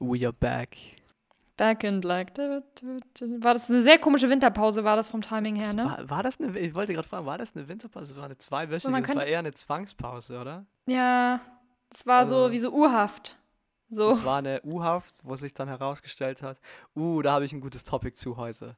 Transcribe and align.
We 0.00 0.24
are 0.24 0.32
back. 0.32 0.76
Back 1.56 1.82
in 1.82 2.00
Black. 2.00 2.38
War 2.38 3.52
das 3.54 3.68
eine 3.68 3.82
sehr 3.82 3.98
komische 3.98 4.30
Winterpause, 4.30 4.84
war 4.84 4.94
das 4.94 5.08
vom 5.08 5.22
Timing 5.22 5.56
her, 5.56 5.72
ne? 5.72 5.84
War, 5.86 6.08
war 6.10 6.22
das 6.22 6.38
eine, 6.38 6.56
ich 6.56 6.72
wollte 6.74 6.94
gerade 6.94 7.08
fragen, 7.08 7.26
war 7.26 7.36
das 7.38 7.56
eine 7.56 7.66
Winterpause? 7.66 8.08
Das 8.12 8.16
war 8.16 8.26
eine 8.26 8.38
zweiwöchige, 8.38 8.90
man 8.92 9.02
das 9.02 9.08
war 9.08 9.16
könnte- 9.16 9.28
eher 9.30 9.40
eine 9.40 9.52
Zwangspause, 9.52 10.38
oder? 10.40 10.66
Ja, 10.86 11.40
es 11.92 12.06
war 12.06 12.26
so 12.26 12.36
Also- 12.36 12.52
wie 12.52 12.58
so 12.60 12.70
urhaft. 12.70 13.38
So. 13.90 14.10
Das 14.10 14.22
war 14.24 14.38
eine 14.38 14.60
U-Haft, 14.64 15.14
wo 15.22 15.34
sich 15.34 15.54
dann 15.54 15.66
herausgestellt 15.66 16.42
hat, 16.42 16.60
uh, 16.94 17.22
da 17.22 17.32
habe 17.32 17.46
ich 17.46 17.54
ein 17.54 17.60
gutes 17.60 17.84
Topic 17.84 18.14
zu 18.14 18.36
heute. 18.36 18.76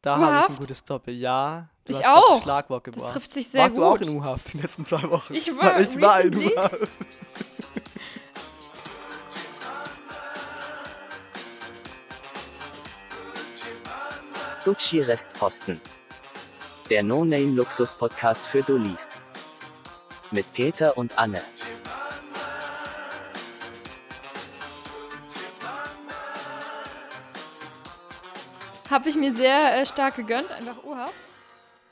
Da 0.00 0.16
habe 0.16 0.44
ich 0.44 0.50
ein 0.50 0.60
gutes 0.60 0.84
Topic, 0.84 1.12
ja. 1.12 1.68
Du 1.84 1.92
Ich 1.92 1.98
hast 1.98 2.06
auch. 2.08 2.34
Das 2.36 2.42
Schlagwort 2.44 2.86
Das 2.86 2.94
gebracht. 2.94 3.12
trifft 3.14 3.32
sich 3.32 3.48
sehr 3.48 3.62
Warst 3.64 3.74
gut. 3.74 3.82
du 3.84 3.86
auch 3.88 4.00
in 4.00 4.16
U-Haft 4.16 4.52
die 4.54 4.58
letzten 4.58 4.84
zwei 4.86 5.02
Wochen? 5.10 5.34
Ich 5.34 5.54
war 5.56 5.80
ich 5.80 6.00
war 6.00 6.20
in 6.20 6.36
U-Haft. 6.38 6.78
Gucci 14.68 15.00
Restposten. 15.00 15.80
Der 16.90 17.02
No-Name-Luxus-Podcast 17.02 18.48
für 18.48 18.60
Dullis. 18.60 19.18
Mit 20.30 20.52
Peter 20.52 20.98
und 20.98 21.18
Anne. 21.18 21.40
Habe 28.90 29.08
ich 29.08 29.16
mir 29.16 29.32
sehr 29.32 29.80
äh, 29.80 29.86
stark 29.86 30.16
gegönnt, 30.16 30.52
einfach 30.52 30.84
urhaft. 30.84 31.14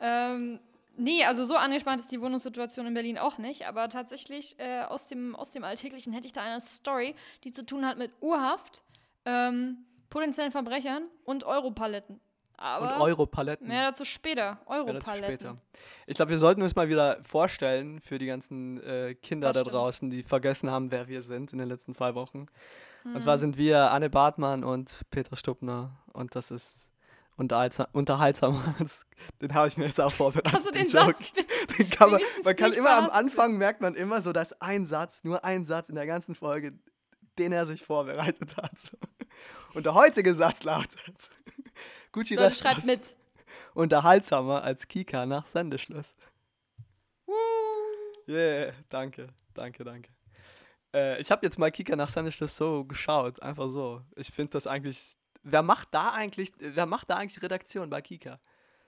Ähm, 0.02 0.60
nee, 0.98 1.24
also 1.24 1.46
so 1.46 1.56
angespannt 1.56 2.00
ist 2.00 2.12
die 2.12 2.20
Wohnungssituation 2.20 2.86
in 2.86 2.92
Berlin 2.92 3.16
auch 3.16 3.38
nicht, 3.38 3.66
aber 3.66 3.88
tatsächlich 3.88 4.56
äh, 4.58 4.82
aus, 4.82 5.06
dem, 5.06 5.34
aus 5.34 5.50
dem 5.50 5.64
Alltäglichen 5.64 6.12
hätte 6.12 6.27
ich 6.27 6.34
da 6.34 6.42
eine 6.42 6.60
Story, 6.60 7.14
die 7.42 7.52
zu 7.52 7.64
tun 7.64 7.86
hat 7.86 7.96
mit 7.96 8.12
Urhaft, 8.20 8.82
ähm, 9.24 9.86
potenziellen 10.10 10.52
Verbrechern 10.52 11.04
und 11.24 11.44
Europaletten. 11.44 12.20
Aber 12.58 12.94
Und 12.94 13.00
Europaletten. 13.02 13.68
mehr 13.68 13.82
dazu 13.82 14.04
später. 14.04 14.58
Europaletten. 14.66 15.60
Ich 16.06 16.16
glaube, 16.16 16.30
wir 16.30 16.38
sollten 16.38 16.62
uns 16.62 16.74
mal 16.74 16.88
wieder 16.88 17.18
vorstellen 17.22 18.00
für 18.00 18.18
die 18.18 18.26
ganzen 18.26 18.82
äh, 18.82 19.14
Kinder 19.14 19.48
Das 19.48 19.54
da 19.56 19.60
stimmt. 19.62 19.74
draußen, 19.74 20.10
die 20.10 20.22
vergessen 20.22 20.70
haben, 20.70 20.90
wer 20.90 21.06
wir 21.08 21.20
sind 21.22 21.52
in 21.52 21.58
den 21.58 21.68
letzten 21.68 21.92
zwei 21.92 22.14
Wochen. 22.14 22.46
Und 23.04 23.14
Hm. 23.14 23.20
zwar 23.20 23.38
sind 23.38 23.56
wir 23.58 23.90
Anne 23.90 24.08
Bartmann 24.10 24.64
und 24.64 25.02
Peter 25.10 25.36
Stubner. 25.36 25.96
Und 26.12 26.34
das 26.34 26.50
ist 26.50 26.90
unterhaltsam. 27.36 27.86
unterhaltsam. 27.92 28.74
Das- 28.78 29.06
den 29.42 29.52
habe 29.54 29.68
ich 29.68 29.77
mir 29.77 29.84
jetzt 29.86 30.00
auch 30.00 30.12
vorbereitet. 30.12 30.64
Du 30.66 30.70
den 30.72 30.88
Joke. 30.88 31.14
Satz? 31.18 31.32
Den, 31.32 31.44
Den 31.78 31.90
kann 31.90 32.10
man, 32.10 32.20
man 32.42 32.56
kann 32.56 32.72
immer 32.72 32.90
am. 32.96 33.10
Anfang 33.10 33.58
merkt 33.58 33.80
man 33.82 33.94
immer 33.94 34.22
so, 34.22 34.32
dass 34.32 34.60
ein 34.62 34.86
Satz, 34.86 35.24
nur 35.24 35.44
ein 35.44 35.64
Satz 35.66 35.88
in 35.90 35.94
der 35.94 36.06
ganzen 36.06 36.34
Folge, 36.34 36.72
den 37.38 37.52
er 37.52 37.66
sich 37.66 37.82
vorbereitet 37.84 38.56
hat. 38.56 38.72
Und 39.74 39.84
der 39.84 39.92
heutige 39.94 40.34
Satz 40.34 40.62
lautet: 40.64 41.30
Gucci 42.17 42.34
Rest 42.34 42.61
schreibt 42.61 42.86
mit. 42.86 43.14
unterhaltsamer 43.75 44.62
als 44.62 44.89
Kika 44.89 45.27
nach 45.27 45.45
Sendeschluss. 45.45 46.17
Yeah, 48.27 48.73
danke, 48.89 49.28
danke, 49.53 49.84
danke. 49.84 50.08
Äh, 50.95 51.20
ich 51.20 51.31
habe 51.31 51.45
jetzt 51.45 51.58
mal 51.58 51.70
Kika 51.70 51.95
nach 51.95 52.08
Sendeschluss 52.08 52.56
so 52.56 52.86
geschaut, 52.86 53.42
einfach 53.42 53.69
so. 53.69 54.03
Ich 54.17 54.31
finde 54.31 54.53
das 54.53 54.67
eigentlich. 54.67 55.19
Wer 55.42 55.62
macht 55.62 55.89
da 55.92 56.11
eigentlich, 56.11 56.53
wer 56.58 56.86
macht 56.86 57.11
da 57.11 57.19
eigentlich 57.19 57.41
Redaktion 57.42 57.91
bei 57.91 58.00
Kika? 58.00 58.41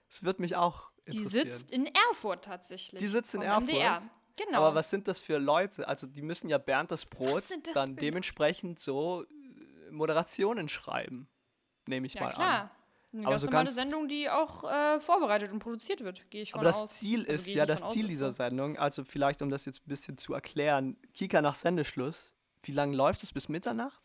Das 0.08 0.24
wird 0.24 0.40
mich 0.40 0.56
auch 0.56 0.90
Die 1.06 1.18
interessieren. 1.18 1.50
sitzt 1.50 1.70
in 1.70 1.86
Erfurt 2.08 2.46
tatsächlich. 2.46 2.98
Die 2.98 3.08
sitzt 3.08 3.34
in 3.34 3.42
Erfurt? 3.42 3.68
MDR. 3.68 4.02
Genau. 4.36 4.58
Aber 4.58 4.74
was 4.74 4.88
sind 4.88 5.06
das 5.06 5.20
für 5.20 5.36
Leute? 5.36 5.86
Also 5.86 6.06
die 6.06 6.22
müssen 6.22 6.48
ja 6.48 6.56
Bernd 6.56 6.90
das 6.90 7.04
Brot 7.04 7.44
das 7.50 7.74
dann 7.74 7.94
dementsprechend 7.94 8.78
so 8.78 9.24
äh, 9.24 9.90
Moderationen 9.90 10.68
schreiben. 10.68 11.28
Nehme 11.86 12.06
ich 12.06 12.14
ja, 12.14 12.22
mal 12.22 12.32
klar. 12.32 12.60
an. 12.62 12.70
Eine 13.12 13.22
Aber 13.22 13.30
ganz 13.30 13.40
so 13.42 13.46
normale 13.46 13.70
Sendung, 13.70 14.08
die 14.08 14.28
auch 14.28 14.64
äh, 14.64 15.00
vorbereitet 15.00 15.50
und 15.50 15.60
produziert 15.60 16.04
wird, 16.04 16.30
gehe 16.30 16.42
ich 16.42 16.52
von 16.52 16.60
Aber 16.60 16.66
das 16.66 16.82
aus. 16.82 16.98
Ziel 16.98 17.20
Also 17.20 17.32
ist 17.32 17.46
ich 17.48 17.54
ja, 17.54 17.64
das 17.64 17.82
aus, 17.82 17.94
Ziel 17.94 18.04
ist 18.04 18.10
dieser. 18.10 18.32
Sendung, 18.32 18.76
also 18.76 19.04
vielleicht 19.04 19.40
um 19.40 19.48
das 19.50 19.64
jetzt 19.64 19.80
ein 19.80 19.88
bisschen 19.88 20.18
zu 20.18 20.34
erklären, 20.34 20.96
Kika 21.14 21.40
nach 21.40 21.54
Sendeschluss, 21.54 22.34
wie 22.62 22.72
lange 22.72 22.94
läuft 22.96 23.22
es 23.22 23.32
bis 23.32 23.48
Mitternacht? 23.48 24.02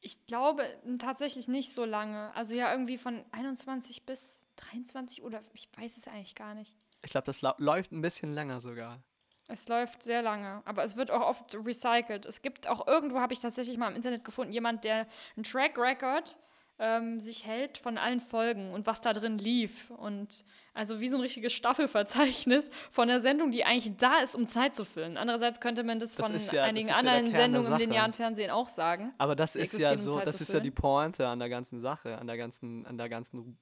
Ich 0.00 0.26
glaube 0.26 0.62
tatsächlich 0.98 1.48
nicht 1.48 1.72
so 1.72 1.84
lange. 1.84 2.34
Also 2.34 2.54
ja, 2.54 2.70
irgendwie 2.70 2.98
von 2.98 3.24
21 3.32 4.04
bis 4.04 4.46
23 4.56 5.22
oder 5.22 5.40
ich 5.52 5.68
weiß 5.76 5.96
es 5.96 6.06
eigentlich 6.06 6.34
gar 6.34 6.54
nicht. 6.54 6.76
Ich 7.02 7.10
glaube, 7.10 7.26
das 7.26 7.40
läuft 7.40 7.92
ein 7.92 8.02
bisschen 8.02 8.34
länger 8.34 8.60
sogar. 8.60 9.02
Es 9.48 9.68
läuft 9.68 10.02
sehr 10.02 10.22
lange, 10.22 10.60
aber 10.64 10.82
es 10.82 10.96
wird 10.96 11.10
auch 11.10 11.20
oft 11.20 11.54
recycelt. 11.54 12.26
Es 12.26 12.42
gibt 12.42 12.68
auch 12.68 12.86
irgendwo, 12.86 13.20
habe 13.20 13.32
ich 13.32 13.40
tatsächlich 13.40 13.78
mal 13.78 13.88
im 13.88 13.96
Internet 13.96 14.24
gefunden, 14.24 14.52
jemand, 14.52 14.84
der 14.84 15.06
einen 15.36 15.44
Track 15.44 15.78
Record 15.78 16.36
ähm, 16.78 17.18
sich 17.20 17.46
hält 17.46 17.78
von 17.78 17.96
allen 17.98 18.20
Folgen 18.20 18.72
und 18.72 18.86
was 18.86 19.00
da 19.00 19.12
drin 19.12 19.38
lief. 19.38 19.90
Und 19.90 20.44
also 20.74 21.00
wie 21.00 21.08
so 21.08 21.16
ein 21.16 21.22
richtiges 21.22 21.52
Staffelverzeichnis 21.54 22.70
von 22.90 23.08
der 23.08 23.20
Sendung, 23.20 23.50
die 23.50 23.64
eigentlich 23.64 23.96
da 23.96 24.18
ist, 24.18 24.34
um 24.34 24.46
Zeit 24.46 24.74
zu 24.74 24.84
füllen. 24.84 25.16
Andererseits 25.16 25.60
könnte 25.60 25.84
man 25.84 25.98
das 25.98 26.14
Das 26.14 26.26
von 26.26 26.34
ja- 26.34 26.38
das 26.38 26.52
einigen 26.52 26.88
ja 26.88 27.00
der 27.02 27.12
anderen 27.12 27.30
der 27.30 27.40
Sendungen 27.40 27.72
im 27.72 27.78
linearen 27.78 28.12
Fernsehen 28.12 28.50
auch 28.50 28.68
sagen. 28.68 29.14
Aber 29.18 29.34
das 29.36 29.56
ist 29.56 29.78
ja 29.78 29.92
um 29.92 29.96
so, 29.98 30.20
das 30.20 30.40
ist 30.40 30.52
ja 30.52 30.60
die. 30.60 30.70
Pointe 30.70 31.26
an 31.26 31.38
der 31.38 31.48
ganzen 31.48 31.80
Sache, 31.80 32.18
an 32.18 32.26
der 32.26 32.36
ganzen, 32.36 32.84
an 32.86 32.98
der 32.98 33.08
ganzen, 33.08 33.58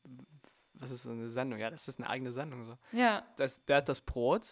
was 0.73 0.91
ist 0.91 1.07
eine 1.07 1.29
Sendung? 1.29 1.61
Ja, 1.61 1.71
das 1.71 1.87
ist 1.87 2.01
eine 2.01 2.11
eigene 2.11 2.33
Sendung 2.33 2.65
so. 2.65 2.77
Ja, 2.91 3.25
das, 3.37 3.61
Bert 3.61 3.89
das 3.89 4.01
Brot 4.01 4.43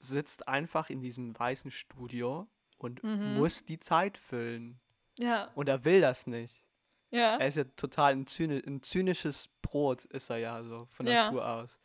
sitzt 0.00 0.48
einfach 0.48 0.90
in 0.90 1.00
diesem 1.00 1.38
weißen 1.38 1.70
Studio 1.70 2.48
und 2.78 3.04
Mhm. 3.04 3.34
muss 3.38 3.64
die 3.64 3.78
Zeit 3.78 4.18
füllen. 4.18 4.80
ja, 5.16 5.48
Und 5.54 5.68
er 5.68 5.84
will 5.84 6.00
das 6.00 6.26
nicht. 6.26 6.63
Ja. 7.14 7.36
Er 7.36 7.46
ist 7.48 7.56
ja 7.56 7.64
total 7.64 8.12
ein, 8.12 8.26
zyni 8.26 8.62
ein 8.66 8.82
zynisches 8.82 9.48
Brot, 9.62 10.04
ist 10.06 10.30
er 10.30 10.38
ja 10.38 10.62
so 10.62 10.86
von 10.90 11.06
Ja. 11.06 11.26
Natur 11.26 11.46
aus. 11.48 11.78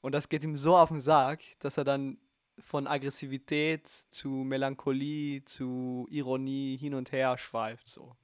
Und 0.00 0.12
das 0.12 0.28
geht 0.28 0.44
ihm 0.44 0.56
so 0.56 0.76
auf 0.76 0.90
den 0.90 1.00
Sack, 1.00 1.40
dass 1.60 1.76
er 1.78 1.84
dann 1.84 2.18
von 2.58 2.86
Aggressivität 2.86 3.88
zu 3.88 4.28
Melancholie 4.28 5.44
zu 5.44 6.06
Ironie 6.10 6.76
hin 6.76 6.94
und 6.94 7.10
her 7.12 7.36
schweift. 7.38 7.86
So. 7.86 8.14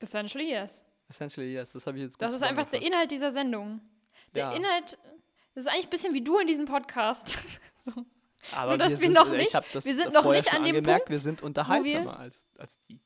Essentially 0.00 0.50
yes. 0.50 0.84
Essentially, 1.08 1.52
yes, 1.54 1.72
das 1.72 1.86
habe 1.86 1.98
ich 1.98 2.04
jetzt 2.04 2.20
Das 2.20 2.34
ist 2.34 2.42
einfach 2.42 2.68
der. 2.70 2.82
Inhalt 2.82 3.10
dieser 3.10 3.30
Sendung. 3.32 3.80
Der 4.34 4.46
Ja. 4.46 4.52
Inhalt, 4.52 4.98
das 5.54 5.64
ist 5.64 5.70
eigentlich 5.70 5.86
ein 5.86 5.90
bisschen 5.90 6.14
wie 6.14 6.22
du 6.24 6.38
in 6.38 6.46
diesem 6.46 6.64
Podcast. 6.66 7.38
so. 7.78 7.92
Aber 8.52 8.70
nur, 8.72 8.78
dass 8.78 8.90
wir 8.90 8.96
sind, 8.98 9.12
noch 9.12 9.30
ich 9.32 9.38
nicht- 9.52 9.54
wir 9.84 9.94
sind 9.94 10.12
noch 10.12 10.24
nicht 10.30 10.52
an 10.52 10.64
dem 10.64 10.76
angemerkt, 10.76 11.04
Punkt, 11.04 11.10
wir 11.10 11.18
sind 11.18 11.40
wir- 11.40 11.46
unterhaltsamer 11.46 12.18
als, 12.18 12.44
als 12.58 12.78
die. 12.88 13.00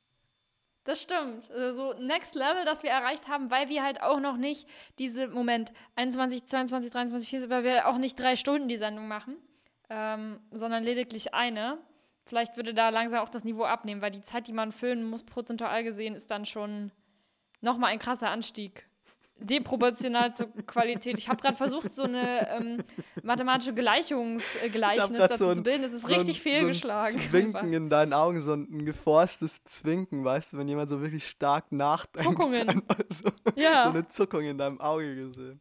Das 0.83 1.01
stimmt. 1.01 1.51
Also 1.51 1.93
so 1.93 2.01
Next 2.01 2.35
Level, 2.35 2.65
das 2.65 2.83
wir 2.83 2.89
erreicht 2.89 3.27
haben, 3.27 3.51
weil 3.51 3.69
wir 3.69 3.83
halt 3.83 4.01
auch 4.01 4.19
noch 4.19 4.37
nicht 4.37 4.67
diese, 4.97 5.27
Moment, 5.27 5.71
21, 5.95 6.45
22, 6.45 6.91
23, 6.91 7.29
24, 7.29 7.49
weil 7.49 7.63
wir 7.63 7.87
auch 7.87 7.97
nicht 7.97 8.19
drei 8.19 8.35
Stunden 8.35 8.67
die 8.67 8.77
Sendung 8.77 9.07
machen, 9.07 9.37
ähm, 9.89 10.39
sondern 10.51 10.83
lediglich 10.83 11.33
eine. 11.33 11.77
Vielleicht 12.25 12.57
würde 12.57 12.73
da 12.73 12.89
langsam 12.89 13.19
auch 13.21 13.29
das 13.29 13.43
Niveau 13.43 13.63
abnehmen, 13.63 14.01
weil 14.01 14.11
die 14.11 14.21
Zeit, 14.21 14.47
die 14.47 14.53
man 14.53 14.71
füllen 14.71 15.03
muss, 15.03 15.23
prozentual 15.23 15.83
gesehen, 15.83 16.15
ist 16.15 16.31
dann 16.31 16.45
schon 16.45 16.91
nochmal 17.61 17.91
ein 17.91 17.99
krasser 17.99 18.29
Anstieg. 18.29 18.88
Deproportional 19.41 20.33
zur 20.33 20.47
Qualität. 20.65 21.17
Ich 21.17 21.29
habe 21.29 21.41
gerade 21.41 21.55
versucht, 21.55 21.91
so 21.91 22.03
eine 22.03 22.49
ähm, 22.49 22.83
mathematische 23.23 23.73
Gleichungsgleichnis 23.73 25.17
grad 25.17 25.31
dazu 25.31 25.43
so 25.45 25.49
ein- 25.49 25.55
zu 25.55 25.63
bilden. 25.63 25.81
Das 25.83 25.93
ist 25.93 26.07
so 26.07 26.13
ein- 26.13 26.19
richtig 26.19 26.41
fehlgeschlagen. 26.41 27.13
So 27.13 27.19
ein. 27.19 27.29
Zwinken 27.29 27.73
in 27.73 27.89
deinen 27.89 28.13
Augen, 28.13 28.39
so 28.41 28.53
ein, 28.53 28.67
ein 28.71 28.85
geforstes 28.85 29.63
Zwinken, 29.63 30.23
weißt 30.23 30.53
du, 30.53 30.57
wenn 30.57 30.67
jemand 30.67 30.89
so 30.89 31.01
wirklich 31.01 31.27
stark 31.27 31.71
nachdenkt. 31.71 32.27
Zuckungen. 32.29 32.69
einfach 32.69 32.97
So, 33.09 33.29
Ja. 33.55 33.83
so 33.83 33.89
eine 33.89 34.07
Zuckung 34.07 34.43
in 34.43 34.57
deinem 34.57 34.79
Auge 34.81 35.15
gesehen. 35.15 35.59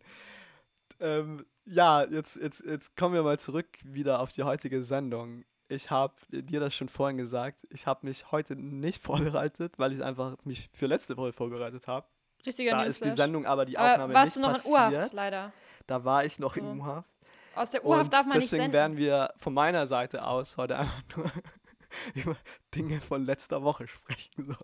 Ähm, 1.01 1.45
ja, 1.65 2.05
jetzt, 2.05 2.37
jetzt, 2.37 2.65
jetzt 2.65 2.97
kommen 2.97 3.15
wir 3.15 3.23
mal 3.23 3.39
zurück 3.39 3.67
wieder 3.85 4.21
auf 4.21 4.33
die 4.33 4.43
heutige 4.43 4.83
Sendung. 4.83 5.45
Ich 5.69 5.91
habe 5.91 6.15
dir 6.31 6.61
das 6.61 6.75
schon 6.75 6.89
vorhin 6.89 7.19
gesagt. 7.19 7.67
Ich 7.71 7.87
habe 7.87 8.07
mich 8.07 8.33
heute 8.33 8.57
nicht 8.57 9.03
vorbereitet, 9.05 9.75
weil 9.79 9.93
ich 9.93 10.03
einfach 10.03 10.37
mich 10.45 10.71
für 10.73 10.87
letzte 10.87 11.17
Woche 11.17 11.33
vorbereitet 11.33 11.87
habe. 11.87 12.07
Richtiger 12.47 12.71
Da 12.73 12.85
ist 12.85 13.05
die. 13.05 13.11
Sendung 13.13 13.47
aber 13.47 13.65
die 13.65 13.77
Aber 13.79 13.93
Aufnahme 13.93 14.15
warst 14.15 14.37
nicht 14.37 14.45
du 14.45 14.49
noch 14.49 14.53
passiert. 14.55 14.75
in 14.93 14.95
Urhaft, 14.97 15.13
leider. 15.13 15.53
Da 15.87 16.05
war 16.05 16.25
ich 16.25 16.39
noch 16.39 16.57
in 16.57 16.65
So. 16.65 16.83
U-Haft. 16.83 17.09
Aus 17.55 17.71
der 17.71 17.85
Urhaft 17.85 18.05
Und 18.05 18.13
darf 18.13 18.27
man 18.27 18.37
nicht 18.39 18.45
deswegen 18.47 18.63
senden. 18.65 18.73
werden 18.75 18.97
wir 18.97 19.33
von 19.37 19.53
meiner 19.55 19.87
Seite 19.87 20.25
aus 20.25 20.57
heute 20.57 20.77
einfach 20.79 21.03
nur 21.17 21.31
über 22.15 22.37
Dinge 22.75 23.01
von 23.01 23.25
letzter 23.25 23.63
Woche 23.63 23.89
sprechen. 23.89 24.47
So. 24.49 24.55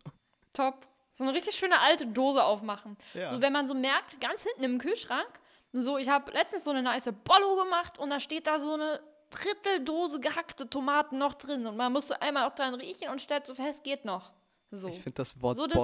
Top. 0.52 0.86
So 1.12 1.24
eine 1.24 1.32
richtig 1.32 1.54
schöne 1.54 1.80
alte 1.80 2.06
Dose 2.06 2.42
aufmachen. 2.42 2.96
Ja. 3.14 3.32
So, 3.34 3.40
wenn 3.42 3.52
man 3.52 3.66
so 3.66 3.74
merkt, 3.74 4.20
ganz 4.20 4.42
hinten 4.44 4.64
im 4.64 4.78
Kühlschrank, 4.78 5.26
so, 5.72 5.98
ich 5.98 6.08
habe 6.08 6.30
letztens 6.32 6.64
so 6.64 6.70
eine 6.70 6.82
nice 6.82 7.08
Bollo 7.24 7.56
gemacht 7.64 7.98
und 7.98 8.10
da 8.10 8.20
steht 8.20 8.46
da 8.46 8.60
so 8.60 8.74
eine 8.74 9.00
Dritteldose 9.30 10.20
gehackte 10.20 10.68
Tomaten 10.70 11.18
noch 11.18 11.34
drin 11.34 11.66
und 11.66 11.76
man 11.76 11.92
muss 11.92 12.06
so 12.08 12.14
einmal 12.20 12.48
auch 12.48 12.54
dran 12.54 12.74
riechen 12.74 13.08
und 13.10 13.20
stellt 13.20 13.46
so 13.46 13.54
fest, 13.54 13.82
geht 13.82 14.04
noch. 14.04 14.32
So. 14.70 14.88
Ich 14.88 15.00
finde 15.00 15.16
das 15.16 15.40
Wort 15.42 15.56
So, 15.56 15.66
das 15.66 15.76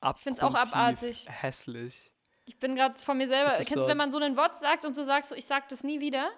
Bollo 0.00 0.12
ist- 0.14 0.18
so 0.18 0.22
find's 0.22 0.40
auch 0.40 0.54
abgrundtief 0.54 0.74
abartig. 0.74 1.26
hässlich. 1.28 2.12
Ich 2.46 2.58
bin 2.58 2.74
gerade 2.74 2.98
von 3.00 3.16
mir 3.18 3.28
selber. 3.28 3.50
Kennst 3.50 3.60
ist 3.68 3.76
du, 3.76 3.80
so- 3.80 3.86
wenn 3.88 3.96
man 3.96 4.10
so 4.10 4.18
ein 4.18 4.36
Wort 4.36 4.56
sagt 4.56 4.84
und 4.84 4.94
so 4.94 5.04
sagst, 5.04 5.30
so, 5.30 5.36
ich 5.36 5.46
sag 5.46 5.68
das 5.68 5.84
nie 5.84 6.00
wieder? 6.00 6.28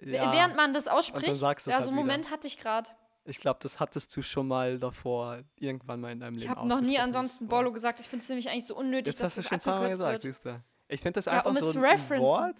Ja. 0.00 0.32
Während 0.32 0.56
man 0.56 0.72
das 0.72 0.88
ausspricht. 0.88 1.34
sagst 1.36 1.66
du 1.66 1.70
es 1.70 1.72
ja, 1.74 1.78
halt 1.78 1.84
so 1.84 1.90
einen. 1.90 1.96
Moment 1.98 2.30
hatte 2.30 2.46
ich 2.46 2.56
gerade. 2.56 2.90
Ich 3.24 3.38
glaube, 3.38 3.60
das 3.62 3.78
hattest 3.78 4.16
du 4.16 4.22
schon 4.22 4.48
mal 4.48 4.78
davor 4.78 5.42
irgendwann 5.56 6.00
mal 6.00 6.10
in 6.12 6.20
deinem 6.20 6.34
Ich 6.36 6.42
Leben 6.42 6.56
habe 6.56 6.66
noch 6.68 6.80
nie 6.80 6.98
ansonsten 6.98 7.48
Wort. 7.50 7.72
gesagt. 7.72 8.00
Ich 8.00 8.06
finde 8.08 8.22
es 8.24 8.28
nämlich 8.28 8.48
eigentlich 8.50 8.66
so 8.66 8.74
unnötig, 8.74 9.12
Jetzt 9.12 9.20
dass 9.20 9.28
hast 9.28 9.36
du 9.36 9.40
das 9.42 9.48
schon 9.48 9.60
zweimal 9.60 9.78
abgekürzt 9.84 9.98
gesagt, 10.00 10.24
wird. 10.24 10.34
siehst 10.34 10.44
du. 10.46 10.62
Ich 10.88 11.00
finde 11.00 11.12
das 11.18 11.24
Ja, 11.26 11.32
einfach 11.32 11.46
um 11.50 11.56
es 11.56 11.62
so 11.72 11.78
ein. 11.80 12.20
Wort, 12.20 12.56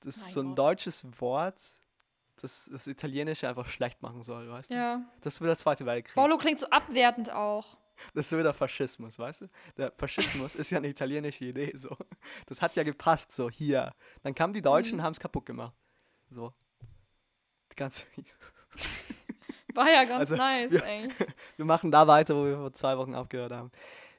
das 0.00 0.16
Mein 0.22 0.30
so 0.32 0.40
ein 0.40 0.46
Gott. 0.48 0.58
deutsches 0.58 1.06
Wort, 1.20 1.60
das 2.40 2.68
das 2.72 2.86
Italienische 2.88 3.48
einfach 3.48 3.68
schlecht 3.68 4.02
machen 4.02 4.22
soll, 4.24 4.50
weißt 4.50 4.70
du? 4.70 4.74
Ja. 4.74 5.02
Das 5.20 5.34
ist 5.34 5.40
wie 5.40 5.46
der 5.46 5.56
Zweite 5.56 5.86
Weltkrieg. 5.86 6.14
Bollo 6.16 6.38
klingt 6.38 6.58
so 6.58 6.66
abwertend 6.70 7.30
auch. 7.30 7.76
Das 8.14 8.26
ist 8.26 8.30
so 8.30 8.38
wie 8.38 8.42
der 8.42 8.54
Faschismus, 8.54 9.18
weißt 9.18 9.42
du? 9.42 9.46
Der 9.76 9.92
Faschismus 9.92 10.54
ist 10.54 10.70
ja 10.70 10.78
eine 10.78 10.88
italienische 10.88 11.44
Idee, 11.44 11.72
so. 11.74 11.96
Das 12.46 12.60
hat 12.62 12.76
ja 12.76 12.82
gepasst, 12.82 13.32
so 13.32 13.50
hier. 13.50 13.92
Dann 14.22 14.34
kamen 14.34 14.52
die 14.54 14.62
Deutschen, 14.62 14.98
Mhm. 14.98 15.02
haben 15.02 15.12
es 15.12 15.20
kaputt 15.20 15.46
gemacht. 15.46 15.74
So. 16.30 16.52
Die 17.72 17.76
ganze. 17.76 18.06
War 19.74 19.90
ja 19.90 20.04
ganz 20.04 20.20
Also, 20.20 20.36
nice, 20.36 20.72
ja. 20.72 20.82
eigentlich. 20.84 21.28
Wir 21.56 21.64
machen 21.64 21.90
da 21.90 22.06
weiter, 22.06 22.36
wo 22.36 22.44
wir 22.44 22.56
vor 22.56 22.72
zwei 22.72 22.96
Wochen 22.96 23.14
aufgehört 23.14 23.52
haben. 23.52 23.72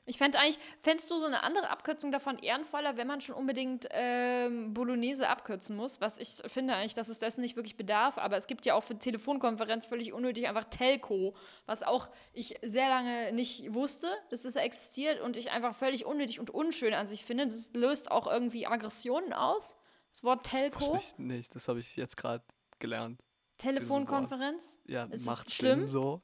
Ich 0.07 0.17
fände 0.17 0.37
eigentlich, 0.37 0.59
fändest 0.79 1.09
du 1.09 1.19
so 1.19 1.25
eine 1.25 1.43
andere 1.43 1.69
Abkürzung 1.69 2.11
davon 2.11 2.37
ehrenvoller, 2.37 2.95
wenn 2.95 3.07
man 3.07 3.21
schon 3.21 3.35
unbedingt 3.35 3.87
ähm, 3.91 4.73
Bolognese 4.73 5.27
abkürzen 5.27 5.75
muss? 5.75 5.99
Was 5.99 6.17
ich 6.17 6.37
finde 6.45 6.75
eigentlich, 6.75 6.93
dass 6.93 7.07
es 7.07 7.17
dessen 7.17 7.41
nicht 7.41 7.55
wirklich 7.55 7.75
bedarf, 7.75 8.17
aber 8.17 8.37
es 8.37 8.45
gibt 8.47 8.65
ja 8.65 8.75
auch 8.75 8.83
für 8.83 8.97
Telefonkonferenz 8.97 9.87
völlig 9.87 10.13
unnötig 10.13 10.47
einfach 10.47 10.65
Telco, 10.65 11.35
was 11.65 11.81
auch 11.81 12.09
ich 12.33 12.59
sehr 12.61 12.89
lange 12.89 13.33
nicht 13.33 13.73
wusste, 13.73 14.07
dass 14.29 14.45
es 14.45 14.55
existiert 14.55 15.21
und 15.21 15.37
ich 15.37 15.51
einfach 15.51 15.73
völlig 15.73 16.05
unnötig 16.05 16.39
und 16.39 16.51
unschön 16.51 16.93
an 16.93 17.07
sich 17.07 17.25
finde. 17.25 17.45
Das 17.47 17.71
löst 17.73 18.11
auch 18.11 18.27
irgendwie 18.27 18.67
Aggressionen 18.67 19.33
aus. 19.33 19.77
Das 20.11 20.23
Wort 20.23 20.45
Das 20.45 20.51
Telco, 20.51 20.93
wusste 20.93 20.97
ich 20.97 21.17
nicht, 21.17 21.55
das 21.55 21.67
habe 21.67 21.79
ich 21.79 21.95
jetzt 21.95 22.15
gerade 22.15 22.43
gelernt. 22.79 23.21
Telefonkonferenz. 23.57 24.81
Ja, 24.85 25.07
es 25.09 25.25
macht 25.25 25.51
schlimm? 25.51 25.87
So. 25.87 26.21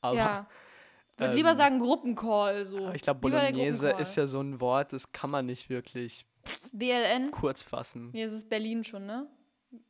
Aber 0.00 0.16
ja. 0.16 0.48
Würde 1.18 1.32
ähm, 1.32 1.36
lieber 1.36 1.54
sagen 1.56 1.78
Gruppencall 1.78 2.64
so. 2.64 2.78
aber 2.86 2.94
ich 2.94 3.02
glaube, 3.02 3.20
Bolognese 3.20 3.90
ist 3.90 4.16
ja 4.16 4.26
so 4.26 4.40
ein 4.40 4.60
Wort, 4.60 4.92
das 4.92 5.10
kann 5.12 5.30
man 5.30 5.46
nicht 5.46 5.68
wirklich 5.68 6.24
BLN. 6.72 7.30
kurz 7.32 7.62
fassen. 7.62 8.10
Nee, 8.12 8.22
es 8.22 8.32
ist 8.32 8.48
Berlin 8.48 8.84
schon, 8.84 9.06
ne? 9.06 9.28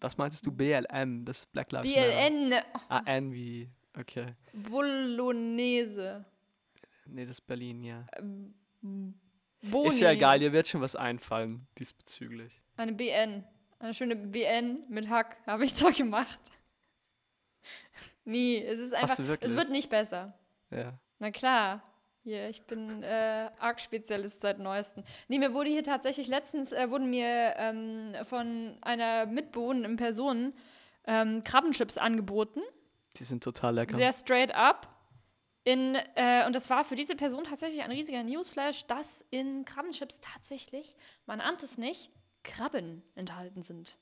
Was 0.00 0.16
meintest 0.16 0.44
du? 0.46 0.52
BLM, 0.52 1.24
das 1.24 1.40
ist 1.40 1.52
Black 1.52 1.70
Lives 1.70 1.88
Matter. 1.94 2.30
BLN. 2.30 2.54
Ah, 2.88 3.02
N 3.04 3.32
wie. 3.32 3.70
Okay. 3.96 4.34
Bolognese. 4.52 6.24
Nee, 7.06 7.24
das 7.26 7.36
ist 7.38 7.46
Berlin, 7.46 7.84
ja. 7.84 8.06
Boni. 8.80 9.88
Ist 9.88 10.00
ja 10.00 10.12
egal, 10.12 10.38
dir 10.38 10.52
wird 10.52 10.68
schon 10.68 10.80
was 10.80 10.96
einfallen 10.96 11.66
diesbezüglich. 11.78 12.62
Eine 12.76 12.92
BN. 12.92 13.44
Eine 13.78 13.94
schöne 13.94 14.16
BN 14.16 14.82
mit 14.88 15.08
Hack 15.08 15.36
habe 15.46 15.64
ich 15.64 15.74
da 15.74 15.90
gemacht. 15.90 16.40
Nie, 18.24 18.62
es 18.62 18.80
ist 18.80 18.94
einfach. 18.94 19.18
Es 19.40 19.56
wird 19.56 19.70
nicht 19.70 19.90
besser. 19.90 20.34
Ja. 20.70 20.98
Na 21.18 21.30
klar. 21.30 21.82
Hier, 22.24 22.48
ich 22.50 22.62
bin 22.66 23.02
äh, 23.02 23.48
Arc-Spezialist 23.58 24.42
seit 24.42 24.58
neuestem. 24.58 25.02
Nee, 25.28 25.38
mir 25.38 25.54
wurde 25.54 25.70
hier 25.70 25.84
tatsächlich 25.84 26.26
letztens, 26.28 26.72
äh, 26.72 26.90
wurden 26.90 27.08
mir 27.10 27.54
ähm, 27.56 28.12
von 28.24 28.76
einer 28.82 29.24
mitbewohnenden 29.26 29.96
Person 29.96 30.52
ähm, 31.06 31.42
Krabbenchips 31.44 31.96
angeboten. 31.96 32.60
Die 33.16 33.24
sind 33.24 33.42
total 33.42 33.76
lecker. 33.76 33.96
Sehr 33.96 34.12
straight 34.12 34.54
up. 34.54 34.88
In, 35.64 35.94
äh, 36.16 36.44
und 36.46 36.54
das 36.54 36.68
war 36.70 36.84
für 36.84 36.96
diese 36.96 37.14
Person 37.16 37.44
tatsächlich 37.44 37.82
ein 37.82 37.90
riesiger 37.90 38.22
Newsflash, 38.22 38.86
dass 38.86 39.24
in 39.30 39.64
Krabbenchips 39.64 40.20
tatsächlich, 40.20 40.94
man 41.26 41.40
ahnt 41.40 41.62
es 41.62 41.78
nicht, 41.78 42.10
Krabben 42.42 43.02
enthalten 43.14 43.62
sind. 43.62 43.96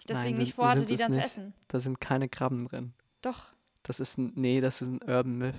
Ich 0.00 0.06
deswegen 0.06 0.30
Nein, 0.30 0.38
nicht 0.38 0.48
sind- 0.48 0.54
vorhatte, 0.56 0.78
sind 0.80 0.90
die 0.90 0.94
es 0.94 1.00
dann 1.00 1.12
zu 1.12 1.18
nicht. 1.18 1.26
essen. 1.26 1.54
Da 1.68 1.80
sind 1.80 2.00
keine 2.00 2.28
Krabben 2.28 2.66
drin. 2.68 2.92
Doch. 3.22 3.46
Das 3.82 3.98
ist 3.98 4.18
ein. 4.18 4.32
Nee, 4.36 4.60
das 4.60 4.82
ist 4.82 4.88
ein 4.88 5.00
Urban 5.02 5.36
Myth. 5.38 5.54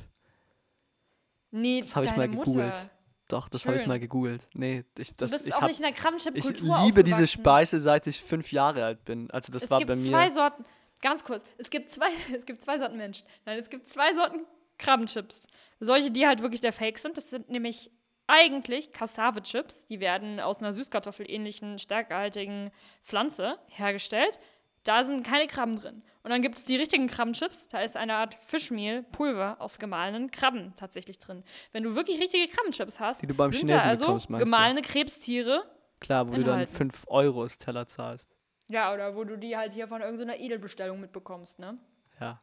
Nee, 1.54 1.82
Das 1.82 1.96
habe 1.96 2.06
ich 2.08 2.16
mal 2.16 2.28
Mutter. 2.28 2.46
gegoogelt. 2.52 2.90
Doch, 3.30 3.48
das 3.48 3.66
habe 3.66 3.78
ich 3.78 3.86
mal 3.88 4.00
gegoogelt. 4.00 4.48
Nee, 4.54 4.84
ich, 4.98 5.10
Du 5.10 5.16
das, 5.18 5.32
bist 5.32 5.48
ich, 5.48 5.54
auch 5.54 5.62
hab, 5.62 5.68
nicht 5.70 5.80
in 5.80 5.84
der 5.86 5.94
Krabbenchip-Kultur 5.94 6.78
ich 6.80 6.86
liebe 6.86 7.04
diese. 7.04 7.28
Speise, 7.28 7.80
seit 7.80 8.06
ich 8.08 8.22
fünf 8.22 8.52
Jahre 8.52 8.84
alt 8.84 9.06
bin. 9.06 9.30
Also 9.32 9.52
das 9.54 9.64
es 9.64 9.72
war 9.72 9.78
gibt 9.80 9.88
bei 9.90 9.96
mir. 9.96 10.06
zwei 10.08 10.30
Sorten, 10.32 10.66
ganz 11.02 11.24
kurz, 11.24 11.44
es 11.58 11.70
gibt 11.70 11.90
zwei, 11.90 12.10
es 12.36 12.46
gibt 12.46 12.62
zwei 12.62 12.78
Sorten 12.80 12.98
Menschen. 12.98 13.26
Nein, 13.46 13.60
es 13.60 13.70
gibt 13.70 13.88
zwei 13.88 14.14
Sorten 14.16 14.42
Krabbenchips. 14.78 15.48
Solche, 15.80 16.12
die 16.12 16.26
halt 16.28 16.42
wirklich 16.42 16.62
der 16.62 16.74
Fake 16.74 16.98
sind. 16.98 17.16
Das 17.18 17.30
sind 17.30 17.50
nämlich 17.50 17.92
eigentlich 18.28 18.92
Cassave-Chips. 18.92 19.86
Die 19.86 20.00
werden 20.00 20.40
aus 20.40 20.58
einer 20.60 20.74
Süßkartoffel-ähnlichen, 20.74 21.78
stärkehaltigen 21.78 22.72
Pflanze 23.04 23.58
hergestellt. 23.68 24.40
Da 24.84 25.04
sind 25.04 25.26
keine 25.26 25.48
Krabben 25.48 25.78
drin. 25.80 26.02
Und 26.24 26.30
dann 26.32 26.42
gibt 26.42 26.58
es 26.58 26.64
die 26.66 26.76
richtigen 26.76 27.08
Krabbenchips. 27.08 27.68
Da 27.70 27.82
ist 27.82 27.96
eine 27.98 28.16
Art 28.16 28.36
Fischmehl, 28.42 29.04
Pulver 29.04 29.58
aus 29.60 29.78
gemahlenen 29.80 30.32
Krabben 30.32 30.74
tatsächlich 30.76 31.20
drin. 31.20 31.44
Wenn 31.72 31.84
du 31.84 31.96
wirklich 31.96 32.20
richtige 32.20 32.48
Krabbenchips 32.48 33.00
hast, 33.00 33.22
Die 33.22 33.28
du 33.28 33.34
beim 33.34 33.52
sind 33.52 33.70
da 33.70 33.76
Chinesen 33.76 33.90
also 33.90 34.06
bekommst, 34.06 34.30
meinst 34.30 34.42
du? 34.42 34.46
gemahlene 34.52 34.82
Krebstiere 34.82 35.64
Klar, 36.00 36.28
wo 36.28 36.32
du 36.34 36.40
dann 36.42 36.60
enthalten. 36.62 36.74
5 36.76 37.04
Euro 37.08 37.44
das 37.44 37.58
Teller 37.58 37.88
zahlst. 37.88 38.30
ja, 38.70 38.94
oder 38.94 39.16
wo 39.16 39.24
du 39.24 39.38
die 39.38 39.56
halt 39.58 39.74
hier 39.74 39.88
von 39.88 40.02
irgendeiner 40.02 40.38
Edelbestellung 40.38 41.00
mitbekommst, 41.02 41.60
ne? 41.60 41.78
Ja. 42.20 42.42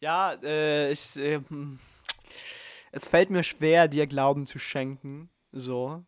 Ja, 0.00 0.34
äh, 0.42 0.92
ich. 0.92 1.16
Äh, 1.16 1.40
es 2.92 3.06
fällt 3.06 3.30
mir 3.30 3.42
schwer, 3.42 3.88
dir 3.88 4.06
Glauben 4.06 4.46
zu 4.46 4.58
schenken. 4.58 5.28
So. 5.52 6.04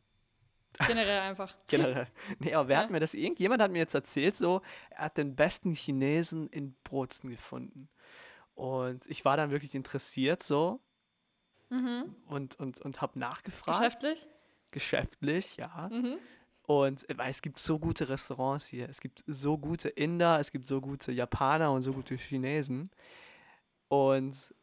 Generell 0.87 1.21
einfach. 1.21 1.55
Generell. 1.67 2.06
Nee, 2.38 2.55
aber 2.55 2.69
wer 2.69 2.77
Ja. 2.79 2.82
hat 2.85 2.91
mir 2.91 3.00
das? 3.00 3.15
Irgendjemand 3.15 3.62
hat 3.62 3.71
mir 3.71 3.79
jetzt 3.79 3.94
erzählt, 3.94 4.35
so, 4.35 4.62
er 4.91 5.05
hat 5.06 5.17
den 5.19 5.35
besten 5.37 5.75
Chinesen 5.75 6.49
in 6.49 6.75
Bozen 6.85 7.31
gefunden. 7.31 7.88
Und 8.55 9.06
ich 9.06 9.25
war 9.25 9.37
dann 9.37 9.50
wirklich 9.50 9.75
interessiert, 9.75 10.43
so. 10.43 10.81
Und, 11.71 12.59
und, 12.59 12.81
und 12.81 13.00
habe 13.00 13.19
nachgefragt. 13.19 13.79
Geschäftlich? 13.79 14.29
Geschäftlich, 14.73 15.56
ja. 15.56 15.88
Mhm. 15.93 16.19
Und 16.65 17.06
weil 17.17 17.31
es 17.31 17.43
gibt 17.43 17.59
so 17.59 17.79
gute 17.79 18.09
Restaurants 18.09 18.67
hier. 18.67 18.88
Es 18.88 19.00
gibt 19.00 19.23
so 19.27 19.56
gute 19.59 19.88
Inder, 19.88 20.41
es 20.41 20.50
gibt 20.53 20.67
so 20.67 20.81
gute 20.81 21.12
Japaner 21.12 21.71
und 21.73 21.82
so 21.82 21.93
gute 21.93 22.17
Chinesen. 22.17 22.91
Und 23.88 24.55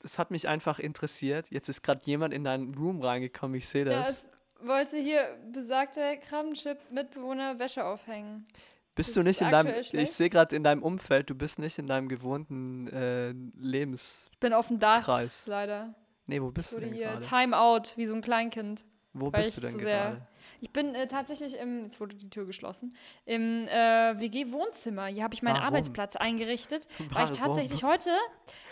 das 0.00 0.18
hat 0.18 0.30
mich 0.30 0.48
einfach 0.48 0.78
interessiert. 0.78 1.50
Jetzt 1.50 1.68
ist 1.68 1.82
gerade 1.82 2.00
jemand 2.04 2.32
in 2.34 2.44
deinen 2.44 2.74
Room 2.74 3.00
reingekommen, 3.02 3.56
ich 3.56 3.68
sehe 3.68 3.84
Ja, 3.84 3.98
das. 3.98 4.10
es 4.10 4.26
wollte 4.66 4.96
hier 4.96 5.36
besagter 5.52 6.16
Krabbenchip-Mitbewohner 6.16 7.58
Wäsche 7.58 7.84
aufhängen. 7.84 8.46
bist 8.94 9.10
das 9.10 9.14
du 9.14 9.22
nicht 9.22 9.40
in 9.40 9.50
deinem, 9.50 9.66
aktuell 9.66 9.80
ich 9.80 9.88
schlecht. 9.88 10.12
sehe 10.14 10.30
gerade 10.30 10.56
in 10.56 10.64
deinem 10.64 10.82
Umfeld, 10.82 11.30
du 11.30 11.34
bist 11.34 11.58
nicht 11.58 11.78
in 11.78 11.86
deinem 11.86 12.08
gewohnten 12.08 12.88
äh, 12.88 13.32
Lebenskreis. 13.58 14.30
Ich 14.32 14.40
bin 14.40 14.52
auf 14.52 14.68
dem 14.68 14.78
Dach, 14.78 15.06
leider. 15.46 15.94
Nee, 16.26 16.40
wo 16.40 16.50
bist 16.50 16.72
Ich 16.72 16.78
du 16.78 16.84
denn 16.84 16.94
hier 16.94 17.08
gerade? 17.08 17.20
Time 17.20 17.58
out, 17.58 17.94
wie 17.96 18.06
so 18.06 18.14
ein 18.14 18.22
Kleinkind. 18.22 18.84
Wo 19.12 19.30
bist 19.30 19.56
du 19.56 19.60
denn 19.60 19.78
gerade? 19.78 20.26
Ich 20.60 20.72
bin 20.72 20.94
äh, 20.94 21.08
tatsächlich 21.08 21.58
im, 21.58 21.82
jetzt 21.82 22.00
wurde 22.00 22.14
die 22.14 22.30
Tür 22.30 22.46
geschlossen, 22.46 22.96
im 23.26 23.66
äh, 23.66 24.18
WG-Wohnzimmer. 24.20 25.06
Hier 25.06 25.24
habe 25.24 25.34
ich 25.34 25.42
meinen 25.42 25.56
Warum? 25.56 25.66
Arbeitsplatz 25.66 26.14
eingerichtet, 26.14 26.86
weil 26.98 27.06
ich 27.06 27.12
Warum? 27.14 27.34
tatsächlich 27.34 27.82
heute 27.82 28.10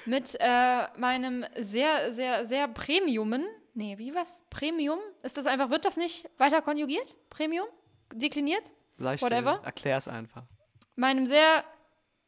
mit 0.06 0.36
äh, 0.38 0.84
meinem 0.96 1.44
sehr, 1.58 2.12
sehr, 2.12 2.44
sehr 2.44 2.68
Premiumen, 2.68 3.44
nee, 3.74 3.98
wie 3.98 4.14
was? 4.14 4.44
Premium? 4.50 4.98
Ist 5.22 5.36
das 5.36 5.46
einfach, 5.46 5.70
wird 5.70 5.84
das 5.84 5.96
nicht 5.96 6.28
weiter 6.38 6.62
konjugiert? 6.62 7.16
Premium? 7.30 7.66
Dekliniert? 8.12 8.66
Still, 8.96 9.20
whatever. 9.20 9.60
erklär's 9.64 10.08
einfach. 10.08 10.44
meinem 10.96 11.26
sehr 11.26 11.64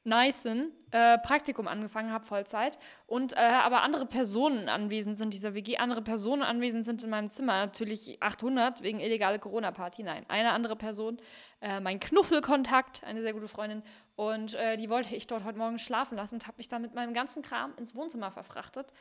nicen 0.04 0.72
äh, 0.90 1.18
Praktikum 1.18 1.68
angefangen 1.68 2.12
habe, 2.12 2.24
Vollzeit, 2.24 2.78
und 3.06 3.32
äh, 3.34 3.36
aber 3.36 3.82
andere 3.82 4.06
Personen 4.06 4.68
anwesend 4.68 5.16
sind, 5.16 5.32
dieser 5.32 5.54
WG, 5.54 5.78
andere 5.78 6.02
Personen 6.02 6.42
anwesend 6.42 6.84
sind 6.84 7.02
in 7.02 7.10
meinem 7.10 7.30
Zimmer, 7.30 7.66
natürlich 7.66 8.22
800 8.22 8.82
wegen 8.82 9.00
illegale 9.00 9.38
Corona-Party, 9.38 10.02
nein, 10.02 10.24
eine 10.28 10.52
andere 10.52 10.76
Person, 10.76 11.18
äh, 11.60 11.80
mein 11.80 12.00
Knuffelkontakt, 12.00 13.04
eine 13.04 13.22
sehr 13.22 13.32
gute 13.32 13.48
Freundin, 13.48 13.82
und 14.16 14.54
äh, 14.54 14.76
die 14.76 14.90
wollte 14.90 15.14
ich 15.14 15.26
dort 15.26 15.44
heute 15.44 15.58
Morgen 15.58 15.78
schlafen 15.78 16.16
lassen 16.16 16.36
und 16.36 16.46
habe 16.46 16.58
mich 16.58 16.68
dann 16.68 16.82
mit 16.82 16.94
meinem 16.94 17.14
ganzen 17.14 17.42
Kram 17.42 17.72
ins 17.78 17.94
Wohnzimmer 17.94 18.30
verfrachtet, 18.30 18.92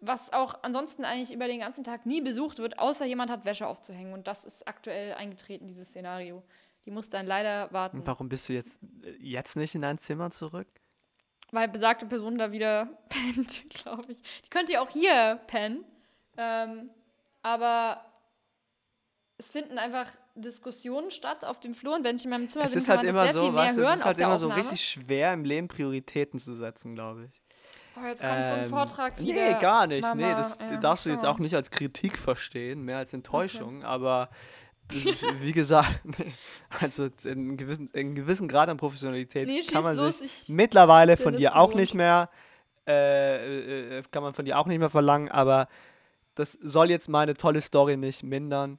was 0.00 0.32
auch 0.32 0.62
ansonsten 0.62 1.04
eigentlich 1.04 1.32
über 1.32 1.46
den 1.46 1.60
ganzen 1.60 1.82
Tag 1.82 2.06
nie 2.06 2.20
besucht 2.20 2.58
wird, 2.58 2.78
außer 2.78 3.04
jemand 3.06 3.30
hat 3.30 3.44
Wäsche 3.44 3.66
aufzuhängen, 3.66 4.12
und 4.12 4.26
das 4.26 4.44
ist 4.44 4.68
aktuell 4.68 5.14
eingetreten, 5.14 5.66
dieses 5.66 5.88
Szenario. 5.88 6.42
Die 6.84 6.90
muss 6.90 7.08
dann 7.10 7.26
leider 7.26 7.72
warten. 7.72 7.98
Und 7.98 8.06
warum 8.06 8.28
bist 8.28 8.48
du 8.48 8.52
jetzt, 8.54 8.80
jetzt 9.20 9.56
nicht 9.56 9.74
in 9.74 9.82
dein 9.82 9.98
Zimmer 9.98 10.30
zurück? 10.30 10.66
weil 11.52 11.68
besagte 11.68 12.06
Person 12.06 12.38
da 12.38 12.50
wieder 12.50 12.88
pennt, 13.08 13.68
glaube 13.70 14.12
ich. 14.12 14.22
Die 14.44 14.48
könnte 14.50 14.72
ja 14.72 14.80
auch 14.80 14.88
hier 14.90 15.38
pennen. 15.46 15.84
Ähm, 16.36 16.90
aber 17.42 18.00
es 19.36 19.50
finden 19.50 19.78
einfach 19.78 20.06
Diskussionen 20.34 21.10
statt 21.10 21.44
auf 21.44 21.60
dem 21.60 21.74
Flur 21.74 21.94
und 21.94 22.04
wenn 22.04 22.16
ich 22.16 22.24
in 22.24 22.30
meinem 22.30 22.48
Zimmer 22.48 22.64
Es 22.64 22.70
bin, 22.70 22.78
ist 22.78 22.86
kann 22.86 22.98
halt 22.98 23.12
man 23.12 23.26
immer 23.26 23.32
so, 23.34 23.42
viel 23.42 23.52
mehr 23.52 23.68
du, 23.68 23.80
hören 23.82 23.92
es 23.92 23.98
ist 24.00 24.04
halt 24.06 24.18
immer 24.18 24.38
so 24.38 24.48
richtig 24.48 24.82
schwer 24.82 25.34
im 25.34 25.44
Leben 25.44 25.68
Prioritäten 25.68 26.40
zu 26.40 26.54
setzen, 26.54 26.94
glaube 26.94 27.26
ich. 27.26 27.42
Oh, 27.94 28.06
jetzt 28.06 28.22
kommt 28.22 28.48
so 28.48 28.54
ein 28.54 28.62
Ähm, 28.64 28.70
Vortrag 28.70 29.20
Nee, 29.20 29.34
wieder. 29.34 29.54
gar 29.58 29.86
nicht. 29.86 30.00
Mama, 30.02 30.14
nee, 30.14 30.32
das 30.34 30.58
ja, 30.58 30.78
darfst 30.78 31.04
du 31.04 31.10
jetzt 31.10 31.26
auch 31.26 31.38
nicht 31.38 31.54
als 31.54 31.70
Kritik 31.70 32.16
verstehen, 32.16 32.82
mehr 32.82 32.96
als 32.96 33.12
Enttäuschung, 33.12 33.84
aber 33.84 34.30
das 34.30 34.30
ist, 34.30 34.71
wie 35.40 35.52
gesagt, 35.52 36.00
also 36.80 37.08
in 37.24 37.56
gewissen, 37.56 37.90
in 37.92 38.14
gewissen 38.14 38.48
Grad 38.48 38.68
an 38.68 38.76
Professionalität 38.76 39.46
Nee, 39.46 39.62
kann 39.62 39.82
man 39.82 39.96
los, 39.96 40.20
sich 40.20 40.44
ich 40.44 40.48
mittlerweile 40.48 41.16
von 41.16 41.36
dir 41.36 41.56
auch 41.56 41.74
nicht 41.74 41.94
mehr 41.94 42.28
äh, 42.86 43.98
äh, 43.98 44.02
kann 44.10 44.22
man 44.22 44.34
von 44.34 44.44
dir 44.44 44.58
auch 44.58 44.66
nicht 44.66 44.78
mehr 44.78 44.90
verlangen, 44.90 45.30
aber 45.30 45.68
das 46.34 46.52
soll 46.52 46.90
jetzt 46.90 47.08
meine 47.08 47.34
tolle 47.34 47.60
Story 47.60 47.96
nicht 47.96 48.22
mindern. 48.22 48.78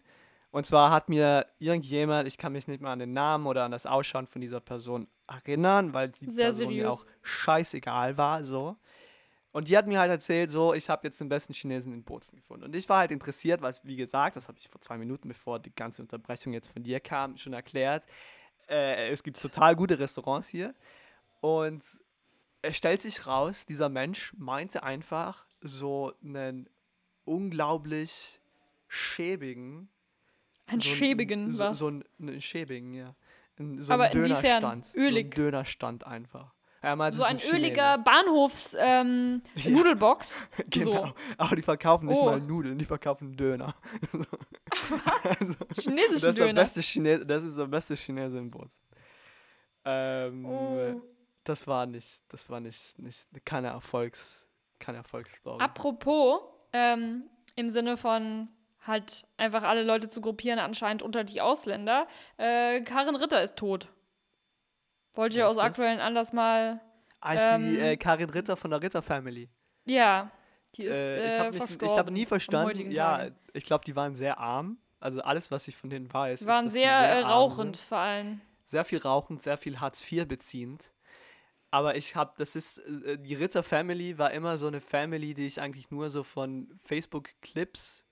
Und 0.52 0.66
zwar 0.66 0.92
hat 0.92 1.10
mir 1.10 1.48
irgendjemand, 1.60 2.28
ich 2.28 2.38
kann 2.38 2.54
mich 2.54 2.68
nicht 2.68 2.82
mehr 2.82 2.92
an 2.92 3.00
den 3.00 3.14
Namen 3.14 3.48
oder 3.48 3.64
an 3.64 3.72
das 3.72 3.86
Ausschauen 3.86 4.28
von 4.28 4.42
dieser 4.42 4.60
Person 4.60 5.08
erinnern, 5.28 5.94
weil 5.94 6.10
die 6.10 6.30
Sehr 6.30 6.48
Person 6.48 6.68
mir 6.68 6.74
seriös. 6.74 6.94
auch 6.94 7.06
scheißegal 7.22 8.18
war, 8.18 8.44
so. 8.44 8.76
Und 9.54 9.70
die 9.70 9.78
hat 9.78 9.88
mir 9.88 10.00
halt 10.00 10.10
erzählt, 10.12 10.50
so, 10.50 10.74
ich 10.74 10.90
habe 10.90 11.08
jetzt 11.08 11.22
den 11.22 11.30
besten 11.30 11.54
Chinesen 11.54 11.94
in 11.94 12.04
Bozen 12.04 12.36
gefunden. 12.38 12.66
Und 12.66 12.76
ich 12.76 12.90
war 12.90 12.98
halt 13.00 13.12
interessiert, 13.12 13.62
weil, 13.62 13.74
wie 13.84 13.96
gesagt, 13.96 14.36
das 14.36 14.48
habe 14.48 14.58
ich 14.60 14.68
vor 14.68 14.82
zwei 14.82 14.98
Minuten, 14.98 15.28
bevor 15.30 15.60
die 15.60 15.74
ganze 15.74 16.02
Unterbrechung 16.02 16.54
jetzt 16.54 16.70
von 16.74 16.84
dir 16.84 17.00
kam, 17.00 17.38
schon 17.38 17.54
erklärt. 17.54 18.06
Äh, 18.68 19.10
es 19.10 19.22
gibt 19.24 19.40
total 19.40 19.76
gute 19.76 20.00
Restaurants 20.00 20.48
hier. 20.48 20.74
Und 21.40 21.84
es 22.64 22.78
stellt 22.78 23.02
sich 23.02 23.28
raus, 23.28 23.66
dieser 23.68 23.90
Mensch 23.90 24.34
meinte 24.38 24.82
einfach 24.84 25.46
so 25.62 26.14
einen 26.24 26.68
unglaublich 27.26 28.40
schäbigen. 28.88 29.90
Ein 30.66 30.80
so 30.80 30.90
einen- 30.90 30.98
schäbigen, 30.98 31.52
so, 31.52 31.60
was? 31.64 31.78
So 31.78 31.88
einen, 31.88 32.04
einen 32.20 32.42
schäbigen, 32.42 32.94
ja. 32.94 33.16
Ein- 33.60 33.80
So 33.82 33.94
Aber 33.94 34.06
ein 34.06 34.12
inwiefern? 34.14 34.42
Dönerstand. 34.42 34.86
So 34.86 34.98
ein 34.98 35.04
Ölig? 35.06 35.36
Dönerstand 35.36 36.08
einfach. 36.08 36.54
Meinte, 36.84 37.18
so 37.18 37.24
ein 37.24 37.38
Chinese. 37.38 37.56
öliger 37.58 37.98
Bahnhofs 38.00 38.76
ähm, 38.78 39.42
Ja. 39.56 39.72
Nudelbox. 39.72 40.46
Genau. 40.70 41.08
So. 41.08 41.14
Aber 41.38 41.56
die 41.56 41.62
verkaufen 41.62 42.08
nicht 42.08 42.20
Oh. 42.20 42.26
mal 42.26 42.40
Nudeln, 42.42 42.78
die 42.78 42.86
verkaufen 42.86 43.36
Döner. 43.36 43.74
So. 44.12 44.20
also, 45.24 45.56
Chinesischen 45.80 45.96
das 45.96 46.14
ist 46.14 46.24
der 46.24 46.46
Döner. 46.48 46.62
beste 46.62 46.82
Chinese, 46.82 47.26
das 47.26 47.44
ist 47.44 47.58
der 47.58 47.66
beste 47.68 47.96
Chinese 47.96 48.38
im 48.38 48.52
Bus. 48.52 48.82
Ähm, 49.86 50.46
Oh. 50.46 51.02
das 51.44 51.68
war 51.68 51.86
nicht, 51.86 52.22
das 52.30 52.50
war 52.50 52.60
nicht, 52.60 53.00
nicht 53.00 53.28
keine 53.46 53.68
Erfolgs, 53.68 54.48
keine 54.80 55.00
Erfolgsstory. 55.00 55.62
Apropos, 55.62 56.42
ähm, 56.74 57.24
im 57.56 57.70
Sinne 57.70 57.98
von 57.98 58.50
halt 58.86 59.26
einfach 59.38 59.64
alle 59.64 59.84
Leute 59.84 60.10
zu 60.10 60.20
gruppieren, 60.22 60.60
anscheinend 60.60 61.02
unter 61.04 61.24
die 61.24 61.40
Ausländer. 61.42 62.08
Äh, 62.38 62.82
Karin 62.82 63.16
Ritter 63.16 63.42
ist 63.42 63.56
tot. 63.56 63.88
Wollte 65.14 65.38
ich 65.38 65.44
aus 65.44 65.54
ist 65.54 65.60
aktuellen 65.60 66.00
Anlass 66.00 66.34
mal. 66.34 66.82
Ah, 67.22 67.34
ist 67.34 67.44
die 67.60 67.78
ähm, 67.78 67.80
äh, 67.80 67.98
Karin 67.98 68.30
Ritter 68.30 68.56
von 68.58 68.72
der 68.72 68.82
Ritter 68.82 69.02
Family. 69.02 69.50
Ja, 69.86 70.32
die 70.76 70.84
ist 70.84 70.96
Äh, 70.96 71.24
äh, 71.24 71.28
ich 71.28 71.40
habe 71.40 71.54
verstorben. 71.54 71.98
hab 71.98 72.10
nie 72.10 72.26
verstanden. 72.26 72.92
Ja, 72.92 73.18
Tage. 73.18 73.36
ich 73.54 73.64
glaube, 73.64 73.86
die 73.86 73.96
waren 73.96 74.16
sehr 74.16 74.38
arm. 74.40 74.78
Also 75.00 75.22
alles, 75.22 75.52
was 75.52 75.68
ich 75.68 75.76
von 75.76 75.90
denen 75.90 76.12
weiß, 76.14 76.42
ist, 76.42 76.48
waren 76.48 76.66
dass 76.66 76.74
die 76.74 76.80
sehr, 76.80 76.92
äh, 76.92 77.20
rauchend 77.22 77.78
vor 77.78 77.98
allem. 77.98 78.42
sehr 78.64 78.86
viel 78.86 79.00
rauchend, 79.00 79.42
sehr 79.42 79.58
viel 79.58 79.80
Hartz 79.80 80.02
IV 80.10 80.28
beziehend. 80.28 80.92
Aber 81.72 81.96
ich 81.96 82.16
habe, 82.16 82.34
das 82.38 82.56
ist, 82.56 82.78
äh, 82.80 83.18
die 83.18 83.36
Ritter 83.36 83.64
Family 83.64 84.18
war 84.18 84.32
immer 84.32 84.58
so 84.58 84.68
eine 84.68 84.80
Family, 84.80 85.34
die 85.34 85.48
ich 85.48 85.60
eigentlich 85.60 85.92
nur 85.92 86.10
so 86.10 86.24
von 86.24 86.70
Facebook-Clips, 86.84 88.06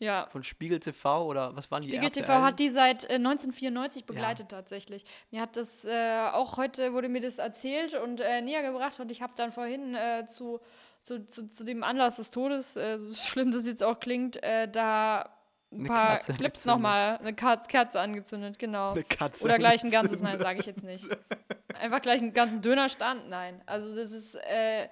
Ja. 0.00 0.26
von 0.30 0.42
Spiegel 0.42 0.80
TV 0.80 1.26
oder 1.26 1.54
was 1.54 1.70
waren 1.70 1.82
die? 1.82 1.90
Spiegel 1.90 2.10
TV 2.10 2.32
RTL? 2.32 2.42
hat 2.42 2.58
die 2.58 2.70
seit 2.70 3.04
äh, 3.04 3.14
1994 3.14 4.06
begleitet 4.06 4.48
tatsächlich. 4.48 5.04
Mir 5.30 5.42
hat 5.42 5.56
das 5.56 5.84
äh, 5.84 6.28
auch 6.32 6.56
heute 6.56 6.94
wurde 6.94 7.10
mir 7.10 7.20
das 7.20 7.36
erzählt 7.36 7.94
und 7.94 8.20
äh, 8.20 8.40
näher 8.40 8.62
gebracht 8.62 8.98
und 8.98 9.10
ich 9.10 9.20
habe 9.20 9.34
dann 9.36 9.52
vorhin 9.52 9.94
äh, 9.94 10.26
zu, 10.26 10.58
zu, 11.02 11.26
zu, 11.26 11.48
zu 11.48 11.64
dem 11.64 11.84
Anlass 11.84 12.16
des 12.16 12.30
Todes, 12.30 12.76
äh, 12.76 12.98
so 12.98 13.14
schlimm 13.28 13.52
das 13.52 13.66
jetzt 13.66 13.82
auch 13.82 14.00
klingt, 14.00 14.42
äh, 14.42 14.68
da 14.68 15.28
ein 15.72 15.84
paar 15.84 16.12
Kerze 16.12 16.32
Clips 16.32 16.64
nochmal, 16.64 17.18
eine 17.18 17.34
Kerz, 17.34 17.68
Kerze 17.68 18.00
angezündet, 18.00 18.58
genau. 18.58 18.92
Eine 18.92 19.04
Katze 19.04 19.44
Oder 19.44 19.58
gleich 19.58 19.84
ein 19.84 19.90
ganzes, 19.90 20.20
nein, 20.20 20.38
sage 20.38 20.60
ich 20.60 20.66
jetzt 20.66 20.82
nicht. 20.82 21.06
Einfach 21.80 22.02
gleich 22.02 22.20
einen 22.20 22.32
ganzen 22.32 22.60
Dönerstand, 22.60 23.28
nein. 23.28 23.62
Also 23.66 23.94
das 23.94 24.12
ist, 24.12 24.34
äh, 24.34 24.88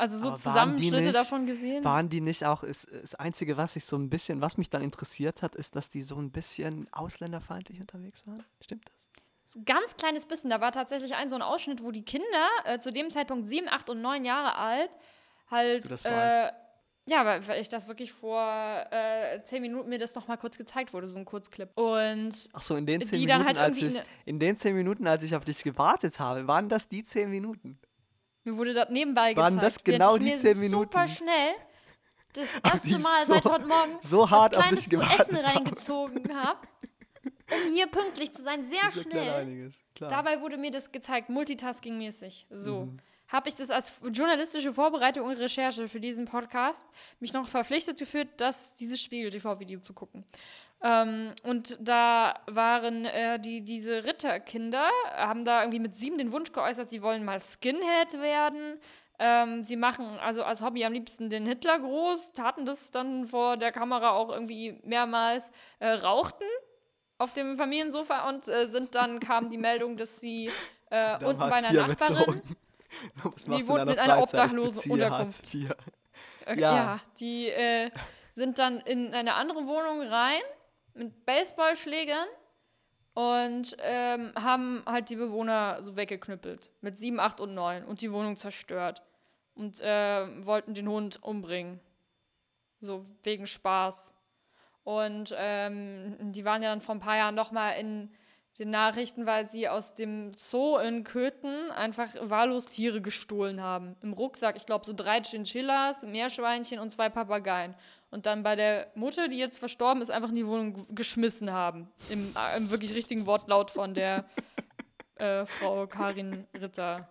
also 0.00 0.16
so 0.16 0.34
Zusammenschnitte 0.34 1.02
nicht- 1.02 1.14
davon 1.14 1.46
gesehen. 1.46 1.84
Waren 1.84 2.08
die 2.08 2.20
nicht 2.20 2.44
auch, 2.46 2.62
ist, 2.62 2.88
das 2.90 3.14
Einzige, 3.14 3.56
was 3.56 3.76
ich 3.76 3.84
so 3.84 3.96
ein 3.96 4.08
bisschen, 4.08 4.40
was 4.40 4.56
mich 4.56 4.70
dann 4.70 4.82
interessiert 4.82 5.42
hat, 5.42 5.54
ist, 5.56 5.76
dass 5.76 5.90
die 5.90 6.02
so 6.02 6.16
ein 6.16 6.30
bisschen 6.30 6.88
ausländerfeindlich 6.92 7.80
unterwegs 7.80 8.26
waren. 8.26 8.42
Stimmt 8.62 8.86
das? 8.92 9.08
So 9.44 9.58
ein 9.58 9.64
ganz 9.64 9.96
kleines 9.96 10.26
bisschen. 10.26 10.48
Da 10.50 10.60
war 10.60 10.72
tatsächlich 10.72 11.14
ein 11.14 11.28
so 11.28 11.34
ein 11.34 11.42
Ausschnitt, 11.42 11.82
wo 11.82 11.90
die 11.90 12.04
Kinder 12.04 12.48
äh, 12.64 12.78
zu 12.78 12.92
dem 12.92 13.10
Zeitpunkt 13.10 13.46
sieben, 13.46 13.68
acht 13.68 13.90
und 13.90 14.00
neun 14.00 14.24
Jahre 14.24 14.56
alt 14.56 14.90
halt. 15.50 15.84
du 15.84 15.88
das 15.88 16.04
äh, 16.04 16.50
ja, 17.06 17.24
weil, 17.24 17.60
ich 17.60 17.68
das 17.68 17.88
wirklich 17.88 18.12
vor 18.12 18.40
äh, 18.90 19.42
zehn 19.42 19.62
Minuten 19.62 19.88
mir 19.88 19.98
das 19.98 20.14
noch 20.14 20.28
mal 20.28 20.36
kurz 20.36 20.56
gezeigt 20.56 20.92
wurde, 20.92 21.08
so 21.08 21.18
ein 21.18 21.24
Kurzclip. 21.24 21.76
Und 21.76 22.48
Ach 22.52 22.62
so, 22.62 22.76
in 22.76 22.86
den 22.86 23.02
zehn 23.02 23.20
Minuten, 23.20 23.44
halt 23.44 23.58
als 23.58 23.82
ich, 23.82 24.00
in 24.24 24.38
den 24.38 24.56
zehn 24.56 24.76
Minuten, 24.76 25.06
als 25.06 25.24
ich 25.24 25.34
auf 25.34 25.44
dich 25.44 25.62
gewartet 25.64 26.20
habe, 26.20 26.46
waren 26.46 26.68
das 26.68 26.88
die 26.88 27.02
zehn 27.02 27.30
Minuten? 27.30 27.78
Mir 28.44 28.56
wurde 28.56 28.74
das 28.74 28.88
nebenbei 28.90 29.34
Waren 29.36 29.54
gezeigt. 29.54 29.76
das 29.76 29.84
genau 29.84 30.18
die 30.18 30.34
zehn 30.36 30.54
Super 30.54 30.60
Minuten? 30.60 31.08
schnell 31.08 31.52
das 32.32 32.48
erste 32.62 32.98
Mal 32.98 33.26
so- 33.26 33.34
seit 33.34 33.44
heute 33.46 33.66
Morgen 33.66 33.98
so 34.00 34.30
hart 34.30 34.56
was 34.56 34.62
Kleines 34.64 34.88
zu 34.88 35.00
essen 35.00 35.36
reingezogen 35.36 36.36
habe, 36.36 36.60
um 37.24 37.72
hier 37.72 37.86
pünktlich 37.88 38.32
zu 38.32 38.42
sein, 38.42 38.62
sehr 38.64 38.80
Das 38.84 39.02
schnell. 39.02 39.30
einiges. 39.30 39.74
Dabei 39.98 40.40
wurde 40.40 40.56
mir 40.56 40.70
das 40.70 40.90
gezeigt, 40.92 41.28
multitasking-mäßig. 41.28 42.46
So. 42.50 42.86
Mhm. 42.86 42.98
Habe 43.28 43.48
ich 43.48 43.54
das 43.54 43.70
als 43.70 43.92
journalistische 44.12 44.72
Vorbereitung 44.72 45.26
und 45.26 45.36
Recherche 45.38 45.86
für 45.86 46.00
diesen 46.00 46.24
Podcast 46.24 46.86
mich 47.20 47.32
noch 47.32 47.46
verpflichtet 47.46 47.96
geführt, 47.98 48.28
das, 48.38 48.74
dieses 48.74 49.00
Spiegel-TV-Video 49.00 49.78
zu 49.80 49.92
gucken. 49.92 50.24
Ähm, 50.82 51.34
und 51.42 51.76
da 51.80 52.40
waren 52.46 53.04
äh, 53.04 53.38
die, 53.38 53.62
diese 53.62 54.04
Ritterkinder, 54.06 54.88
haben 55.14 55.44
da 55.44 55.60
irgendwie 55.60 55.78
mit 55.78 55.94
sieben 55.94 56.16
den 56.16 56.32
Wunsch 56.32 56.52
geäußert, 56.52 56.88
sie 56.88 57.02
wollen 57.02 57.24
mal 57.24 57.40
Skinhead 57.40 58.14
werden. 58.14 58.78
Ähm, 59.18 59.62
sie 59.62 59.76
machen 59.76 60.18
also 60.20 60.42
als 60.42 60.62
Hobby 60.62 60.82
am 60.86 60.94
liebsten 60.94 61.28
den 61.28 61.44
Hitler 61.44 61.78
groß, 61.78 62.32
taten 62.32 62.64
das 62.64 62.90
dann 62.90 63.26
vor 63.26 63.58
der 63.58 63.72
Kamera 63.72 64.12
auch 64.12 64.30
irgendwie 64.30 64.80
mehrmals, 64.82 65.50
äh, 65.78 65.90
rauchten 65.90 66.46
auf 67.18 67.34
dem 67.34 67.58
Familiensofa 67.58 68.30
und 68.30 68.48
äh, 68.48 68.66
sind 68.66 68.94
dann 68.94 69.20
kam 69.20 69.50
die 69.50 69.58
Meldung, 69.58 69.96
dass 69.96 70.20
sie 70.20 70.50
äh, 70.88 71.18
Die 71.18 71.24
unten 71.26 71.38
bei 71.40 71.52
einer 71.52 71.88
Nachbarin, 71.88 72.40
in 73.46 73.68
wohnt 73.68 73.84
mit 73.84 73.98
einer 73.98 74.22
obdachlosen 74.22 74.90
Unterkunft. 74.90 75.52
IV. 75.52 75.70
äh, 76.46 76.58
Ja. 76.58 76.74
ja. 76.74 77.00
die 77.18 77.48
äh, 77.48 77.90
sind 78.32 78.58
dann 78.58 78.80
in 78.80 79.12
eine 79.12 79.34
andere 79.34 79.66
Wohnung 79.66 80.00
rein 80.00 80.40
mit 80.94 81.24
Baseballschlägern 81.24 82.26
und 83.14 83.76
ähm, 83.80 84.32
haben 84.36 84.82
halt 84.86 85.10
die 85.10 85.16
Bewohner 85.16 85.82
so 85.82 85.96
weggeknüppelt 85.96 86.70
mit 86.80 86.96
sieben, 86.96 87.20
acht 87.20 87.40
und 87.40 87.54
neun 87.54 87.84
und 87.84 88.00
die 88.00 88.12
Wohnung 88.12 88.36
zerstört 88.36 89.02
und 89.54 89.80
äh, 89.80 90.44
wollten 90.44 90.74
den 90.74 90.88
Hund 90.88 91.22
umbringen. 91.22 91.80
So 92.78 93.04
wegen 93.22 93.46
Spaß. 93.46 94.14
Und 94.84 95.34
ähm, 95.36 96.16
die 96.32 96.44
waren 96.44 96.62
ja 96.62 96.70
dann 96.70 96.80
vor 96.80 96.94
ein 96.94 97.00
paar 97.00 97.16
Jahren 97.16 97.34
nochmal 97.34 97.78
in 97.78 98.10
den 98.58 98.70
Nachrichten, 98.70 99.26
weil 99.26 99.44
sie 99.44 99.68
aus 99.68 99.94
dem 99.94 100.32
Zoo 100.34 100.78
in 100.78 101.04
Köthen 101.04 101.70
einfach 101.70 102.08
wahllos 102.20 102.66
Tiere 102.66 103.00
gestohlen 103.00 103.60
haben. 103.60 103.96
Im 104.02 104.12
Rucksack, 104.12 104.56
ich 104.56 104.66
glaube, 104.66 104.84
so 104.84 104.92
drei 104.92 105.20
Chinchillas, 105.20 106.02
Meerschweinchen 106.02 106.78
und 106.78 106.90
zwei 106.90 107.08
Papageien. 107.08 107.74
Und 108.10 108.26
dann 108.26 108.42
bei 108.42 108.56
der 108.56 108.90
Mutter, 108.94 109.28
die 109.28 109.38
jetzt 109.38 109.58
verstorben 109.58 110.02
ist, 110.02 110.10
einfach 110.10 110.30
in 110.30 110.36
die 110.36 110.46
Wohnung 110.46 110.94
geschmissen 110.94 111.52
haben. 111.52 111.88
Im, 112.08 112.34
äh, 112.36 112.56
im 112.56 112.70
wirklich 112.70 112.94
richtigen 112.94 113.26
Wortlaut 113.26 113.70
von 113.70 113.94
der 113.94 114.24
äh, 115.14 115.46
Frau 115.46 115.86
Karin 115.86 116.46
Ritter. 116.58 117.08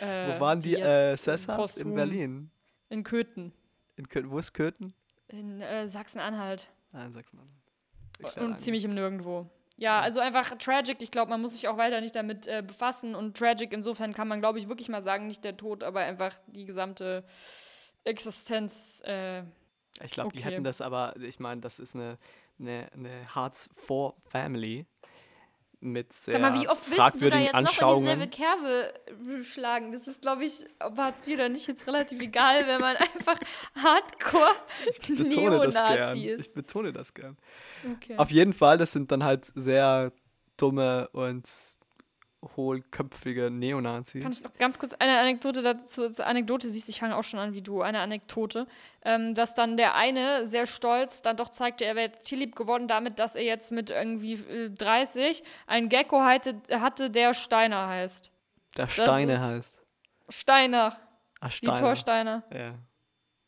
Äh, 0.00 0.36
Wo 0.36 0.40
waren 0.40 0.60
die, 0.60 0.70
jetzt 0.72 0.84
äh, 0.84 1.16
sesshaft? 1.16 1.76
In 1.76 1.94
Berlin. 1.94 2.50
In 2.88 3.04
Köthen. 3.04 3.52
In 3.96 4.08
Köthen. 4.08 4.30
Wo 4.30 4.38
ist 4.38 4.52
Köthen? 4.52 4.94
In 5.28 5.60
äh, 5.60 5.86
Sachsen-Anhalt. 5.86 6.68
Ah, 6.92 7.04
in 7.04 7.12
Sachsen-Anhalt. 7.12 8.36
Und 8.38 8.60
ziemlich 8.60 8.84
im 8.84 8.94
Nirgendwo. 8.94 9.48
Ja, 9.76 10.00
also 10.00 10.20
einfach 10.20 10.56
tragic. 10.58 11.02
Ich 11.02 11.10
glaube, 11.10 11.30
man 11.30 11.40
muss 11.40 11.54
sich 11.54 11.66
auch 11.68 11.76
weiter 11.76 12.00
nicht 12.00 12.14
damit 12.14 12.46
äh, 12.46 12.62
befassen. 12.64 13.14
Und 13.14 13.36
tragic 13.36 13.72
insofern 13.72 14.12
kann 14.12 14.28
man, 14.28 14.40
glaube 14.40 14.58
ich, 14.58 14.68
wirklich 14.68 14.88
mal 14.88 15.02
sagen, 15.02 15.26
nicht 15.26 15.44
der 15.44 15.56
Tod, 15.56 15.82
aber 15.82 16.00
einfach 16.00 16.34
die 16.46 16.64
gesamte 16.64 17.24
Existenz. 18.04 19.02
Äh, 19.04 19.42
Ich 20.02 20.12
glaube, 20.12 20.32
die 20.32 20.38
Okay. 20.38 20.50
hätten 20.52 20.64
das 20.64 20.80
aber, 20.80 21.14
ich 21.20 21.38
meine, 21.40 21.60
das 21.60 21.78
ist 21.78 21.94
eine, 21.94 22.18
eine, 22.58 22.88
eine 22.94 23.34
Hartz 23.34 23.68
IV 23.88 24.12
Family 24.28 24.86
mit 25.80 26.12
sehr 26.12 26.34
sag 26.34 26.40
mal, 26.42 26.54
wie 26.60 26.68
oft 26.68 26.80
willst 26.82 26.92
du 26.92 26.96
da 26.96 27.10
fragwürdigen 27.10 27.42
jetzt 27.44 27.78
noch 27.80 27.96
in 27.96 28.04
dieselbe 28.04 28.28
Kerbe 28.28 28.94
äh, 29.40 29.42
schlagen? 29.42 29.90
Das 29.92 30.06
ist, 30.06 30.22
glaube 30.22 30.44
ich, 30.44 30.64
ob 30.78 30.96
Hartz 30.96 31.26
IV 31.26 31.34
oder 31.34 31.48
nicht, 31.48 31.66
jetzt 31.66 31.86
relativ 31.88 32.20
egal, 32.20 32.66
wenn 32.68 32.80
man 32.80 32.96
einfach 33.14 33.38
hardcore 33.74 34.52
ich 34.88 35.00
betone 35.00 35.60
das 35.60 35.74
gern. 35.74 35.88
Neonazi 36.18 36.18
Ich 36.28 36.38
ist. 36.38 36.54
betone 36.54 36.92
das 36.92 37.12
gern. 37.14 37.36
Okay. 37.96 38.16
Auf 38.16 38.30
jeden 38.30 38.52
Fall, 38.52 38.78
das 38.78 38.92
sind 38.92 39.10
dann 39.10 39.24
halt 39.24 39.50
sehr 39.56 40.12
dumme 40.56 41.08
und 41.12 41.48
hohlköpfige 42.56 43.50
Neonazis. 43.50 44.22
Kann 44.22 44.32
ich 44.32 44.42
noch 44.42 44.54
ganz 44.58 44.78
kurz 44.78 44.94
eine 44.94 45.18
Anekdote 45.18 45.62
dazu, 45.62 46.10
zur 46.10 46.26
Anekdote, 46.26 46.68
siehst 46.68 46.88
ich 46.88 47.00
fange 47.00 47.16
auch 47.16 47.24
schon 47.24 47.38
an 47.38 47.54
wie 47.54 47.62
du, 47.62 47.82
eine 47.82 48.00
Anekdote, 48.00 48.66
ähm, 49.04 49.34
dass 49.34 49.54
dann 49.54 49.76
der 49.76 49.94
eine 49.94 50.46
sehr 50.46 50.66
stolz 50.66 51.22
dann 51.22 51.36
doch 51.36 51.50
zeigte, 51.50 51.84
er 51.84 51.94
wäre 51.94 52.08
jetzt 52.08 52.26
tierlieb 52.28 52.56
geworden 52.56 52.88
damit, 52.88 53.18
dass 53.18 53.34
er 53.34 53.44
jetzt 53.44 53.72
mit 53.72 53.90
irgendwie 53.90 54.34
äh, 54.34 54.70
30 54.70 55.42
einen 55.66 55.88
Gecko 55.88 56.20
hatte, 56.20 56.60
hatte, 56.70 57.10
der 57.10 57.34
Steiner 57.34 57.88
heißt. 57.88 58.30
der 58.76 58.88
Steine 58.88 59.40
heißt. 59.40 59.80
Steiner. 60.28 60.96
Ach, 61.40 61.50
Die 61.50 61.56
Steiner. 61.56 61.74
Torsteiner. 61.74 62.42
Ja. 62.52 62.74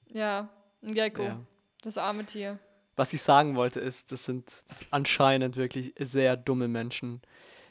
Ja, 0.08 0.48
ein 0.82 0.94
Gecko. 0.94 1.22
Ja. 1.22 1.40
Das 1.82 1.98
arme 1.98 2.24
Tier. 2.24 2.58
Was 2.96 3.12
ich 3.12 3.22
sagen 3.22 3.56
wollte 3.56 3.80
ist, 3.80 4.12
das 4.12 4.24
sind 4.24 4.52
anscheinend 4.90 5.56
wirklich 5.56 5.92
sehr 5.98 6.36
dumme 6.36 6.68
Menschen. 6.68 7.20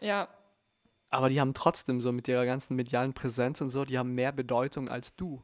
Ja. 0.02 0.28
Aber 1.14 1.30
die 1.30 1.40
haben 1.40 1.54
trotzdem 1.54 2.02
so 2.02 2.12
mit 2.12 2.28
ihrer 2.28 2.44
ganzen 2.46 2.76
medialen 2.76 3.14
Präsenz 3.14 3.62
und 3.62 3.70
so, 3.70 3.86
die 3.86 4.00
haben 4.00 4.16
mehr 4.16 4.32
Bedeutung 4.32 4.90
als 4.90 5.16
du. 5.16 5.44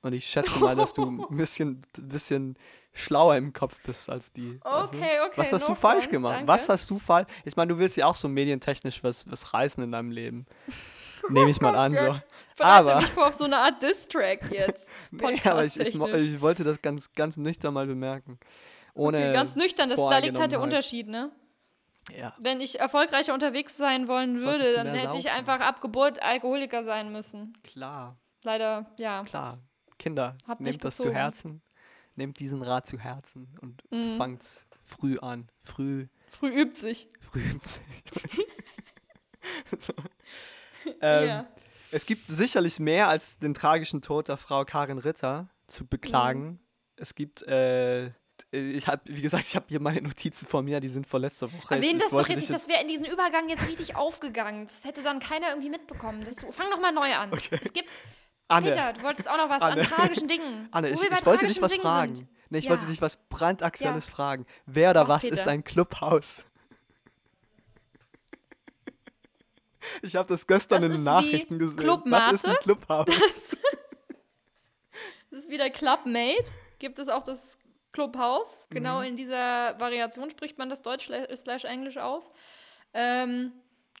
Und 0.00 0.14
ich 0.14 0.24
schätze 0.26 0.58
mal, 0.58 0.74
dass 0.74 0.94
du 0.94 1.04
ein 1.04 1.26
bisschen, 1.36 1.82
bisschen 2.00 2.56
schlauer 2.94 3.36
im 3.36 3.52
Kopf 3.52 3.78
bist 3.82 4.08
als 4.08 4.32
die. 4.32 4.58
du? 4.58 4.68
Okay, 4.68 5.18
okay. 5.26 5.32
Was 5.36 5.52
hast 5.52 5.62
no 5.68 5.74
du 5.74 5.74
falsch 5.74 6.04
fronts, 6.04 6.10
gemacht? 6.10 6.34
danke. 6.36 6.48
Was 6.48 6.68
hast 6.70 6.88
du 6.88 6.98
falsch? 6.98 7.28
Ich 7.44 7.56
meine, 7.56 7.74
du 7.74 7.78
willst 7.78 7.98
ja 7.98 8.06
auch 8.06 8.14
so 8.14 8.26
medientechnisch 8.26 9.04
was, 9.04 9.30
was 9.30 9.52
reißen 9.52 9.82
in 9.84 9.92
deinem 9.92 10.10
Leben. 10.10 10.46
Nehme 11.28 11.50
ich 11.50 11.60
mal 11.60 11.74
an, 11.76 11.94
so. 11.94 12.18
Aber- 12.60 12.96
mich 12.96 13.10
vor 13.12 13.26
auf 13.26 13.34
so 13.34 13.44
eine 13.44 13.58
Art 13.58 13.82
Diss-Track 13.82 14.50
jetzt. 14.50 14.90
Nee, 15.10 15.40
aber 15.44 15.64
ich, 15.66 15.78
ich, 15.78 15.94
ich 15.94 16.40
wollte 16.40 16.64
das 16.64 16.80
ganz, 16.80 17.12
ganz 17.12 17.36
nüchtern 17.36 17.74
mal 17.74 17.86
bemerken. 17.86 18.38
Ohne. 18.94 19.18
Okay, 19.18 19.32
ganz 19.34 19.56
nüchtern, 19.56 19.90
das, 19.90 19.96
da 19.98 20.18
liegt 20.18 20.38
halt 20.38 20.52
der. 20.52 20.60
Unterschied, 20.62 21.06
ne? 21.08 21.32
Ja. 22.16 22.34
Wenn 22.38 22.60
ich 22.60 22.78
erfolgreicher 22.78 23.34
unterwegs 23.34 23.76
sein 23.76 24.06
wollen 24.08 24.40
würde, 24.40 24.74
dann 24.74 24.86
hätte 24.88 25.16
ich 25.16 25.24
saufen. 25.24 25.36
einfach 25.38 25.60
ab 25.60 25.80
Geburt 25.80 26.22
Alkoholiker 26.22 26.84
sein 26.84 27.10
müssen. 27.12 27.52
Klar, 27.64 28.16
Leider, 28.44 28.86
ja. 28.96 29.24
klar. 29.24 29.58
Kinder, 29.98 30.36
Hat 30.46 30.60
nehmt 30.60 30.84
das 30.84 30.98
zu. 30.98 31.12
Herzen. 31.12 31.62
Nehmt 32.14 32.38
diesen 32.38 32.62
Rat 32.62 32.86
zu 32.86 32.98
Herzen 32.98 33.48
und 33.60 33.82
Mhm. 33.90 34.16
fangt's 34.16 34.66
früh 34.84 35.18
an. 35.18 35.48
Früh, 35.60 36.06
Früh 36.30 36.48
übt 36.50 36.78
sich. 36.80 37.08
früh 37.20 37.40
übt 37.40 37.66
sich. 37.66 37.82
so. 39.78 39.92
ähm, 41.00 41.28
ja. 41.28 41.46
Es 41.90 42.06
gibt 42.06 42.26
sicherlich 42.26 42.78
mehr 42.80 43.08
als 43.08 43.38
den 43.38 43.54
tragischen 43.54 44.02
Tod 44.02 44.28
der 44.28 44.36
Frau 44.36 44.64
Karin 44.64 44.98
Ritter 44.98 45.48
zu 45.66 45.86
beklagen. 45.86 46.44
Mhm. 46.44 46.58
Es 46.96 47.14
gibt, 47.14 47.42
äh, 47.42 48.12
ich 48.52 48.86
habe, 48.86 49.02
wie 49.06 49.22
gesagt, 49.22 49.44
ich 49.44 49.56
habe 49.56 49.66
hier 49.68 49.80
meine 49.80 50.00
Notizen 50.02 50.46
vor 50.46 50.62
mir, 50.62 50.80
die 50.80 50.88
sind 50.88 51.06
vor 51.06 51.20
letzter 51.20 51.52
Woche. 51.52 51.74
Erwähnen 51.74 51.98
das 51.98 52.10
doch 52.10 52.26
jetzt 52.28 52.38
nicht, 52.38 52.50
das 52.50 52.68
wäre 52.68 52.80
in 52.82 52.88
diesen 52.88 53.04
Übergang 53.04 53.48
jetzt 53.48 53.66
richtig 53.66 53.96
aufgegangen. 53.96 54.66
Das 54.66 54.84
hätte 54.84 55.02
dann 55.02 55.18
keiner 55.20 55.48
irgendwie 55.50 55.70
mitbekommen. 55.70 56.22
Das, 56.24 56.36
du, 56.36 56.50
fang 56.52 56.70
noch 56.70 56.80
mal 56.80 56.92
neu 56.92 57.12
an. 57.14 57.32
Okay. 57.32 57.58
Es 57.62 57.72
gibt, 57.72 57.88
Anne, 58.48 58.70
Peter, 58.70 58.92
du 58.92 59.02
wolltest 59.02 59.28
auch 59.28 59.36
noch 59.36 59.48
was 59.50 59.60
Anne. 59.62 59.82
an 59.82 59.86
tragischen 59.88 60.28
Dingen. 60.28 60.68
Anne, 60.72 60.90
ich, 60.90 61.02
ich 61.02 61.26
wollte 61.26 61.46
dich 61.46 61.60
was 61.60 61.72
Dingen 61.72 61.82
fragen. 61.82 62.16
sind. 62.16 62.28
Nee, 62.50 62.58
ich 62.58 62.64
Ja. 62.66 62.70
wollte 62.70 62.86
dich 62.86 63.00
was 63.02 63.16
brandaktuelles 63.28 64.08
fragen. 64.08 64.46
Wer 64.66 64.90
oder 64.90 65.02
Mach, 65.02 65.16
was 65.16 65.24
ist 65.24 65.48
ein 65.48 65.64
Clubhaus? 65.64 66.44
Ich 70.02 70.16
habe 70.16 70.28
das 70.28 70.46
gestern 70.46 70.80
Das 70.82 70.86
in 70.90 70.92
den 70.96 71.04
Nachrichten 71.04 71.58
gesehen. 71.58 71.78
Club 71.78 72.02
was 72.06 72.32
ist 72.32 72.46
ein. 72.46 72.56
Clubhaus? 72.60 73.06
Das 75.30 75.40
ist 75.44 75.50
wieder 75.50 75.68
Clubmate. 75.68 76.50
Gibt 76.78 76.98
es 76.98 77.08
auch 77.08 77.22
das 77.22 77.58
Clubhaus. 77.96 78.66
Genau 78.70 78.98
Mhm. 79.00 79.06
in 79.06 79.16
dieser 79.16 79.80
Variation 79.80 80.28
spricht 80.30 80.58
man 80.58 80.68
das 80.68 80.82
Deutsch 80.82 81.08
sla- 81.08 81.34
slash 81.34 81.64
Englisch 81.64 81.96
aus. 81.96 82.30
Ähm, 82.92 83.52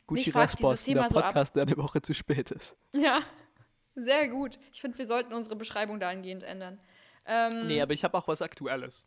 Gucci 0.06 0.30
Restposten, 0.30 0.94
der 0.94 1.04
Thema 1.04 1.10
so. 1.12 1.20
Podcast, 1.20 1.56
der 1.56 1.62
eine 1.62 1.76
Woche 1.78 2.00
zu 2.02 2.12
spät 2.14 2.50
ist. 2.50 2.76
ja, 2.92 3.22
sehr 3.94 4.28
gut. 4.28 4.58
Ich 4.72 4.80
finde, 4.82 4.98
wir 4.98 5.06
sollten 5.06 5.32
unsere 5.32 5.56
Beschreibung 5.56 5.98
dahingehend 5.98 6.42
ändern. 6.44 6.78
Ähm, 7.24 7.66
Nee, 7.66 7.80
aber 7.80 7.92
ich 7.94 8.04
habe 8.04 8.16
auch 8.18 8.28
was 8.28 8.42
Aktuelles. 8.42 9.06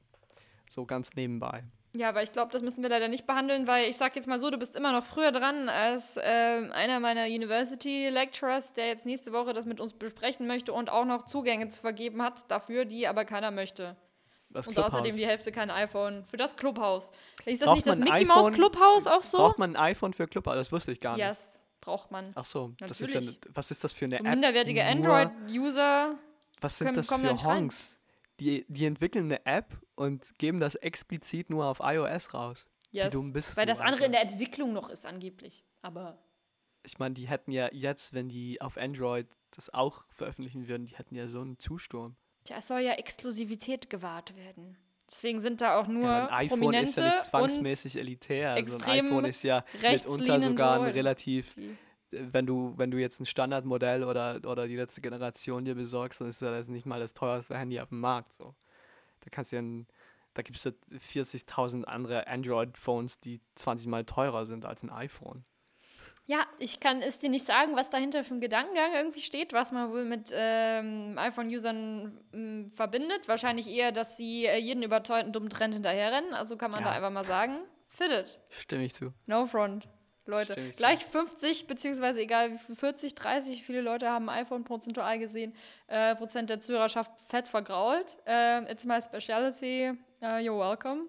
So 0.69 0.85
ganz 0.85 1.13
nebenbei. 1.13 1.63
Ja, 1.95 2.09
aber 2.09 2.21
ich 2.21 2.31
glaube, 2.31 2.51
das 2.51 2.61
müssen 2.61 2.83
wir 2.83 2.89
leider 2.89 3.07
nicht 3.07 3.25
behandeln, 3.25 3.65
weil 3.65 3.89
ich 3.89 3.97
sag 3.97 4.15
jetzt 4.15 4.27
mal 4.27 4.37
so, 4.39 4.49
du 4.51 4.57
bist 4.59 4.75
immer 4.75 4.91
noch 4.91 5.03
früher 5.03 5.31
dran 5.31 5.69
als 5.69 6.19
ähm, 6.21 6.71
einer 6.71 6.99
meiner 6.99 7.25
University 7.25 8.09
Lecturers, 8.09 8.73
der 8.73 8.87
jetzt 8.87 9.05
nächste 9.07 9.31
Woche 9.31 9.53
das 9.53 9.65
mit 9.65 9.79
uns 9.79 9.93
besprechen 9.93 10.45
möchte 10.47 10.73
und 10.73 10.89
auch 10.91 11.05
noch 11.05 11.23
Zugänge 11.25 11.67
zu 11.69 11.79
vergeben 11.81 12.21
hat 12.21 12.49
dafür, 12.51 12.85
die 12.85 13.07
aber 13.07 13.25
keiner 13.25 13.49
möchte. 13.51 13.95
Das 14.51 14.67
Und 14.67 14.73
Clubhaus. 14.73 14.93
außerdem 14.93 15.15
die 15.15 15.27
Hälfte 15.27 15.51
kein 15.51 15.69
iPhone. 15.69 16.25
Für 16.25 16.37
das 16.37 16.55
Clubhaus. 16.55 17.11
Ist 17.45 17.61
das 17.61 17.67
Braucht 17.67 17.75
nicht 17.77 17.87
das 17.87 17.99
Mickey 17.99 18.25
Mouse? 18.25 18.51
Clubhaus 18.53 19.05
auch 19.07 19.21
so? 19.21 19.37
Braucht 19.37 19.59
man 19.59 19.75
ein 19.75 19.81
iPhone 19.91 20.13
für 20.13 20.27
Clubhaus? 20.27 20.55
Das 20.55 20.71
wusste 20.71 20.91
ich 20.91 20.99
gar 20.99 21.15
nicht. 21.17 21.25
Yes, 21.25 21.59
braucht 21.81 22.09
man. 22.11 22.31
Ach 22.35 22.45
so, 22.45 22.73
das 22.79 22.99
ist 23.01 23.13
ja, 23.13 23.21
was 23.53 23.69
ist 23.71 23.83
das 23.83 23.93
für 23.93 24.05
eine 24.05 24.17
So 24.17 24.23
App? 24.23 24.29
minderwertige 24.31 24.83
Android-User. 24.83 26.15
Was 26.61 26.77
sind 26.77 26.87
können- 26.87 26.97
das 26.97 27.07
für. 27.41 27.43
Honks? 27.47 27.95
Die, 28.39 28.65
die 28.69 28.85
entwickeln 28.85 29.25
eine 29.25 29.45
App 29.45 29.77
und 29.95 30.37
geben 30.39 30.59
das 30.61 30.75
explizit 30.75 31.49
nur 31.49 31.65
auf 31.65 31.79
iOS 31.83 32.33
raus. 32.33 32.65
Yes. 32.91 33.11
dumm 33.13 33.33
bist 33.33 33.55
Weil 33.55 33.67
das 33.67 33.79
andere 33.81 33.93
Alter. 33.97 34.05
in 34.07 34.11
der 34.13 34.21
Entwicklung 34.23 34.73
noch 34.73 34.89
ist, 34.89 35.05
angeblich. 35.05 35.63
Aber 35.83 36.17
Ich 36.83 36.97
meine, 36.97 37.13
die 37.13 37.27
hätten 37.27 37.51
ja 37.51 37.69
jetzt, 37.71 38.13
wenn 38.13 38.29
die 38.29 38.61
auf 38.61 38.77
Android 38.77 39.27
das 39.51 39.71
auch 39.71 40.03
veröffentlichen 40.11 40.67
würden, 40.67 40.85
die 40.87 40.95
hätten 40.95 41.13
ja 41.13 41.27
so 41.27 41.41
einen 41.41 41.59
Zusturm. 41.59 42.15
Tja, 42.43 42.57
es 42.57 42.67
soll 42.67 42.79
ja 42.79 42.93
Exklusivität 42.93 43.89
gewahrt 43.89 44.35
werden. 44.35 44.77
Deswegen 45.09 45.39
sind 45.39 45.61
da 45.61 45.79
auch 45.79 45.87
nur 45.87 46.03
ja, 46.03 46.27
ein 46.27 46.45
iPhone 46.45 46.59
Prominente 46.59 46.89
ist 46.89 46.97
ja 46.97 47.05
nicht 47.15 47.23
zwangsmäßig 47.23 47.97
elitär. 47.97 48.53
Also 48.53 48.77
ein 48.77 49.05
iPhone 49.05 49.25
ist 49.25 49.43
ja 49.43 49.63
mitunter 49.81 50.39
sogar 50.39 50.81
ein 50.81 50.91
relativ, 50.91 51.59
wenn 52.11 52.45
du, 52.45 52.73
wenn 52.77 52.91
du 52.91 52.97
jetzt 52.99 53.19
ein 53.19 53.25
Standardmodell 53.25 54.03
oder, 54.03 54.39
oder 54.45 54.67
die 54.67 54.75
letzte 54.75 55.01
Generation 55.01 55.65
dir 55.65 55.73
besorgst, 55.73 56.21
dann 56.21 56.29
ist 56.29 56.41
ja 56.41 56.51
das 56.51 56.67
nicht 56.67 56.85
mal 56.85 56.99
das 56.99 57.13
teuerste 57.13 57.57
Handy 57.57 57.79
auf 57.79 57.89
dem 57.89 57.99
Markt. 57.99 58.33
So. 58.33 58.53
Da 59.21 59.29
kannst 59.31 59.51
du 59.51 59.55
ja 59.55 59.61
ein, 59.63 59.87
da 60.35 60.43
gibt 60.43 60.57
es 60.57 60.63
ja 60.63 60.71
40.000 60.91 61.85
andere 61.85 62.27
Android-Phones, 62.27 63.19
die 63.19 63.41
20 63.55 63.87
mal 63.87 64.05
teurer 64.05 64.45
sind 64.45 64.65
als 64.65 64.83
ein 64.83 64.91
iPhone. 64.91 65.43
Ja, 66.29 66.45
ich 66.59 66.79
kann 66.79 67.01
es 67.01 67.17
dir 67.17 67.31
nicht 67.31 67.43
sagen, 67.43 67.75
was 67.75 67.89
dahinter 67.89 68.23
für 68.23 68.35
ein 68.35 68.39
Gedankengang 68.39 68.93
irgendwie 68.93 69.19
steht, 69.19 69.51
was 69.51 69.71
man 69.71 69.91
wohl 69.91 70.05
mit 70.05 70.29
ähm, 70.31 71.15
iPhone-Usern 71.17 72.19
ähm, 72.35 72.71
verbindet. 72.71 73.27
Wahrscheinlich 73.27 73.67
eher, 73.67 73.91
dass 73.91 74.15
sie 74.15 74.45
äh, 74.45 74.57
jeden 74.57 74.83
überteuerten 74.83 75.33
dummen 75.33 75.49
Trend 75.49 75.73
hinterherrennen. 75.73 76.35
Also 76.35 76.55
kann 76.55 76.69
man 76.69 76.81
Ja. 76.81 76.89
da 76.89 76.95
einfach 76.95 77.09
mal 77.09 77.25
sagen, 77.25 77.57
fit 77.87 78.11
it. 78.11 78.39
Stimme 78.49 78.83
ich 78.85 78.93
zu. 78.93 79.11
No 79.25 79.47
front. 79.47 79.87
Leute, 80.27 80.53
gleich 80.77 81.03
50, 81.03 81.65
beziehungsweise 81.65 82.21
egal 82.21 82.51
wie 82.53 82.59
viel, 82.59 82.75
40, 82.75 83.15
30, 83.15 83.63
viele 83.63 83.81
Leute 83.81 84.07
haben 84.11 84.29
ein 84.29 84.43
iPhone 84.43 84.63
prozentual 84.63 85.17
gesehen, 85.17 85.55
äh, 85.87 86.15
Prozent 86.15 86.51
der 86.51 86.59
Zuhörerschaft 86.59 87.11
fett 87.21 87.47
vergrault. 87.47 88.17
Äh, 88.27 88.71
it's 88.71 88.85
my 88.85 89.01
speciality, 89.01 89.93
uh, 90.21 90.25
you're 90.25 90.59
welcome. 90.59 91.07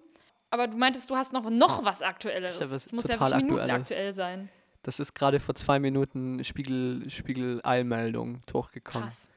Aber 0.49 0.65
du 0.65 0.75
meintest, 0.77 1.11
du 1.11 1.15
hast 1.15 1.31
noch, 1.31 1.47
noch 1.51 1.85
was 1.85 2.01
Aktuelleres. 2.01 2.59
Es 2.59 2.91
muss 2.91 3.03
ja 3.03 3.19
wirklich 3.19 3.43
Minuten 3.43 3.69
aktuell 3.69 4.15
sein. 4.15 4.49
Das 4.83 4.99
ist 4.99 5.13
gerade 5.13 5.39
vor 5.39 5.55
zwei 5.55 5.79
Minuten 5.79 6.43
Spiegel, 6.43 7.09
Spiegel-Eilmeldung 7.09 8.41
hochgekommen. 8.51 9.09
Krass. 9.09 9.29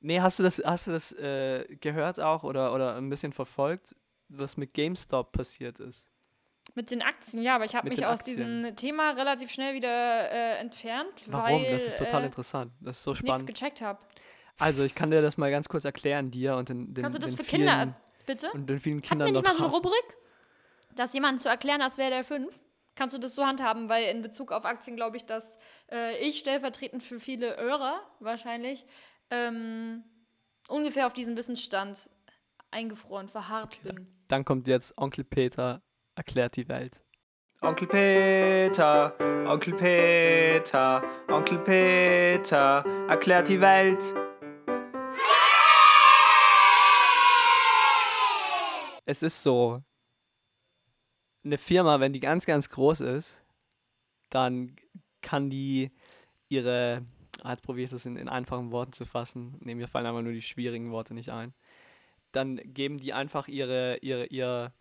Nee, 0.00 0.20
hast 0.20 0.38
du 0.38 0.42
das, 0.42 0.60
hast 0.64 0.88
du 0.88 0.92
das 0.92 1.12
äh, 1.12 1.64
gehört 1.80 2.18
auch 2.18 2.42
oder, 2.42 2.74
oder 2.74 2.96
ein 2.96 3.08
bisschen 3.08 3.32
verfolgt, 3.32 3.94
was 4.28 4.56
mit 4.56 4.74
GameStop 4.74 5.32
passiert 5.32 5.78
ist? 5.78 6.08
Mit 6.74 6.90
den 6.90 7.02
Aktien, 7.02 7.42
ja, 7.42 7.54
aber 7.54 7.64
ich 7.64 7.74
habe 7.74 7.88
mich 7.88 8.04
aus 8.06 8.20
Aktien. 8.20 8.62
diesem 8.62 8.76
Thema 8.76 9.10
relativ 9.12 9.50
schnell 9.50 9.74
wieder 9.74 10.30
äh, 10.30 10.58
entfernt, 10.58 11.12
Warum? 11.26 11.62
weil 11.62 11.72
das 11.72 11.84
ist 11.84 11.98
total 11.98 12.22
äh, 12.22 12.26
interessant. 12.26 12.72
Das 12.80 12.98
ist 12.98 13.02
so 13.02 13.12
ich 13.12 13.18
spannend. 13.18 13.46
gecheckt 13.46 13.80
habe. 13.80 13.98
Also, 14.58 14.84
ich 14.84 14.94
kann 14.94 15.10
dir 15.10 15.22
das 15.22 15.36
mal 15.36 15.50
ganz 15.50 15.68
kurz 15.68 15.84
erklären, 15.84 16.30
dir 16.30 16.56
und 16.56 16.68
den, 16.68 16.94
den, 16.94 17.02
Kannst 17.02 17.18
du 17.18 17.20
das 17.20 17.34
für 17.34 17.44
vielen, 17.44 17.62
Kinder, 17.62 18.00
bitte? 18.26 18.50
und 18.52 18.68
den 18.68 18.78
vielen 18.80 19.02
Kindern 19.02 19.32
nicht 19.32 19.44
da 19.44 19.48
mal 19.48 19.56
so 19.56 19.64
eine. 19.64 19.72
Rubrik, 19.72 20.16
das 20.94 21.12
jemandem 21.12 21.40
zu 21.40 21.48
erklären, 21.48 21.82
als 21.82 21.98
wäre 21.98 22.10
der 22.10 22.24
fünf? 22.24 22.58
Kannst 22.94 23.14
du 23.14 23.18
das 23.18 23.34
so 23.34 23.44
handhaben? 23.46 23.88
Weil 23.88 24.14
in 24.14 24.22
Bezug 24.22 24.52
auf 24.52 24.64
Aktien 24.64 24.96
glaube 24.96 25.16
ich, 25.16 25.24
dass 25.24 25.58
äh, 25.90 26.16
ich 26.18 26.38
stellvertretend 26.38 27.02
für 27.02 27.18
viele 27.18 27.56
Hörer 27.56 28.00
wahrscheinlich 28.20 28.84
ähm, 29.30 30.04
ungefähr 30.68 31.06
auf 31.06 31.12
diesem 31.12 31.36
Wissensstand 31.36 32.10
eingefroren, 32.70 33.28
verharrt 33.28 33.78
Okay, 33.82 33.94
bin. 33.94 34.06
Dann 34.28 34.44
kommt 34.44 34.68
jetzt 34.68 34.96
Onkel 34.98 35.24
Peter 35.24 35.82
erklärt 36.14 36.56
die 36.56 36.68
Welt. 36.68 37.02
Onkel 37.62 37.86
Peter, 37.86 39.14
Onkel 39.46 39.74
Peter, 39.74 41.02
Onkel 41.28 41.58
Peter 41.58 42.84
erklärt 43.08 43.48
die 43.48 43.60
Welt. 43.60 44.02
Es 49.04 49.22
ist 49.22 49.42
so, 49.42 49.82
eine 51.44 51.58
Firma, 51.58 52.00
wenn 52.00 52.12
die 52.12 52.20
ganz, 52.20 52.46
ganz 52.46 52.68
groß 52.68 53.00
ist, 53.00 53.42
dann 54.30 54.76
kann 55.20 55.50
die 55.50 55.90
ihre, 56.48 57.04
ah, 57.42 57.50
jetzt 57.50 57.62
probiere 57.62 57.84
ich 57.84 57.90
das 57.90 58.06
in, 58.06 58.16
in 58.16 58.28
einfachen 58.28 58.70
Worten 58.70 58.92
zu 58.92 59.04
fassen, 59.04 59.56
nee, 59.60 59.74
mir 59.74 59.88
fallen 59.88 60.06
aber 60.06 60.22
nur 60.22 60.32
die 60.32 60.42
schwierigen 60.42 60.90
Worte 60.90 61.14
nicht 61.14 61.30
ein, 61.30 61.54
dann 62.32 62.56
geben 62.64 62.98
die 62.98 63.12
einfach 63.12 63.48
ihre, 63.48 63.98
ihre, 63.98 64.26
ihr, 64.26 64.72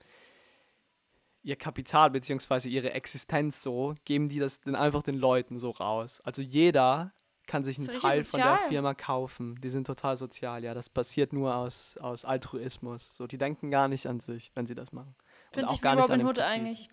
ihr 1.43 1.55
Kapital 1.55 2.09
beziehungsweise 2.11 2.69
ihre 2.69 2.91
Existenz 2.91 3.61
so, 3.61 3.95
geben 4.05 4.29
die 4.29 4.39
das 4.39 4.61
dann 4.61 4.75
einfach 4.75 5.03
den 5.03 5.15
Leuten 5.15 5.59
so 5.59 5.71
raus. 5.71 6.21
Also 6.21 6.41
jeder 6.41 7.13
kann 7.47 7.63
sich 7.63 7.77
So 7.77 7.83
einen 7.83 7.89
richtig 7.89 8.09
Teil 8.09 8.23
von 8.23 8.39
der. 8.39 8.59
Firma 8.69 8.93
kaufen. 8.93 9.59
Die 9.61 9.69
sind 9.69 9.85
total 9.85 10.15
sozial, 10.15 10.63
ja. 10.63 10.73
Das 10.73 10.89
passiert 10.89 11.33
nur 11.33 11.55
aus, 11.55 11.97
aus 11.97 12.23
Altruismus. 12.23 13.15
So, 13.15 13.27
die 13.27 13.37
denken 13.37 13.71
gar 13.71 13.87
nicht 13.87 14.07
an 14.07 14.19
sich, 14.19 14.51
wenn 14.55 14.67
sie 14.67 14.75
das 14.75 14.93
machen. 14.93 15.15
Finde 15.51 15.69
auch 15.69 15.73
ich 15.73 15.79
wie 15.79 15.83
gar 15.83 15.95
nicht 15.95 16.03
an 16.05 16.11
Robin 16.11 16.27
Hood 16.27 16.35
Profit. 16.35 16.51
eigentlich. 16.51 16.89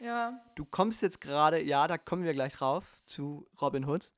Ja. 0.00 0.38
Du 0.54 0.64
kommst 0.64 1.02
jetzt 1.02 1.20
gerade, 1.20 1.62
ja, 1.62 1.88
da 1.88 1.98
kommen 1.98 2.24
wir 2.24 2.34
gleich 2.34 2.54
drauf, 2.54 3.00
zu 3.06 3.48
Robin 3.60 3.86
Hood. 3.86 4.12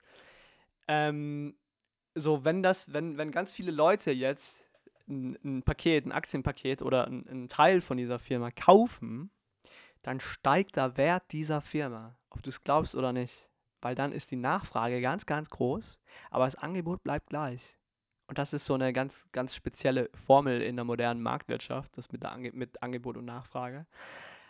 Ähm, 0.88 1.56
so, 2.14 2.44
wenn 2.44 2.62
das, 2.62 2.92
wenn, 2.92 3.16
wenn 3.16 3.30
ganz 3.30 3.52
viele 3.52 3.70
Leute 3.70 4.10
jetzt 4.10 4.64
ein, 5.08 5.38
ein 5.44 5.62
Paket, 5.62 6.06
ein 6.06 6.12
Aktienpaket 6.12 6.82
oder 6.82 7.06
ein, 7.06 7.26
ein 7.28 7.48
Teil 7.48 7.80
von 7.80 7.96
dieser 7.96 8.18
Firma 8.18 8.50
kaufen, 8.50 9.30
dann 10.02 10.20
steigt 10.20 10.76
der 10.76 10.96
Wert 10.96 11.24
dieser 11.32 11.60
Firma, 11.60 12.18
ob 12.30 12.42
du 12.42 12.50
es 12.50 12.62
glaubst 12.62 12.94
oder 12.94 13.12
nicht. 13.12 13.48
Weil 13.80 13.94
dann 13.94 14.12
ist 14.12 14.30
die 14.30 14.36
Nachfrage 14.36 15.00
ganz, 15.00 15.26
ganz 15.26 15.50
groß, 15.50 15.98
aber 16.30 16.44
das 16.44 16.56
Angebot 16.56 17.02
bleibt 17.04 17.28
gleich. 17.28 17.77
Und 18.28 18.36
das 18.36 18.52
ist 18.52 18.66
so 18.66 18.74
eine 18.74 18.92
ganz, 18.92 19.26
ganz 19.32 19.54
spezielle 19.54 20.10
Formel 20.14 20.60
in 20.60 20.76
der 20.76 20.84
modernen 20.84 21.22
Marktwirtschaft, 21.22 21.96
das 21.96 22.12
mit, 22.12 22.22
der 22.22 22.32
Ange 22.32 22.52
mit 22.52 22.82
Angebot 22.82 23.16
und 23.16 23.24
Nachfrage. 23.24 23.86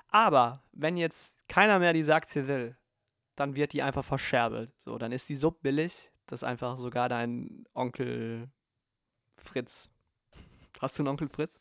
Aber 0.08 0.64
wenn 0.72 0.96
jetzt 0.96 1.48
keiner 1.48 1.78
mehr 1.78 1.92
diese 1.92 2.14
Aktie 2.14 2.48
will, 2.48 2.76
dann 3.36 3.54
wird 3.54 3.72
die 3.72 3.82
einfach 3.82 4.04
verscherbelt. 4.04 4.72
So, 4.78 4.98
dann 4.98 5.12
ist 5.12 5.28
die 5.28 5.36
so 5.36 5.52
billig, 5.52 6.10
dass 6.26 6.42
einfach 6.42 6.76
sogar 6.76 7.08
dein 7.08 7.66
Onkel 7.72 8.48
Fritz. 9.36 9.90
Hast 10.80 10.98
du 10.98 11.02
einen 11.02 11.08
Onkel 11.08 11.28
Fritz? 11.28 11.60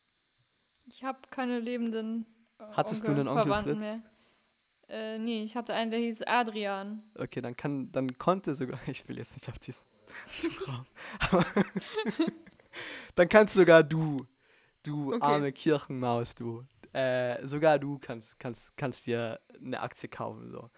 Ich 0.86 1.04
habe 1.04 1.20
keine 1.30 1.60
lebenden. 1.60 2.26
Äh, 2.58 2.64
Hattest 2.74 3.06
du 3.06 3.12
einen 3.12 3.28
Onkel 3.28 3.44
Verwandten 3.44 3.78
Fritz? 3.78 3.80
Mehr. 3.80 4.02
Äh, 4.90 5.20
nee, 5.20 5.44
ich 5.44 5.56
hatte 5.56 5.76
einen, 5.76 5.92
der 5.92 6.00
hieß 6.00 6.24
Adrian. 6.24 7.04
Okay, 7.16 7.42
dann 7.42 7.56
kann, 7.56 7.92
dann 7.92 8.18
konnte 8.18 8.56
sogar, 8.56 8.80
ich 8.88 9.08
will 9.08 9.18
jetzt 9.20 9.36
nicht 9.36 9.50
auf 9.50 9.60
diesen 9.60 9.86
Dann 13.16 13.30
kannst 13.30 13.56
sogar 13.56 13.84
du, 13.84 14.26
du 14.84 15.14
Okay. 15.14 15.26
arme 15.26 15.52
Kirchenmaus, 15.52 16.36
du, 16.36 16.64
äh, 16.94 17.46
sogar 17.46 17.80
du 17.80 18.00
kannst, 18.00 18.40
kannst, 18.40 18.78
kannst 18.78 19.08
dir 19.08 19.40
eine 19.60 19.82
Aktie 19.82 20.10
kaufen, 20.10 20.52
so. 20.52 20.70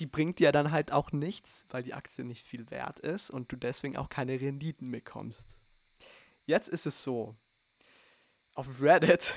Die 0.00 0.06
bringt 0.06 0.38
dir 0.38 0.52
dann 0.52 0.70
halt 0.70 0.92
auch 0.92 1.10
nichts, 1.10 1.66
weil 1.70 1.82
die 1.82 1.92
Aktie 1.94 2.24
nicht 2.24 2.46
viel 2.46 2.70
wert 2.70 3.00
ist 3.00 3.30
und 3.30 3.50
du 3.50 3.56
deswegen 3.56 3.96
auch 3.96 4.08
keine 4.08 4.40
Renditen 4.40 4.92
bekommst. 4.92 5.56
Jetzt 6.46 6.68
ist 6.68 6.86
es 6.86 7.02
so, 7.02 7.34
auf 8.58 8.82
Reddit, 8.82 9.34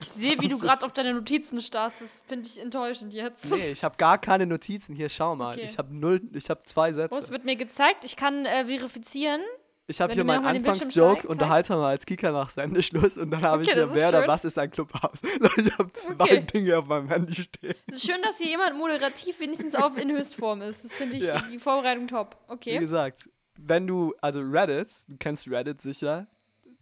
Ich 0.00 0.08
sehe, 0.10 0.36
wie 0.40 0.48
du 0.48 0.58
gerade 0.60 0.84
auf 0.84 0.92
deine 0.92 1.14
Notizen 1.14 1.60
starrst. 1.60 2.00
Das 2.00 2.24
finde 2.26 2.48
ich 2.48 2.60
enttäuschend 2.60 3.14
jetzt. 3.14 3.50
nee, 3.52 3.70
ich 3.70 3.84
habe 3.84 3.96
gar 3.96 4.18
keine 4.18 4.46
Notizen, 4.46 4.94
hier 4.94 5.08
schau 5.08 5.36
mal, 5.36 5.52
Okay. 5.54 5.64
ich 5.64 5.78
habe 5.78 5.94
null, 5.94 6.20
ich 6.34 6.50
habe 6.50 6.62
zwei 6.64 6.90
Oh, 6.90 6.94
Sätze. 6.94 7.18
es 7.18 7.30
wird 7.30 7.44
mir 7.44 7.56
gezeigt. 7.56 8.04
Ich 8.04 8.16
kann 8.16 8.44
äh, 8.44 8.64
verifizieren. 8.64 9.40
Ich 9.88 10.00
habe 10.00 10.12
hier 10.14 10.24
meinen 10.24 10.44
Anfangsjoke 10.44 11.22
zeig- 11.22 11.26
unterhaltsam 11.28 11.78
mal 11.80 11.90
als 11.90 12.06
Kika 12.06 12.30
nach 12.30 12.50
Sendeschluss 12.50 13.18
und 13.18 13.30
dann 13.30 13.42
habe 13.44 13.62
Okay, 13.62 13.70
ich 13.72 13.74
hier 13.76 13.94
Werder, 13.94 14.20
schön. 14.20 14.28
was 14.28 14.44
ist 14.44 14.58
ein 14.58 14.70
Clubhaus? 14.70 15.20
Ich 15.56 15.78
habe 15.78 15.90
zwei 15.90 16.14
Okay. 16.18 16.40
Dinge 16.52 16.78
auf 16.78 16.86
meinem 16.86 17.08
Handy 17.08 17.34
stehen. 17.34 17.74
Es 17.88 17.96
ist 17.96 18.06
schön, 18.06 18.22
dass 18.22 18.38
hier 18.38 18.48
jemand 18.48 18.76
moderativ 18.76 19.38
wenigstens 19.40 19.74
auf 19.74 19.98
in 19.98 20.10
Höchstform 20.10 20.62
ist. 20.62 20.84
Das 20.84 20.94
finde 20.94 21.16
ich 21.16 21.24
Ja. 21.24 21.40
die 21.52 21.58
Vorbereitung 21.58 22.06
top. 22.06 22.36
Wie 22.48 22.52
Okay. 22.54 22.78
gesagt, 22.78 23.28
wenn 23.58 23.86
du, 23.86 24.14
also 24.20 24.40
Reddit, 24.40 24.88
du 25.08 25.16
kennst 25.18 25.48
Reddit 25.50 25.80
sicher. 25.80 26.26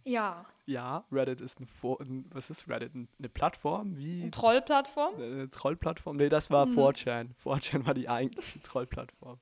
Ja. 0.05 0.45
Ja, 0.65 1.05
Reddit 1.11 1.41
ist 1.41 1.59
ein, 1.59 1.65
For 1.67 1.99
ein 2.01 2.25
was 2.31 2.49
ist 2.49 2.67
Reddit? 2.69 2.93
Ein- 2.95 3.09
Eine 3.19 3.29
Plattform? 3.29 3.97
Wie? 3.97 4.21
Eine 4.21 4.31
Trollplattform. 4.31 5.15
Eine 5.15 5.49
Trollplattform? 5.49 6.17
Nee, 6.17 6.29
das 6.29 6.49
war 6.51 6.65
Mhm. 6.67 6.77
4chan. 6.77 7.29
4chan 7.35 7.85
war 7.87 7.93
die 7.93 8.07
eigentliche 8.09 8.61
Trollplattform. 8.61 9.39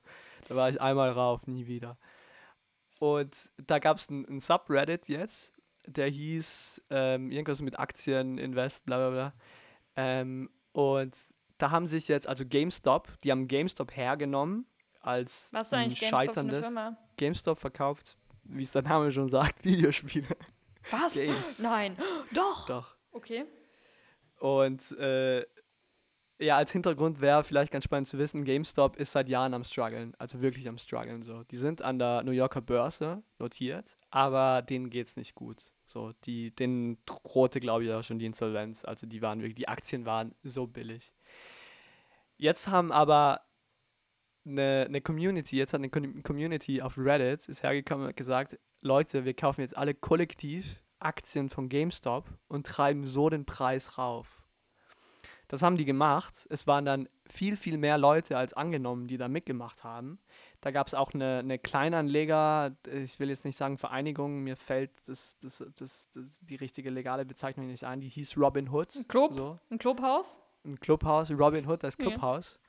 Da 0.48 0.56
war 0.56 0.68
ich 0.70 0.80
einmal 0.80 1.10
rauf, 1.10 1.46
nie 1.46 1.66
wieder. 1.66 1.98
Und 2.98 3.50
da 3.66 3.78
gab 3.78 3.98
es 3.98 4.08
einen 4.08 4.26
ein 4.26 4.40
Subreddit 4.40 5.08
jetzt, 5.08 5.52
der 5.86 6.08
hieß 6.08 6.82
ähm, 6.90 7.30
irgendwas 7.30 7.60
mit 7.60 7.78
Aktien, 7.78 8.36
Invest, 8.38 8.84
bla 8.84 8.96
bla 8.98 9.10
bla. 9.10 9.32
Ähm, 9.96 10.50
und 10.72 11.16
da 11.58 11.70
haben 11.70 11.86
sich 11.86 12.08
jetzt, 12.08 12.26
also 12.26 12.44
GameStop, 12.46 13.08
die 13.22 13.30
haben 13.30 13.48
GameStop 13.48 13.94
hergenommen 13.96 14.66
als 15.00 15.48
Was 15.52 15.68
ist 15.68 15.72
ein 15.74 15.84
eigentlich 15.84 16.00
GameStop 16.00 16.10
für 16.34 16.40
eine 16.40 16.50
scheiterndes. 16.50 16.60
Firma? 16.66 16.96
GameStop 17.16 17.58
verkauft, 17.58 18.16
wie 18.44 18.62
es 18.62 18.72
der 18.72 18.82
Name 18.82 19.10
schon 19.12 19.28
sagt, 19.28 19.64
Videospiele. 19.64 20.36
Was? 20.90 21.14
Games. 21.14 21.58
Nein. 21.62 21.96
Doch. 22.32 22.66
Doch. 22.66 22.96
Okay. 23.12 23.44
Und 24.38 24.92
äh, 24.98 25.44
ja, 26.40 26.56
als 26.56 26.72
Hintergrund 26.72 27.20
wäre 27.20 27.44
vielleicht 27.44 27.70
ganz 27.70 27.84
spannend 27.84 28.08
zu 28.08 28.18
wissen, 28.18 28.44
GameStop 28.44 28.96
ist 28.96 29.12
seit 29.12 29.28
Jahren 29.28 29.52
am 29.52 29.62
struggeln, 29.62 30.14
also 30.18 30.40
wirklich 30.40 30.66
am 30.68 30.78
struggeln 30.78 31.22
so. 31.22 31.44
Die 31.44 31.58
sind 31.58 31.82
an 31.82 31.98
der 31.98 32.22
New 32.22 32.30
Yorker 32.30 32.62
Börse 32.62 33.22
notiert, 33.38 33.98
aber 34.10 34.62
denen 34.62 34.88
geht's 34.88 35.16
nicht 35.16 35.34
gut. 35.34 35.70
So, 35.84 36.12
die 36.24 36.54
denen 36.54 36.96
drohte 37.04 37.60
glaube 37.60 37.84
ich 37.84 37.92
auch 37.92 38.02
schon 38.02 38.18
die 38.18 38.24
Insolvenz, 38.24 38.86
also 38.86 39.06
die 39.06 39.20
waren 39.20 39.40
wirklich 39.40 39.56
die 39.56 39.68
Aktien 39.68 40.06
waren 40.06 40.34
so 40.42 40.66
billig. 40.66 41.12
Jetzt 42.38 42.68
haben 42.68 42.90
aber 42.90 43.42
eine, 44.46 44.86
eine 44.88 45.00
Community, 45.00 45.56
jetzt 45.56 45.72
hat 45.72 45.80
eine 45.80 45.90
Com- 45.90 46.22
Community 46.22 46.82
auf 46.82 46.96
Reddit 46.98 47.48
ist 47.48 47.62
hergekommen 47.62 48.04
und 48.04 48.08
hat 48.10 48.16
gesagt, 48.16 48.58
Leute, 48.82 49.24
wir 49.24 49.34
kaufen 49.34 49.60
jetzt 49.60 49.76
alle 49.76 49.94
kollektiv 49.94 50.82
Aktien 50.98 51.48
von 51.48 51.68
GameStop 51.68 52.28
und 52.48 52.66
treiben 52.66 53.06
so 53.06 53.28
den 53.30 53.44
Preis 53.46 53.98
rauf. 53.98 54.36
Das 55.48 55.62
haben 55.62 55.76
die 55.76 55.84
gemacht. 55.84 56.46
Es 56.48 56.68
waren 56.68 56.84
dann 56.84 57.08
viel, 57.28 57.56
viel 57.56 57.76
mehr 57.76 57.98
Leute 57.98 58.36
als 58.38 58.52
angenommen, 58.52 59.08
die 59.08 59.16
da 59.16 59.26
mitgemacht 59.26 59.82
haben. 59.82 60.20
Da 60.60 60.70
gab 60.70 60.86
es 60.86 60.94
auch 60.94 61.12
eine, 61.12 61.38
eine 61.38 61.58
Kleinanleger, 61.58 62.76
ich 62.86 63.18
will 63.18 63.30
jetzt 63.30 63.44
nicht 63.44 63.56
sagen 63.56 63.76
Vereinigung, 63.76 64.44
mir 64.44 64.56
fällt 64.56 64.92
das, 65.08 65.36
das, 65.40 65.64
das, 65.76 66.08
das, 66.12 66.38
die 66.46 66.54
richtige 66.54 66.90
legale 66.90 67.24
Bezeichnung 67.24 67.66
nicht 67.66 67.82
ein, 67.82 68.00
die 68.00 68.08
hieß 68.08 68.36
Robin 68.38 68.70
Hood. 68.70 68.94
Ein 68.94 69.08
Club? 69.08 69.32
So, 69.34 69.58
Ein 69.70 69.78
Clubhaus? 69.78 70.40
ein 70.64 70.78
Clubhaus, 70.78 71.30
Robin 71.32 71.66
Hood, 71.66 71.82
das. 71.82 71.96
Clubhaus 71.98 72.59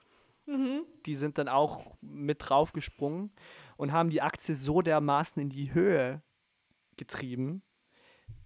Mhm. 0.45 0.85
die 1.05 1.15
sind 1.15 1.37
dann 1.37 1.47
auch 1.47 1.95
mit 2.01 2.37
draufgesprungen 2.41 3.31
und 3.77 3.91
haben 3.91 4.09
die 4.09 4.21
Aktie 4.21 4.55
so 4.55 4.81
dermaßen 4.81 5.41
in 5.41 5.49
die 5.49 5.73
Höhe 5.73 6.21
getrieben, 6.97 7.61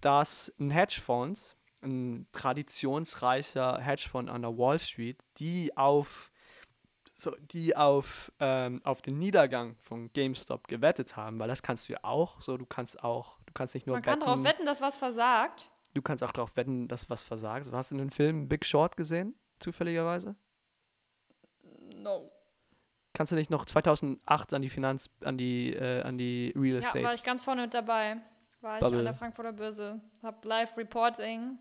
dass 0.00 0.52
ein 0.58 0.70
Hedgefonds, 0.70 1.56
ein 1.82 2.26
traditionsreicher 2.32 3.78
Hedgefonds 3.80 4.30
an 4.30 4.42
der 4.42 4.56
Wall 4.56 4.78
Street, 4.78 5.18
die 5.38 5.76
auf, 5.76 6.30
so, 7.14 7.34
die 7.40 7.76
auf, 7.76 8.32
ähm, 8.40 8.80
auf 8.84 9.02
den 9.02 9.18
Niedergang 9.18 9.76
von 9.80 10.12
GameStop 10.12 10.68
gewettet 10.68 11.16
haben, 11.16 11.38
weil 11.38 11.48
das 11.48 11.62
kannst 11.62 11.88
du 11.88 11.94
ja 11.94 12.00
auch, 12.02 12.40
so 12.40 12.56
du 12.56 12.66
kannst 12.66 13.02
auch, 13.02 13.38
du 13.46 13.52
kannst 13.52 13.74
nicht 13.74 13.86
nur 13.86 13.96
Man 13.96 14.02
kann 14.02 14.20
darauf 14.20 14.44
wetten, 14.44 14.66
dass 14.66 14.80
was 14.80 14.96
versagt. 14.96 15.70
du 15.94 16.02
kannst 16.02 16.22
auch 16.22 16.32
darauf 16.32 16.56
wetten, 16.56 16.88
dass 16.88 17.08
was 17.10 17.24
versagt. 17.24 17.70
Hast 17.72 17.90
du 17.90 17.96
den 17.96 18.10
Film 18.10 18.48
Big 18.48 18.64
Short 18.64 18.96
gesehen, 18.96 19.34
zufälligerweise? 19.60 20.36
No. 22.02 22.30
Kannst 23.12 23.32
du 23.32 23.36
nicht 23.36 23.50
noch 23.50 23.64
2008 23.64 24.52
an 24.52 24.62
die 24.62 24.68
Finanz, 24.68 25.08
an 25.24 25.38
die, 25.38 25.72
äh, 25.72 26.02
an 26.02 26.18
die 26.18 26.52
Real 26.54 26.74
Ja, 26.74 26.78
Estate? 26.80 27.04
war 27.04 27.14
ich 27.14 27.22
ganz 27.24 27.42
vorne 27.42 27.62
mit 27.62 27.74
dabei. 27.74 28.18
War 28.60 28.76
ich 28.76 28.80
Bubble. 28.80 28.98
an 28.98 29.04
der 29.06 29.14
Frankfurter 29.14 29.52
Börse. 29.52 30.00
Hab 30.22 30.44
Live-Reporting. 30.44 31.58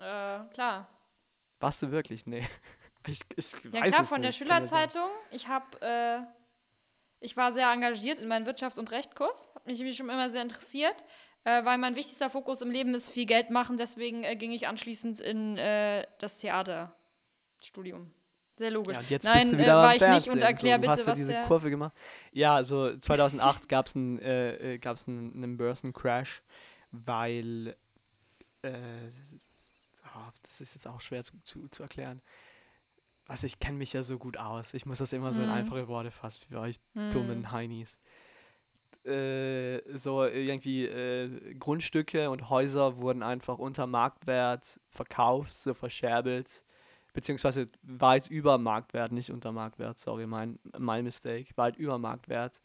Äh, 0.00 0.40
klar. 0.52 0.88
Warst 1.60 1.82
du 1.82 1.90
wirklich? 1.90 2.26
Nee. 2.26 2.46
Ich, 3.06 3.20
ich 3.36 3.52
Ja, 3.64 3.82
weiß 3.82 3.90
klar, 3.90 4.02
es 4.02 4.08
von 4.08 4.22
der 4.22 4.30
nicht, 4.30 4.38
sein. 4.38 4.48
Schülerzeitung. 4.48 5.10
Ich 5.30 5.46
hab, 5.46 5.82
äh, 5.82 6.20
ich 7.20 7.36
war 7.36 7.52
sehr 7.52 7.70
engagiert 7.70 8.18
in 8.18 8.28
meinem 8.28 8.46
Wirtschafts- 8.46 8.78
und 8.78 8.90
Rechtkurs. 8.92 9.50
Hat 9.54 9.66
mich 9.66 9.76
schon 9.94 10.08
immer 10.08 10.30
sehr 10.30 10.40
interessiert, 10.40 11.04
äh, 11.44 11.62
weil 11.66 11.76
mein 11.76 11.96
wichtigster 11.96 12.30
Fokus 12.30 12.62
im 12.62 12.70
Leben 12.70 12.94
ist 12.94 13.10
viel 13.10 13.26
Geld 13.26 13.50
machen. 13.50 13.76
Deswegen 13.76 14.24
äh, 14.24 14.36
ging 14.36 14.52
ich 14.52 14.68
anschließend 14.68 15.20
in 15.20 15.58
äh, 15.58 16.06
das 16.18 16.38
Theaterstudium. 16.38 18.10
Sehr 18.56 18.70
logisch. 18.70 18.94
Ja, 18.94 19.00
und 19.00 19.10
jetzt 19.10 19.24
Nein, 19.24 19.40
bist 19.40 19.52
du 19.52 19.56
äh, 19.56 19.60
wieder 19.60 19.76
war 19.76 19.84
am 19.90 19.96
ich 19.96 20.00
nicht 20.00 20.10
Fernsehen. 20.10 20.32
und 20.32 20.38
erklär 20.42 20.76
so, 20.76 20.76
du 20.76 20.80
bitte, 20.80 20.90
hast 20.92 21.00
ja 21.00 21.06
was 21.12 21.18
diese 21.18 21.32
der- 21.32 21.42
Kurve 21.46 21.70
gemacht. 21.70 21.92
Ja, 22.32 22.54
also 22.54 22.96
2008 22.98 23.68
gab 23.68 23.86
es 23.86 23.96
einen, 23.96 24.18
äh, 24.20 24.74
äh, 24.74 24.78
gab's 24.78 25.08
einen, 25.08 25.34
einen 25.34 25.56
Börsencrash, 25.56 26.42
weil 26.92 27.76
äh, 28.62 28.70
ah, 30.04 30.32
das 30.42 30.60
ist 30.60 30.74
jetzt 30.74 30.86
auch 30.86 31.00
schwer 31.00 31.24
zu, 31.24 31.32
zu, 31.42 31.68
zu 31.68 31.82
erklären. 31.82 32.22
Also 33.26 33.46
ich 33.46 33.58
kenne 33.58 33.78
mich 33.78 33.92
ja 33.92 34.02
so 34.02 34.18
gut 34.18 34.36
aus. 34.36 34.74
Ich 34.74 34.86
muss 34.86 34.98
das 34.98 35.12
immer 35.12 35.32
so 35.32 35.40
in 35.40 35.46
Mhm. 35.48 35.52
einfache 35.54 35.88
Worte 35.88 36.10
fassen 36.10 36.42
für 36.48 36.60
euch 36.60 36.76
Hm. 36.94 37.10
dummen 37.10 37.50
Heinis. 37.50 37.98
Äh, 39.04 39.80
so 39.96 40.24
irgendwie 40.24 40.86
äh, 40.86 41.54
Grundstücke 41.58 42.30
und 42.30 42.48
Häuser 42.48 42.98
wurden 42.98 43.22
einfach 43.22 43.58
unter 43.58 43.86
Marktwert 43.86 44.80
verkauft, 44.88 45.54
so 45.54 45.74
verscherbelt, 45.74 46.62
beziehungsweise 47.14 47.70
weit 47.82 48.28
über 48.28 48.58
Marktwert, 48.58 49.12
nicht 49.12 49.30
unter 49.30 49.52
Marktwert, 49.52 49.98
sorry, 49.98 50.26
mein, 50.26 50.58
mein 50.76 51.04
Mistake, 51.04 51.56
weit 51.56 51.76
über 51.76 51.96
Marktwert. 51.96 52.60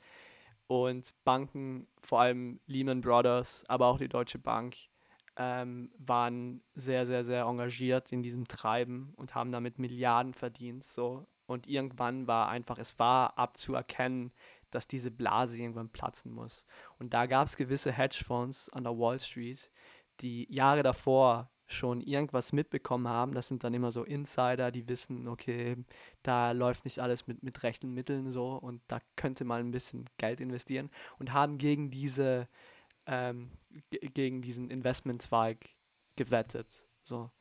Und 0.67 1.13
Banken, 1.23 1.87
vor 2.01 2.21
allem 2.21 2.59
Lehman 2.67 3.01
Brothers, 3.01 3.63
aber 3.67 3.87
auch 3.87 3.97
die 3.97 4.09
Deutsche 4.09 4.39
Bank, 4.39 4.75
ähm, 5.37 5.91
waren 5.97 6.61
sehr, 6.75 7.05
sehr, 7.05 7.23
sehr 7.23 7.43
engagiert 7.43 8.11
in 8.11 8.21
diesem 8.21 8.47
Treiben 8.47 9.13
und 9.15 9.35
haben 9.35 9.51
damit 9.51 9.79
Milliarden 9.79 10.33
verdient. 10.33 10.83
So. 10.83 11.25
Und 11.45 11.67
irgendwann 11.67 12.27
war 12.27 12.49
einfach, 12.49 12.77
es 12.77 12.99
war 12.99 13.37
abzuerkennen, 13.37 14.31
dass 14.71 14.87
diese 14.87 15.11
Blase 15.11 15.57
irgendwann 15.57 15.89
platzen 15.89 16.31
muss. 16.31 16.65
Und 16.99 17.13
da 17.13 17.25
gab 17.25 17.47
es 17.47 17.57
gewisse 17.57 17.91
Hedgefonds 17.91 18.69
an 18.69 18.83
der 18.83 18.97
Wall 18.97 19.19
Street, 19.19 19.71
die 20.19 20.51
Jahre 20.53 20.83
davor 20.83 21.49
schon 21.71 22.01
irgendwas 22.01 22.51
mitbekommen 22.51 23.07
haben. 23.07 23.33
Das 23.33 23.47
sind 23.47 23.63
dann 23.63 23.73
immer 23.73 23.91
so 23.91 24.03
Insider, 24.03 24.71
die 24.71 24.87
wissen, 24.87 25.27
okay, 25.27 25.77
da 26.23 26.51
läuft 26.51 26.83
nicht 26.83 26.99
alles 26.99 27.27
mit, 27.27 27.43
mit 27.43 27.61
rechten 27.63 27.93
Mitteln 27.93 28.31
so 28.33 28.53
und 28.53 28.81
da 28.87 28.99
könnte 29.15 29.45
man 29.45 29.61
ein 29.61 29.71
bisschen 29.71 30.09
Geld 30.17 30.41
investieren 30.41 30.89
und 31.19 31.31
haben 31.31 31.57
gegen 31.57 31.91
diese 31.91 32.47
ähm, 33.05 33.51
gegen 33.89 34.41
diesen 34.41 34.69
Investmentzweig 34.69 35.69
gewettet. 36.15 36.83
So. 37.03 37.31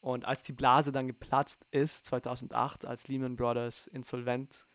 Und 0.00 0.24
als 0.24 0.42
die 0.42 0.52
Blase 0.52 0.92
dann 0.92 1.08
geplatzt 1.08 1.66
ist, 1.70 2.06
2008, 2.06 2.84
als 2.84 3.08
Lehman 3.08 3.36
Brothers 3.36 3.86
insolvent 3.88 4.66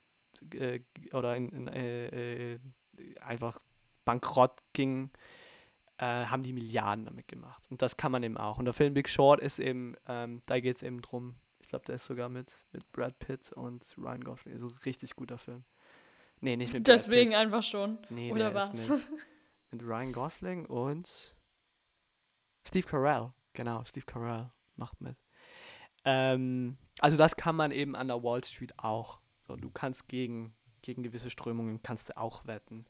äh, 0.53 0.81
oder 1.13 1.35
in, 1.37 1.49
in, 1.49 1.67
äh, 1.67 2.53
äh, 2.53 2.59
einfach 3.21 3.59
bankrott 4.05 4.59
ging, 4.73 5.11
äh, 6.03 6.25
haben 6.25 6.43
die 6.43 6.51
Milliarden 6.51 7.05
damit 7.05 7.29
gemacht. 7.29 7.63
Und 7.69 7.81
das 7.81 7.95
kann 7.95 8.11
man 8.11 8.23
eben 8.23 8.37
auch. 8.37 8.57
Und 8.57 8.65
der 8.65 8.73
Film 8.73 8.93
Big 8.93 9.07
Short 9.07 9.39
ist 9.39 9.59
eben, 9.59 9.95
ähm, 10.05 10.41
da 10.47 10.59
geht 10.59 10.75
es 10.75 10.83
eben 10.83 11.01
drum, 11.01 11.35
ich 11.59 11.69
glaube, 11.69 11.85
der 11.85 11.95
ist 11.95 12.05
sogar 12.05 12.27
mit, 12.27 12.51
mit 12.73 12.91
Brad 12.91 13.17
Pitt 13.19 13.53
und 13.53 13.85
Ryan 13.97 14.21
Gosling. 14.21 14.53
Ist 14.53 14.63
ein 14.63 14.77
richtig 14.85 15.15
guter 15.15 15.37
Film. 15.37 15.63
Nee, 16.41 16.57
nicht 16.57 16.73
mit 16.73 16.83
Brad 16.83 16.97
Deswegen 16.97 17.29
Pitt. 17.29 17.39
einfach 17.39 17.63
schon. 17.63 17.99
Nee, 18.09 18.33
Oder 18.33 18.53
was? 18.53 18.73
Mit, 18.73 18.89
mit 19.71 19.81
Ryan 19.81 20.11
Gosling 20.11 20.65
und 20.65 21.33
Steve 22.67 22.85
Carell. 22.85 23.31
Genau, 23.53 23.85
Steve 23.85 24.05
Carell 24.05 24.51
macht 24.75 24.99
mit. 24.99 25.15
Ähm, 26.03 26.77
also 26.99 27.15
das 27.15 27.37
kann 27.37 27.55
man 27.55 27.71
eben 27.71 27.95
an 27.95 28.09
der 28.09 28.21
Wall 28.21 28.43
Street 28.43 28.77
auch. 28.77 29.19
So, 29.47 29.55
du 29.55 29.69
kannst 29.69 30.09
gegen, 30.09 30.53
gegen 30.81 31.01
gewisse 31.01 31.29
Strömungen 31.29 31.81
kannst 31.81 32.09
du 32.09 32.17
auch 32.17 32.45
wetten. 32.45 32.85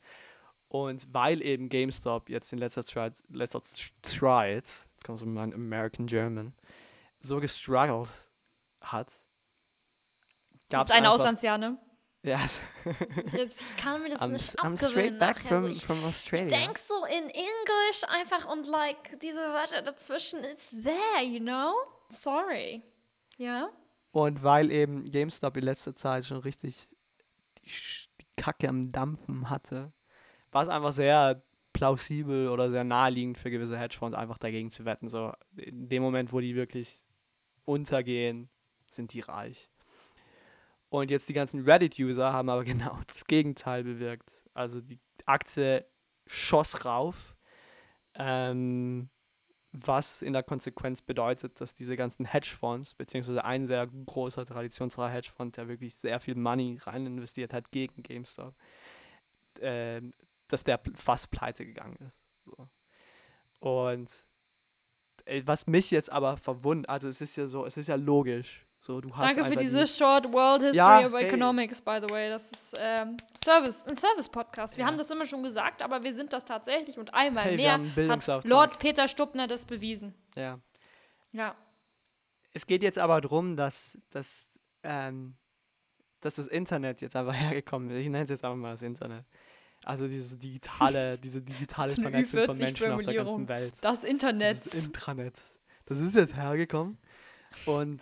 Und 0.74 1.14
weil 1.14 1.44
eben 1.44 1.70
GameStop 1.70 2.30
jetzt 2.30 2.52
in 2.52 2.58
letzter 2.58 2.84
Zeit, 2.84 3.14
letzter 3.30 3.62
Stride, 4.04 4.64
jetzt 4.64 5.04
kommt 5.06 5.20
so 5.20 5.26
mein 5.28 5.54
American 5.54 6.08
German, 6.08 6.52
so 7.20 7.40
gestruggelt 7.40 8.10
hat, 8.82 9.12
gab 10.72 10.88
es. 10.88 10.88
Das 10.88 10.90
ist 10.90 10.96
ein 10.96 11.06
Auslandsjahr, 11.06 11.60
ne? 11.60 11.78
Ja. 12.24 12.40
Jetzt 13.34 13.64
kann 13.78 14.02
mir 14.02 14.10
das 14.10 14.22
I'm, 14.22 14.30
nicht 14.30 14.60
I'm 14.60 14.76
straight 14.76 15.20
back 15.20 15.42
from, 15.42 15.66
ich, 15.66 15.86
from 15.86 16.04
Australia. 16.06 16.48
Ich 16.48 16.52
denk 16.54 16.80
so 16.80 17.06
in 17.06 17.30
English 17.30 18.04
einfach 18.08 18.50
und 18.50 18.66
like 18.66 19.20
diese 19.20 19.42
Wörter 19.42 19.84
dazwischen, 19.84 20.44
it's 20.44 20.70
there, 20.72 21.24
you 21.24 21.40
know? 21.40 21.76
Sorry. 22.10 22.82
Ja? 23.38 23.70
Und 24.12 24.42
weil 24.42 24.72
eben 24.72 25.06
GameStop 25.06 25.56
in 25.58 25.66
letzter 25.66 25.96
Zeit 25.96 26.26
schon 26.26 26.38
richtig 26.38 26.90
die, 27.60 27.70
die 28.22 28.28
Kacke 28.38 28.70
am 28.70 28.92
Dampfen 28.92 29.52
hatte, 29.52 29.92
war 30.54 30.64
es 30.64 30.70
einfach 30.70 30.94
sehr 30.94 31.44
plausibel 31.74 32.50
oder 32.50 32.70
sehr 32.70 32.84
naheliegend 32.84 33.38
für 33.38 33.52
gewisse 33.52 33.78
Hedgefonds 33.78 34.16
einfach 34.16 34.38
dagegen 34.38 34.70
zu 34.70 34.86
wetten. 34.86 35.10
So 35.10 35.34
in 35.58 35.90
dem 35.90 36.04
Moment, 36.04 36.32
wo 36.32 36.40
die 36.40 36.56
wirklich 36.56 37.00
untergehen, 37.66 38.50
sind 38.88 39.14
die 39.14 39.22
reich. 39.22 39.70
Und 40.90 41.10
jetzt 41.10 41.28
die 41.28 41.34
ganzen 41.34 41.64
Reddit-User 41.64 42.32
haben 42.32 42.50
aber 42.50 42.64
genau 42.64 43.00
das 43.08 43.26
Gegenteil 43.26 43.84
bewirkt. 43.84 44.46
Also 44.54 44.80
die 44.80 45.00
Aktie 45.26 45.86
schoss 46.28 46.86
rauf, 46.86 47.36
ähm, 48.14 49.10
was 49.72 50.22
in 50.22 50.34
der 50.34 50.44
Konsequenz 50.44 51.02
bedeutet, 51.02 51.60
dass 51.60 51.74
diese 51.74 51.98
ganzen 51.98 52.26
Hedgefonds, 52.26 52.94
beziehungsweise 52.94 53.44
ein 53.44 53.66
sehr 53.66 53.88
großer 53.88 54.46
traditionsreicher 54.46 55.16
Hedgefonds, 55.16 55.56
der 55.56 55.68
wirklich 55.68 55.96
sehr 55.96 56.20
viel 56.20 56.36
Money 56.36 56.78
rein 56.84 57.08
investiert 57.08 57.54
hat 57.54 57.72
gegen 57.72 58.04
GameStop, 58.04 58.54
äh, 59.60 60.02
dass 60.48 60.64
der 60.64 60.80
fast 60.96 61.32
pleite 61.32 61.66
gegangen 61.66 61.98
ist. 62.06 62.22
So. 62.46 62.68
Und 63.60 64.10
äh, 65.26 65.42
was 65.46 65.68
mich 65.68 65.92
jetzt 65.92 66.12
aber 66.12 66.38
verwundert, 66.38 66.90
also 66.90 67.08
es 67.08 67.22
ist 67.22 67.36
ja 67.36 67.46
so, 67.46 67.66
es 67.66 67.78
ist 67.78 67.88
ja 67.88 67.96
logisch. 67.96 68.66
So, 68.80 69.00
du 69.00 69.16
hast 69.16 69.38
Danke 69.38 69.50
für 69.50 69.56
diese 69.56 69.86
die 69.86 69.88
Short 69.88 70.30
World 70.34 70.62
History 70.62 70.76
ja, 70.76 71.08
of 71.08 71.14
Economics, 71.14 71.82
hey. 71.86 72.02
by 72.02 72.06
the 72.06 72.14
way. 72.14 72.30
Das 72.30 72.52
ist 72.52 72.78
ähm, 72.82 73.16
Service, 73.34 73.88
ein 73.88 73.96
Service-Podcast. 73.96 74.76
Wir 74.76 74.82
ja. 74.82 74.88
haben 74.88 74.98
das 74.98 75.10
immer 75.10 75.26
schon 75.26 75.42
gesagt, 75.42 75.82
aber 75.82 76.04
wir 76.04 76.14
sind 76.14 76.34
das 76.34 76.44
tatsächlich 76.44 77.00
und 77.00 77.14
einmal 77.14 77.46
hey, 77.46 77.56
mehr 77.56 77.80
hat 78.10 78.44
Lord 78.44 78.80
Peter 78.80 79.08
Stuppner 79.08 79.48
das 79.48 79.66
bewiesen. 79.66 80.14
Ja. 80.36 80.60
Ja. 81.32 81.56
Es 82.52 82.68
geht 82.68 82.84
jetzt 82.84 83.00
aber 83.00 83.22
darum, 83.22 83.56
dass, 83.56 83.98
dass, 84.10 84.50
ähm, 84.84 85.38
dass 86.20 86.36
das 86.36 86.48
Internet 86.48 87.00
jetzt 87.00 87.16
einfach 87.16 87.34
hergekommen 87.40 87.90
ist. 87.90 88.00
Ich 88.00 88.10
nenne 88.10 88.26
es 88.26 88.32
jetzt 88.32 88.44
einfach 88.44 88.58
mal 88.58 88.72
das 88.72 88.82
Internet. 88.82 89.26
Also 89.86 90.08
diese 90.08 90.38
digitale, 90.38 91.18
diese 91.18 91.42
digitale 91.42 91.94
Vernetzung 91.96 92.46
von 92.46 92.58
Menschen 92.58 92.92
auf 92.92 93.04
der 93.04 93.14
ganzen 93.14 93.48
Welt. 93.48 93.74
Das 93.82 94.04
Internet. 94.04 94.66
Das 94.66 94.74
Intranet. 94.74 95.40
Das 95.86 96.00
ist 96.00 96.16
jetzt 96.16 96.36
hergekommen 96.36 96.98
und 97.66 98.02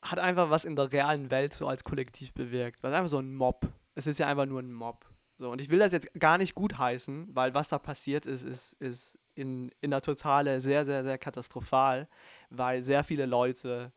hat 0.00 0.18
einfach 0.18 0.50
was 0.50 0.64
in 0.64 0.76
der 0.76 0.92
realen 0.92 1.30
Welt 1.30 1.52
so 1.52 1.66
als 1.66 1.84
Kollektiv 1.84 2.32
bewirkt. 2.32 2.82
Was 2.82 2.92
einfach 2.92 3.10
so 3.10 3.18
ein 3.18 3.34
Mob. 3.34 3.68
Es 3.94 4.06
ist 4.06 4.18
ja 4.18 4.26
einfach 4.26 4.46
nur 4.46 4.60
ein 4.60 4.72
Mob. 4.72 5.04
So, 5.38 5.50
und 5.50 5.60
ich 5.60 5.70
will 5.70 5.78
das 5.78 5.92
jetzt 5.92 6.08
gar 6.18 6.38
nicht 6.38 6.54
gut 6.54 6.78
heißen, 6.78 7.34
weil 7.34 7.54
was 7.54 7.68
da 7.68 7.78
passiert 7.78 8.26
ist, 8.26 8.44
ist, 8.44 8.74
ist 8.74 9.18
in, 9.34 9.72
in 9.80 9.90
der 9.90 10.02
Totale 10.02 10.60
sehr, 10.60 10.84
sehr, 10.84 11.02
sehr 11.02 11.18
katastrophal, 11.18 12.08
weil 12.50 12.82
sehr 12.82 13.02
viele 13.02 13.26
Leute 13.26 13.92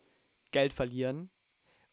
Geld 0.51 0.73
verlieren 0.73 1.29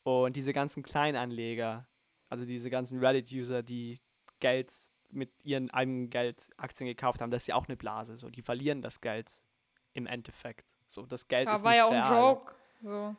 und 0.05 0.37
diese 0.37 0.53
ganzen 0.53 0.83
Kleinanleger, 0.83 1.87
also 2.29 2.45
diese 2.45 2.71
ganzen 2.71 2.99
Reddit-User, 2.99 3.63
die 3.63 4.01
Geld 4.43 4.73
mit 5.11 5.31
ihren 5.45 5.71
eigenen 5.71 6.11
Geld 6.11 6.51
Aktien 6.57 6.89
gekauft 6.89 7.21
haben, 7.21 7.31
das 7.31 7.45
ist 7.45 7.47
ja 7.47 7.55
auch 7.55 7.69
eine 7.69 7.77
Blase. 7.77 8.17
So, 8.17 8.29
die 8.29 8.43
verlieren 8.43 8.83
das 8.83 9.01
Geld 9.01 9.31
im 9.93 10.07
Endeffekt. 10.07 10.67
So, 10.89 11.07
das 11.07 11.29
Geld 11.29 11.47
ja, 11.47 11.55
ist 11.55 11.65
war 11.65 11.71
nicht 11.71 11.79
ja 11.79 11.87
auch 11.87 11.93
real. 11.93 12.05
ein 12.05 12.13
Joke. 12.13 12.55
So. 12.83 13.17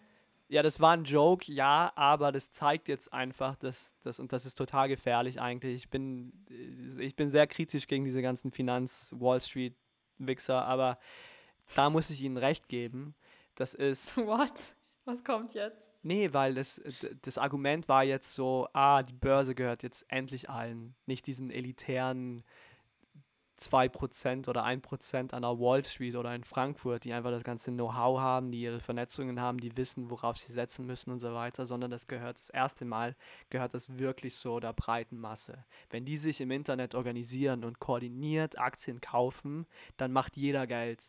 Ja, 0.50 0.62
das 0.62 0.80
war 0.82 0.92
ein 0.92 1.06
Joke, 1.06 1.52
ja, 1.52 1.92
aber 1.96 2.32
das 2.32 2.52
zeigt 2.52 2.88
jetzt 2.88 3.14
einfach, 3.14 3.56
dass 3.56 3.96
das 4.02 4.20
und 4.20 4.34
das 4.34 4.46
ist 4.46 4.56
total 4.56 4.90
gefährlich 4.90 5.40
eigentlich. 5.40 5.76
Ich 5.76 5.90
bin 5.90 6.46
ich 7.00 7.16
bin 7.16 7.32
sehr 7.32 7.48
kritisch 7.48 7.88
gegen 7.88 8.04
diese 8.04 8.22
ganzen 8.22 8.52
Finanz 8.52 9.12
Wall 9.18 9.42
Street 9.42 9.76
Wichser, 10.18 10.66
aber 10.66 11.00
da 11.76 11.90
muss 11.90 12.10
ich 12.10 12.22
ihnen 12.22 12.38
recht 12.38 12.68
geben. 12.68 13.16
Das 13.56 13.74
ist 13.74 14.18
What? 14.28 14.76
Was 15.06 15.24
kommt 15.24 15.54
jetzt? 15.54 15.93
Nee, 16.04 16.34
weil 16.34 16.54
das, 16.54 16.82
das 17.22 17.38
Argument 17.38 17.88
war 17.88 18.04
jetzt 18.04 18.34
so, 18.34 18.68
ah, 18.74 19.04
die 19.04 19.14
Börse 19.14 19.56
gehört 19.56 19.84
jetzt 19.84 20.06
endlich 20.10 20.50
allen, 20.50 20.96
nicht 21.06 21.26
diesen 21.28 21.50
elitären 21.50 22.44
2% 23.58 24.50
oder 24.50 24.66
1% 24.66 25.34
an 25.34 25.42
der 25.44 25.60
Wall 25.60 25.86
Street 25.86 26.16
oder 26.16 26.36
in 26.36 26.44
Frankfurt, 26.44 27.06
die 27.06 27.14
einfach 27.14 27.32
das 27.32 27.44
ganze 27.46 27.72
Know-how 27.72 28.20
haben, 28.20 28.52
die 28.52 28.62
ihre 28.62 28.82
Vernetzungen 28.82 29.40
haben, 29.40 29.60
die 29.60 29.78
wissen, 29.78 30.10
worauf 30.10 30.38
sie 30.38 30.52
setzen 30.52 30.86
müssen 30.86 31.12
und 31.12 31.20
so 31.20 31.34
weiter, 31.34 31.66
sondern 31.66 31.92
das 31.92 32.08
gehört 32.08 32.38
das 32.38 32.50
erste 32.50 32.84
Mal, 32.84 33.16
gehört 33.50 33.74
das 33.74 33.98
wirklich 33.98 34.36
so 34.36 34.60
der 34.60 34.74
breiten 34.74 35.18
Masse. 35.18 35.64
Wenn 35.90 36.04
die 36.04 36.18
sich 36.18 36.42
im 36.42 36.52
Internet 36.52 36.96
organisieren 36.96 37.64
und 37.64 37.80
koordiniert 37.80 38.60
Aktien 38.60 39.00
kaufen, 39.00 39.68
dann 39.96 40.12
macht 40.12 40.36
jeder 40.36 40.68
Geld 40.68 41.02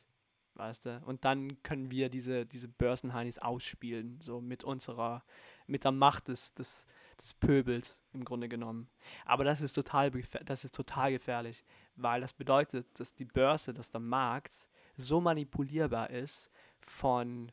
weißt 0.54 0.86
du? 0.86 1.02
Und 1.04 1.24
dann 1.24 1.62
können 1.62 1.90
wir 1.90 2.08
diese, 2.08 2.46
diese 2.46 2.68
Börsenheinis 2.68 3.38
ausspielen, 3.38 4.20
so 4.20 4.40
mit 4.40 4.64
unserer, 4.64 5.24
mit 5.66 5.84
der 5.84 5.92
Macht 5.92 6.28
des, 6.28 6.54
des, 6.54 6.86
des 7.20 7.34
Pöbels 7.34 8.00
im 8.12 8.24
Grunde 8.24 8.48
genommen. 8.48 8.88
Aber 9.24 9.44
das 9.44 9.60
ist 9.60 9.72
total, 9.72 10.10
das 10.44 10.64
ist 10.64 10.74
total 10.74 11.12
gefährlich, 11.12 11.64
weil 11.96 12.20
das 12.20 12.32
bedeutet, 12.32 12.86
dass 12.98 13.14
die 13.14 13.24
Börse, 13.24 13.74
dass 13.74 13.90
der 13.90 14.00
Markt 14.00 14.68
so 14.96 15.20
manipulierbar 15.20 16.10
ist 16.10 16.50
von, 16.80 17.50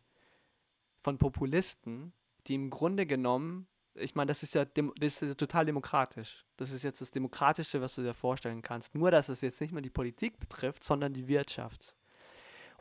von 0.99 1.17
Populisten, 1.17 2.13
die 2.47 2.55
im 2.55 2.69
Grunde 2.69 3.05
genommen 3.05 3.67
ich 3.93 4.15
meine, 4.15 4.29
das 4.29 4.43
ist 4.43 4.55
ja 4.55 4.65
das 4.65 5.21
ist 5.21 5.21
ja 5.21 5.33
total 5.33 5.65
demokratisch. 5.65 6.45
Das 6.57 6.71
ist 6.71 6.83
jetzt 6.83 7.01
das 7.01 7.11
Demokratische, 7.11 7.81
was 7.81 7.95
du 7.95 8.03
dir 8.03 8.13
vorstellen 8.13 8.61
kannst. 8.61 8.95
Nur, 8.95 9.11
dass 9.11 9.29
es 9.29 9.41
jetzt 9.41 9.59
nicht 9.59 9.73
mehr 9.73 9.81
die 9.81 9.89
Politik 9.89 10.39
betrifft, 10.39 10.83
sondern 10.83 11.13
die 11.13 11.27
Wirtschaft. 11.27 11.95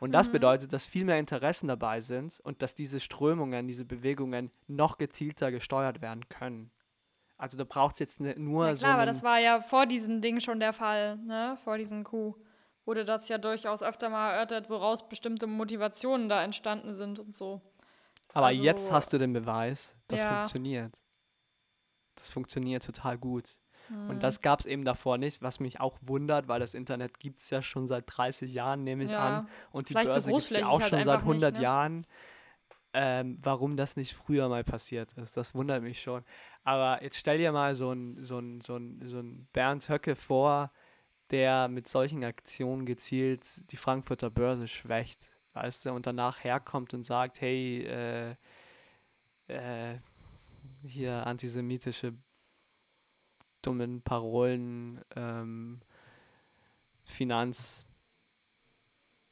Und 0.01 0.13
das 0.13 0.29
mhm. 0.29 0.31
bedeutet, 0.33 0.73
dass 0.73 0.87
viel 0.87 1.05
mehr 1.05 1.19
Interessen 1.19 1.67
dabei 1.67 2.01
sind 2.01 2.39
und 2.39 2.63
dass 2.63 2.73
diese 2.73 2.99
Strömungen, 2.99 3.67
diese 3.67 3.85
Bewegungen 3.85 4.49
noch 4.65 4.97
gezielter 4.97 5.51
gesteuert 5.51 6.01
werden 6.01 6.27
können. 6.27 6.71
Also 7.37 7.55
da 7.55 7.65
braucht 7.65 7.93
es 7.93 7.99
jetzt 7.99 8.19
ne, 8.19 8.33
nur 8.35 8.65
ja, 8.65 8.73
klar, 8.73 8.93
so. 8.93 8.95
aber 8.97 9.05
das 9.05 9.21
war 9.21 9.37
ja 9.37 9.59
vor 9.59 9.85
diesem 9.85 10.19
Ding 10.19 10.39
schon 10.39 10.59
der 10.59 10.73
Fall, 10.73 11.17
ne? 11.17 11.55
Vor 11.63 11.77
diesem 11.77 12.03
Coup 12.03 12.35
wurde 12.83 13.05
das 13.05 13.29
ja 13.29 13.37
durchaus 13.37 13.83
öfter 13.83 14.09
mal 14.09 14.31
erörtert, 14.31 14.71
woraus 14.71 15.07
bestimmte 15.07 15.45
Motivationen 15.45 16.29
da 16.29 16.43
entstanden 16.43 16.95
sind 16.95 17.19
und 17.19 17.35
so. 17.35 17.61
Aber 18.33 18.47
also, 18.47 18.63
jetzt 18.63 18.91
hast 18.91 19.13
du 19.13 19.19
den 19.19 19.33
Beweis, 19.33 19.95
das 20.07 20.19
ja. 20.19 20.35
funktioniert. 20.35 20.95
Das 22.15 22.31
funktioniert 22.31 22.83
total 22.83 23.19
gut. 23.19 23.55
Und 23.91 24.15
mhm. 24.15 24.19
das 24.19 24.41
gab 24.41 24.61
es 24.61 24.65
eben 24.65 24.85
davor 24.85 25.17
nicht, 25.17 25.41
was 25.41 25.59
mich 25.59 25.81
auch 25.81 25.99
wundert, 26.01 26.47
weil 26.47 26.59
das 26.59 26.73
Internet 26.73 27.19
gibt 27.19 27.39
es 27.39 27.49
ja 27.49 27.61
schon 27.61 27.87
seit 27.87 28.05
30 28.07 28.53
Jahren, 28.53 28.83
nehme 28.83 29.03
ich 29.03 29.11
ja. 29.11 29.39
an. 29.39 29.49
Und 29.71 29.89
die 29.89 29.93
Vielleicht 29.93 30.11
Börse 30.11 30.31
gibt 30.31 30.41
es 30.41 30.49
ja 30.51 30.67
auch 30.67 30.79
halt 30.79 30.89
schon 30.89 31.03
seit 31.03 31.19
100 31.19 31.51
nicht, 31.51 31.59
ne? 31.59 31.63
Jahren. 31.63 32.07
Ähm, 32.93 33.37
warum 33.41 33.77
das 33.77 33.95
nicht 33.95 34.13
früher 34.13 34.49
mal 34.49 34.65
passiert 34.65 35.13
ist, 35.13 35.37
das 35.37 35.55
wundert 35.55 35.81
mich 35.81 36.01
schon. 36.01 36.25
Aber 36.65 37.01
jetzt 37.01 37.17
stell 37.17 37.37
dir 37.37 37.53
mal 37.53 37.73
so 37.73 37.91
einen 37.91 38.21
so 38.21 38.41
so 38.61 38.79
so 39.05 39.19
ein 39.19 39.47
Bernd 39.53 39.87
Höcke 39.87 40.17
vor, 40.17 40.71
der 41.29 41.69
mit 41.69 41.87
solchen 41.87 42.23
Aktionen 42.25 42.85
gezielt 42.85 43.71
die 43.71 43.77
Frankfurter 43.77 44.29
Börse 44.29 44.67
schwächt. 44.67 45.29
weißt 45.53 45.85
du, 45.85 45.93
und 45.93 46.05
danach 46.05 46.43
herkommt 46.43 46.93
und 46.93 47.03
sagt, 47.03 47.39
hey, 47.39 47.85
äh, 47.85 48.35
äh, 49.47 49.99
hier 50.83 51.25
antisemitische 51.25 52.13
dummen 53.61 54.01
Parolen, 54.01 55.01
ähm, 55.15 55.79
Finanz, 57.03 57.85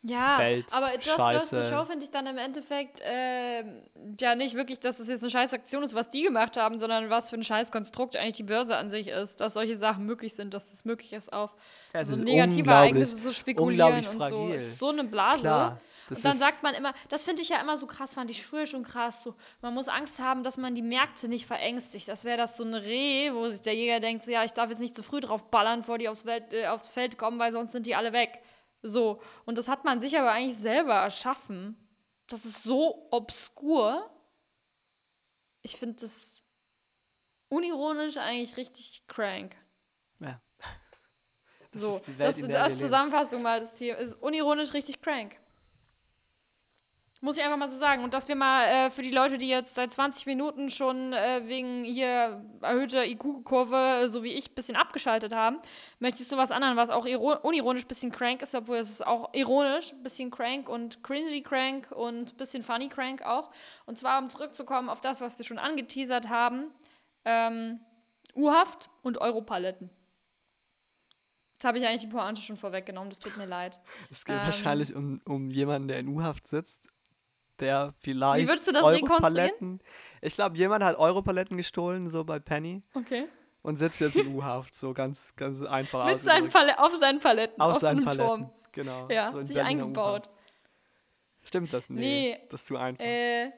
Ja, 0.01 0.39
Welt, 0.39 0.65
aber 0.71 0.93
Just 0.95 1.17
Goes 1.17 1.49
to 1.49 1.55
Scheiße. 1.57 1.63
Show 1.65 1.85
finde 1.85 2.05
ich 2.05 2.11
dann 2.11 2.25
im 2.27 2.37
Endeffekt 2.37 2.99
ähm, 3.03 3.83
ja 4.19 4.35
nicht 4.35 4.55
wirklich, 4.55 4.79
dass 4.79 4.99
es 4.99 5.07
jetzt 5.09 5.23
eine 5.23 5.29
Scheißaktion 5.29 5.83
ist, 5.83 5.93
was 5.93 6.09
die 6.09 6.23
gemacht 6.23 6.55
haben, 6.57 6.79
sondern 6.79 7.09
was 7.09 7.29
für 7.29 7.35
ein 7.35 7.43
Scheißkonstrukt 7.43 8.15
eigentlich 8.15 8.35
die 8.35 8.43
Börse 8.43 8.77
an 8.77 8.89
sich 8.89 9.07
ist, 9.09 9.41
dass 9.41 9.53
solche 9.53 9.75
Sachen 9.75 10.05
möglich 10.05 10.33
sind, 10.35 10.53
dass 10.53 10.71
es 10.71 10.85
möglich 10.85 11.11
ist, 11.13 11.31
auf 11.33 11.53
Ja, 11.93 12.05
so 12.05 12.15
negative 12.15 12.69
Ereignisse 12.69 13.19
zu 13.19 13.33
spekulieren 13.33 13.95
und 13.97 14.03
so. 14.05 14.17
fragil. 14.17 14.55
Es 14.55 14.61
ist 14.69 14.79
so 14.79 14.89
eine 14.89 15.03
Blase. 15.03 15.41
Klar, 15.41 15.81
das 16.09 16.19
und 16.19 16.25
dann 16.25 16.37
sagt 16.37 16.63
man 16.63 16.73
immer, 16.73 16.93
das 17.07 17.23
finde 17.23 17.43
ich 17.43 17.49
ja 17.49 17.61
immer 17.61 17.77
so 17.77 17.85
krass, 17.85 18.15
fand 18.15 18.31
ich 18.31 18.45
früher 18.45 18.65
schon 18.65 18.83
krass, 18.83 19.21
so, 19.21 19.35
man 19.61 19.73
muss 19.75 19.87
Angst 19.87 20.19
haben, 20.19 20.43
dass 20.43 20.57
man 20.57 20.73
die 20.73 20.81
Märkte 20.81 21.27
nicht 21.27 21.45
verängstigt. 21.45 22.07
Das 22.07 22.23
wäre 22.23 22.37
das 22.37 22.57
so 22.57 22.63
ein 22.63 22.73
Reh, 22.73 23.31
wo 23.33 23.47
sich 23.47 23.61
der 23.61 23.75
Jäger 23.75 23.99
denkt, 23.99 24.23
so, 24.23 24.31
ja, 24.31 24.43
ich 24.43 24.53
darf 24.53 24.69
jetzt 24.69 24.79
nicht 24.79 24.95
zu 24.95 25.03
früh 25.03 25.19
drauf 25.19 25.51
ballern, 25.51 25.79
bevor 25.79 25.99
die 25.99 26.09
aufs, 26.09 26.25
Welt, 26.25 26.51
äh, 26.51 26.67
aufs 26.67 26.89
Feld 26.89 27.17
kommen, 27.17 27.37
weil 27.37 27.53
sonst 27.53 27.71
sind 27.71 27.85
die 27.85 27.95
alle 27.95 28.11
weg. 28.11 28.41
So, 28.81 29.21
und 29.45 29.57
das 29.57 29.67
hat 29.67 29.85
man 29.85 30.01
sich 30.01 30.17
aber 30.17 30.31
eigentlich 30.31 30.57
selber 30.57 30.95
erschaffen. 30.95 31.77
Das 32.27 32.45
ist 32.45 32.63
so 32.63 33.07
obskur. 33.11 34.09
Ich 35.61 35.75
finde 35.75 35.97
das 36.01 36.41
unironisch 37.49 38.17
eigentlich 38.17 38.57
richtig 38.57 39.05
crank. 39.07 39.55
Ja. 40.19 40.41
Das 41.71 41.83
so, 41.83 41.97
ist 41.97 42.07
die 42.07 42.17
Welt, 42.17 42.29
das 42.29 42.47
wir 42.47 42.63
als. 42.63 42.79
Zusammenfassung 42.79 43.43
mal 43.43 43.59
das 43.59 43.75
Thema. 43.75 43.99
Ist 43.99 44.15
unironisch 44.15 44.73
richtig 44.73 44.99
crank. 45.03 45.39
Muss 47.21 47.37
ich 47.37 47.43
einfach 47.43 47.57
mal 47.57 47.67
so 47.67 47.75
sagen. 47.77 48.05
Und 48.05 48.13
dass 48.13 48.29
wir 48.29 48.35
mal 48.35 48.63
äh, 48.65 48.89
für 48.89 49.01
die 49.01 49.11
Leute, 49.11 49.37
die 49.37 49.49
jetzt 49.49 49.75
seit 49.75 49.91
20 49.93 50.25
Minuten 50.25 50.69
schon 50.69 51.11
äh, 51.11 51.41
wegen 51.45 51.83
hier 51.83 52.41
erhöhter 52.61 53.05
IQ-Kurve, 53.05 54.03
äh, 54.03 54.07
so 54.07 54.23
wie 54.23 54.31
ich, 54.33 54.49
ein 54.51 54.55
bisschen 54.55 54.77
abgeschaltet 54.77 55.33
haben, 55.35 55.57
möchtest 55.99 56.31
du 56.31 56.37
was 56.37 56.49
anderes, 56.51 56.77
was 56.77 56.89
auch 56.91 57.05
iro- 57.05 57.37
unironisch 57.41 57.83
ein 57.83 57.87
bisschen 57.89 58.11
crank 58.11 58.41
ist, 58.41 58.55
obwohl 58.55 58.77
es 58.77 58.89
ist 58.89 59.05
auch 59.05 59.33
ironisch, 59.33 59.91
ein 59.91 60.01
bisschen 60.01 60.31
crank 60.31 60.69
und 60.69 61.03
cringy 61.03 61.41
crank 61.43 61.91
und 61.91 62.31
ein 62.31 62.37
bisschen 62.37 62.63
funny 62.63 62.87
crank 62.87 63.21
auch. 63.23 63.51
Und 63.85 63.97
zwar, 63.97 64.17
um 64.19 64.29
zurückzukommen 64.29 64.87
auf 64.87 65.01
das, 65.01 65.19
was 65.19 65.37
wir 65.37 65.45
schon 65.45 65.59
angeteasert 65.59 66.29
haben, 66.29 66.71
ähm, 67.25 67.81
U-Haft 68.33 68.89
und 69.01 69.17
Europaletten. 69.17 69.89
Jetzt 71.55 71.65
habe 71.65 71.77
ich 71.79 71.85
eigentlich 71.85 72.03
die 72.03 72.07
Pointe 72.07 72.41
schon 72.41 72.55
vorweggenommen, 72.55 73.09
das 73.09 73.19
tut 73.19 73.35
mir 73.35 73.45
leid. 73.45 73.77
Es 74.09 74.23
geht 74.23 74.35
Ähm, 74.37 74.41
wahrscheinlich 74.45 74.95
um, 74.95 75.19
um 75.25 75.51
jemanden, 75.51 75.89
der 75.89 75.99
in 75.99 76.07
U-Haft 76.07 76.47
sitzt, 76.47 76.87
der 77.61 77.93
vielleicht 77.99 78.47
würdest 78.47 78.67
du 78.67 78.71
das 78.71 78.83
Europaletten. 78.83 79.79
Ich 80.21 80.35
glaube, 80.35 80.57
jemand 80.57 80.83
hat 80.83 80.97
Europaletten 80.97 81.57
gestohlen, 81.57 82.09
so 82.09 82.23
bei 82.23 82.39
Penny, 82.39 82.81
Okay. 82.93 83.27
und 83.61 83.77
sitzt 83.77 84.01
jetzt 84.01 84.17
in 84.17 84.35
U-Haft, 84.35 84.73
so 84.73 84.93
ganz, 84.93 85.35
ganz 85.35 85.61
einfach 85.63 86.05
Mit 86.05 86.19
seinen 86.19 86.47
auf 86.77 86.95
seinen 86.97 87.19
Paletten, 87.19 87.61
Auf 87.61 87.71
auf, 87.73 87.77
seinen 87.79 88.03
Paletten. 88.03 88.25
Turm. 88.27 88.49
Genau. 88.73 89.07
Ja, 89.09 89.31
so 89.31 89.43
sich 89.43 89.55
Berliner 89.55 89.83
eingebaut. 89.83 90.29
Stimmt 91.43 91.73
das? 91.73 91.89
Nee, 91.89 91.99
Nee, 91.99 92.39
das 92.49 92.61
ist 92.61 92.67
zu 92.67 92.77
einfach. 92.77 93.03
Äh, 93.03 93.51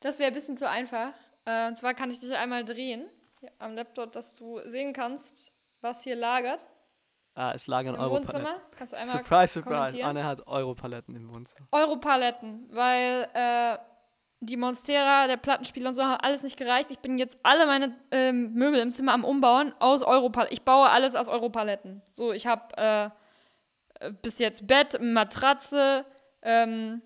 das 0.00 0.18
wäre 0.18 0.28
ein 0.28 0.34
bisschen 0.34 0.56
zu 0.56 0.68
einfach. 0.68 1.12
Äh, 1.44 1.68
und 1.68 1.76
zwar 1.76 1.94
kann 1.94 2.10
ich 2.10 2.18
dich 2.18 2.32
einmal 2.34 2.64
drehen 2.64 3.06
am 3.58 3.74
Laptop, 3.74 4.12
dass 4.12 4.34
du 4.34 4.60
sehen 4.66 4.92
kannst, 4.92 5.52
was 5.80 6.02
hier 6.04 6.16
lagert. 6.16 6.66
Ah, 7.34 7.52
es 7.54 7.66
lagern 7.66 7.94
Im 7.94 8.00
Europaletten. 8.00 8.46
Surprise, 9.04 9.48
surprise. 9.48 10.04
Anne 10.04 10.24
hat 10.24 10.46
Europaletten 10.46 11.14
im 11.16 11.32
Wohnzimmer. 11.32 11.66
Europaletten, 11.70 12.68
weil 12.70 13.28
äh, 13.34 13.78
die 14.40 14.56
Monstera, 14.56 15.28
der 15.28 15.36
Plattenspieler 15.36 15.88
und 15.88 15.94
so 15.94 16.02
haben 16.02 16.20
alles 16.20 16.42
nicht 16.42 16.56
gereicht. 16.56 16.90
Ich 16.90 16.98
bin 16.98 17.16
jetzt 17.16 17.38
alle 17.42 17.66
meine 17.66 17.96
ähm, 18.10 18.52
Möbel 18.54 18.80
im 18.80 18.90
Zimmer 18.90 19.12
am 19.12 19.24
Umbauen 19.24 19.74
aus 19.78 20.02
Europaletten. 20.02 20.52
Ich 20.52 20.62
baue 20.62 20.90
alles 20.90 21.14
aus 21.14 21.28
Europaletten. 21.28 22.02
So, 22.10 22.32
ich 22.32 22.46
habe 22.46 22.62
äh, 22.76 23.10
äh, 24.02 24.12
bis 24.22 24.38
jetzt 24.38 24.66
Bett, 24.66 24.98
Matratze, 25.00 26.04
ähm, 26.42 27.02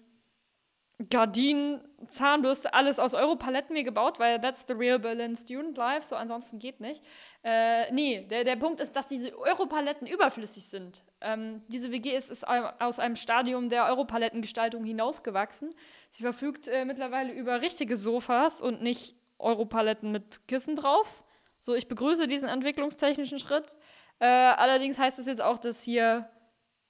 Gardinen, 1.11 1.87
Zahnbürste, 2.07 2.73
alles 2.73 2.99
aus 2.99 3.13
Europaletten 3.13 3.75
mir 3.75 3.85
gebaut, 3.85 4.19
weil 4.19 4.41
that's 4.41 4.65
the 4.67 4.73
real 4.73 4.99
Berlin 4.99 5.37
Student 5.37 5.77
Life, 5.77 6.07
so 6.07 6.17
ansonsten 6.17 6.59
geht 6.59 6.81
nicht. 6.81 7.03
Äh, 7.45 7.93
nee, 7.93 8.23
der, 8.31 8.45
der 8.45 8.57
Punkt 8.57 8.81
ist, 8.81 8.97
dass 8.97 9.07
diese 9.07 9.37
Europaletten 9.39 10.07
überflüssig 10.07 10.65
sind. 10.65 11.03
Ähm, 11.21 11.63
diese 11.69 11.93
WG 11.93 12.17
ist, 12.17 12.31
ist 12.31 12.49
au- 12.49 12.71
aus 12.79 12.99
einem 12.99 13.17
Stadium 13.17 13.69
der 13.69 13.85
Europalettengestaltung 13.87 14.85
hinausgewachsen. 14.85 15.75
Sie 16.11 16.23
verfügt 16.23 16.67
äh, 16.67 16.87
mittlerweile 16.87 17.33
über 17.35 17.61
richtige 17.61 17.95
Sofas 17.97 18.63
und 18.63 18.81
nicht 18.83 19.17
Europaletten 19.39 20.13
mit 20.13 20.49
Kissen 20.49 20.77
drauf. 20.77 21.23
So, 21.59 21.75
ich 21.75 21.89
begrüße 21.89 22.27
diesen 22.27 22.49
entwicklungstechnischen 22.49 23.39
Schritt. 23.39 23.77
Äh, 24.19 24.25
allerdings 24.27 24.99
heißt 24.99 25.19
es 25.19 25.27
jetzt 25.27 25.43
auch, 25.43 25.59
dass 25.59 25.83
hier 25.83 26.31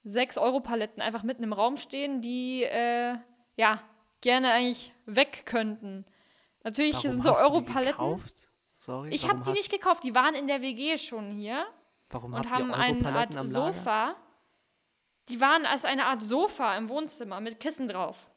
sechs 0.03 0.37
Europaletten 0.37 1.01
einfach 1.01 1.23
mitten 1.23 1.43
im 1.43 1.51
Raum 1.51 1.75
stehen, 1.75 2.21
die 2.21 2.63
äh, 2.63 3.15
ja 3.57 3.81
gerne 4.21 4.51
eigentlich 4.51 4.93
weg 5.05 5.45
könnten. 5.45 6.05
Natürlich 6.63 6.95
Warum 6.95 7.11
sind 7.11 7.23
so 7.23 7.35
Europaletten. 7.35 7.91
gekauft? 7.91 8.49
Sorry, 8.79 9.09
Ich 9.09 9.27
habe 9.27 9.41
die 9.41 9.51
nicht 9.51 9.71
gekauft, 9.71 10.03
die 10.03 10.15
waren 10.15 10.35
in 10.35 10.47
der 10.47 10.61
WG 10.61 10.97
schon 10.97 11.31
hier 11.31 11.65
Warum 12.09 12.33
und 12.33 12.49
haben 12.49 12.73
eine 12.73 13.07
Art? 13.13 13.33
Sofa. 13.47 14.15
Die 15.29 15.41
waren 15.41 15.65
als 15.65 15.83
eine 15.83 16.05
Art 16.05 16.21
Sofa 16.21 16.77
im 16.77 16.89
Wohnzimmer 16.89 17.41
mit 17.41 17.59
Kissen 17.59 17.87
drauf. 17.87 18.31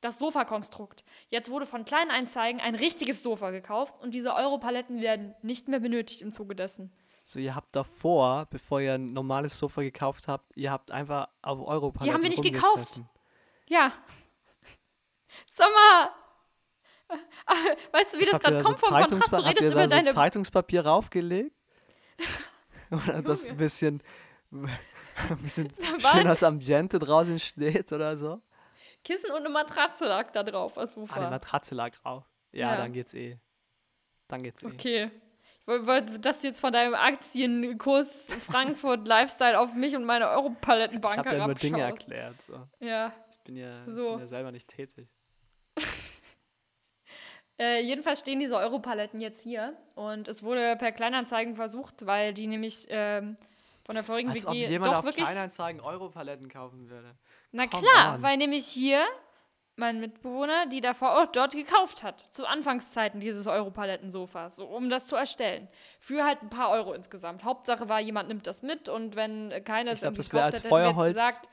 Das 0.00 0.18
Sofakonstrukt. 0.18 1.04
Jetzt 1.28 1.50
wurde 1.50 1.66
von 1.66 1.84
Kleinanzeigen 1.84 2.60
ein 2.60 2.74
richtiges 2.74 3.22
Sofa 3.22 3.50
gekauft 3.50 4.00
und 4.00 4.14
diese 4.14 4.34
Europaletten 4.34 5.02
werden 5.02 5.34
nicht 5.42 5.68
mehr 5.68 5.80
benötigt 5.80 6.22
im 6.22 6.32
Zuge 6.32 6.54
dessen. 6.54 6.90
So, 7.24 7.38
ihr 7.38 7.54
habt 7.54 7.76
davor, 7.76 8.46
bevor 8.46 8.80
ihr 8.80 8.94
ein 8.94 9.12
normales 9.12 9.58
Sofa 9.58 9.82
gekauft 9.82 10.26
habt, 10.28 10.56
ihr 10.56 10.70
habt 10.70 10.90
einfach 10.90 11.28
auf 11.42 11.60
Europaletten 11.60 12.06
Die 12.06 12.12
haben 12.14 12.22
wir 12.22 12.30
nicht 12.30 12.42
gekauft. 12.42 13.02
Ja. 13.68 13.92
Sag 15.60 15.68
mal. 15.74 16.10
Ah, 17.46 17.54
Weißt 17.92 18.14
du, 18.14 18.18
wie 18.18 18.22
Was 18.22 18.30
das 18.30 18.40
gerade 18.40 18.62
kommt 18.62 18.80
so 18.80 18.86
vom 18.86 18.96
Kontrast? 18.96 19.12
Du 19.12 19.16
Zeitungspa- 19.16 19.36
habt 19.36 19.46
redest 19.48 19.62
ihr 19.62 19.70
über 19.72 19.80
da 19.80 19.84
so 19.88 19.90
deine 19.90 20.14
Zeitungspapier 20.14 20.86
raufgelegt? 20.86 21.54
Oder 22.90 23.22
das 23.22 23.46
ein 23.48 23.56
bisschen, 23.56 24.02
ein 24.52 24.68
bisschen 25.42 25.72
schön 25.98 26.24
das 26.24 26.42
Ambiente 26.42 26.98
draußen 26.98 27.38
steht 27.38 27.92
oder 27.92 28.16
so? 28.16 28.40
Kissen 29.04 29.30
und 29.32 29.38
eine 29.38 29.48
Matratze 29.48 30.04
lag 30.06 30.30
da 30.32 30.42
drauf 30.42 30.76
als 30.78 30.92
Ah, 30.96 31.00
die 31.00 31.06
Sofa. 31.08 31.30
Matratze 31.30 31.74
lag 31.74 31.90
drauf. 31.96 32.24
Ja, 32.52 32.70
Ja. 32.72 32.76
dann 32.78 32.92
geht's 32.92 33.14
eh. 33.14 33.38
Dann 34.28 34.42
geht's 34.42 34.62
eh. 34.62 34.66
Okay. 34.66 35.10
Ich 35.62 35.66
woll- 35.66 35.86
wollte, 35.86 36.20
dass 36.20 36.40
du 36.40 36.46
jetzt 36.48 36.60
von 36.60 36.72
deinem 36.72 36.94
Aktienkurs 36.94 38.30
Frankfurt 38.40 39.06
Lifestyle 39.06 39.58
auf 39.58 39.74
mich 39.74 39.94
und 39.96 40.04
meine 40.04 40.24
Ich 40.26 40.30
Europalettenbank 40.30 41.18
habe 41.18 41.36
ja 41.36 41.46
nur 41.46 41.54
Dinge 41.54 41.78
herabschaust. 41.78 42.08
erklärt. 42.10 42.42
So. 42.42 42.66
Ja. 42.86 43.12
Ich 43.32 43.38
bin 43.40 43.56
ja, 43.56 43.84
So. 43.86 44.04
ich 44.06 44.10
bin 44.12 44.20
ja 44.20 44.26
selber 44.26 44.52
nicht 44.52 44.68
tätig. 44.68 45.08
Äh, 47.60 47.82
jedenfalls 47.82 48.20
stehen 48.20 48.40
diese 48.40 48.56
Europaletten 48.56 49.20
jetzt 49.20 49.42
hier 49.42 49.76
und 49.94 50.28
es 50.28 50.42
wurde 50.42 50.76
per 50.76 50.92
Kleinanzeigen 50.92 51.56
versucht, 51.56 52.06
weil 52.06 52.32
die 52.32 52.46
nämlich 52.46 52.86
ähm, 52.88 53.36
von 53.84 53.94
der 53.96 54.02
vorigen 54.02 54.30
Als 54.30 54.46
ob 54.46 54.54
WG 54.54 54.66
jemand 54.66 54.92
doch 54.92 55.00
auf 55.00 55.04
wirklich. 55.04 55.26
Kleinanzeigen 55.26 55.82
Europaletten 55.82 56.48
kaufen 56.48 56.88
würde. 56.88 57.14
Na 57.52 57.66
Come 57.66 57.82
klar, 57.86 58.14
on. 58.14 58.22
weil 58.22 58.38
nämlich 58.38 58.64
hier 58.64 59.04
mein 59.76 60.00
Mitbewohner, 60.00 60.66
die 60.66 60.80
davor 60.80 61.20
auch 61.20 61.26
dort 61.26 61.52
gekauft 61.52 62.02
hat, 62.02 62.20
zu 62.20 62.46
Anfangszeiten 62.46 63.20
dieses 63.20 63.46
Europaletten-Sofas, 63.46 64.56
so, 64.56 64.64
um 64.64 64.88
das 64.88 65.06
zu 65.06 65.16
erstellen. 65.16 65.68
Für 65.98 66.24
halt 66.24 66.42
ein 66.42 66.48
paar 66.48 66.70
Euro 66.70 66.94
insgesamt. 66.94 67.44
Hauptsache 67.44 67.90
war, 67.90 68.00
jemand 68.00 68.28
nimmt 68.28 68.46
das 68.46 68.62
mit 68.62 68.88
und 68.88 69.16
wenn 69.16 69.50
äh, 69.50 69.60
keiner 69.60 69.92
es 69.92 70.02
irgendwie 70.02 70.22
gekauft 70.22 70.44
als 70.44 70.54
hätte, 70.54 70.68
hätten 70.68 70.76
wir 70.76 70.84
Feuerholz 70.94 71.16
jetzt 71.16 71.26
gesagt, 71.26 71.48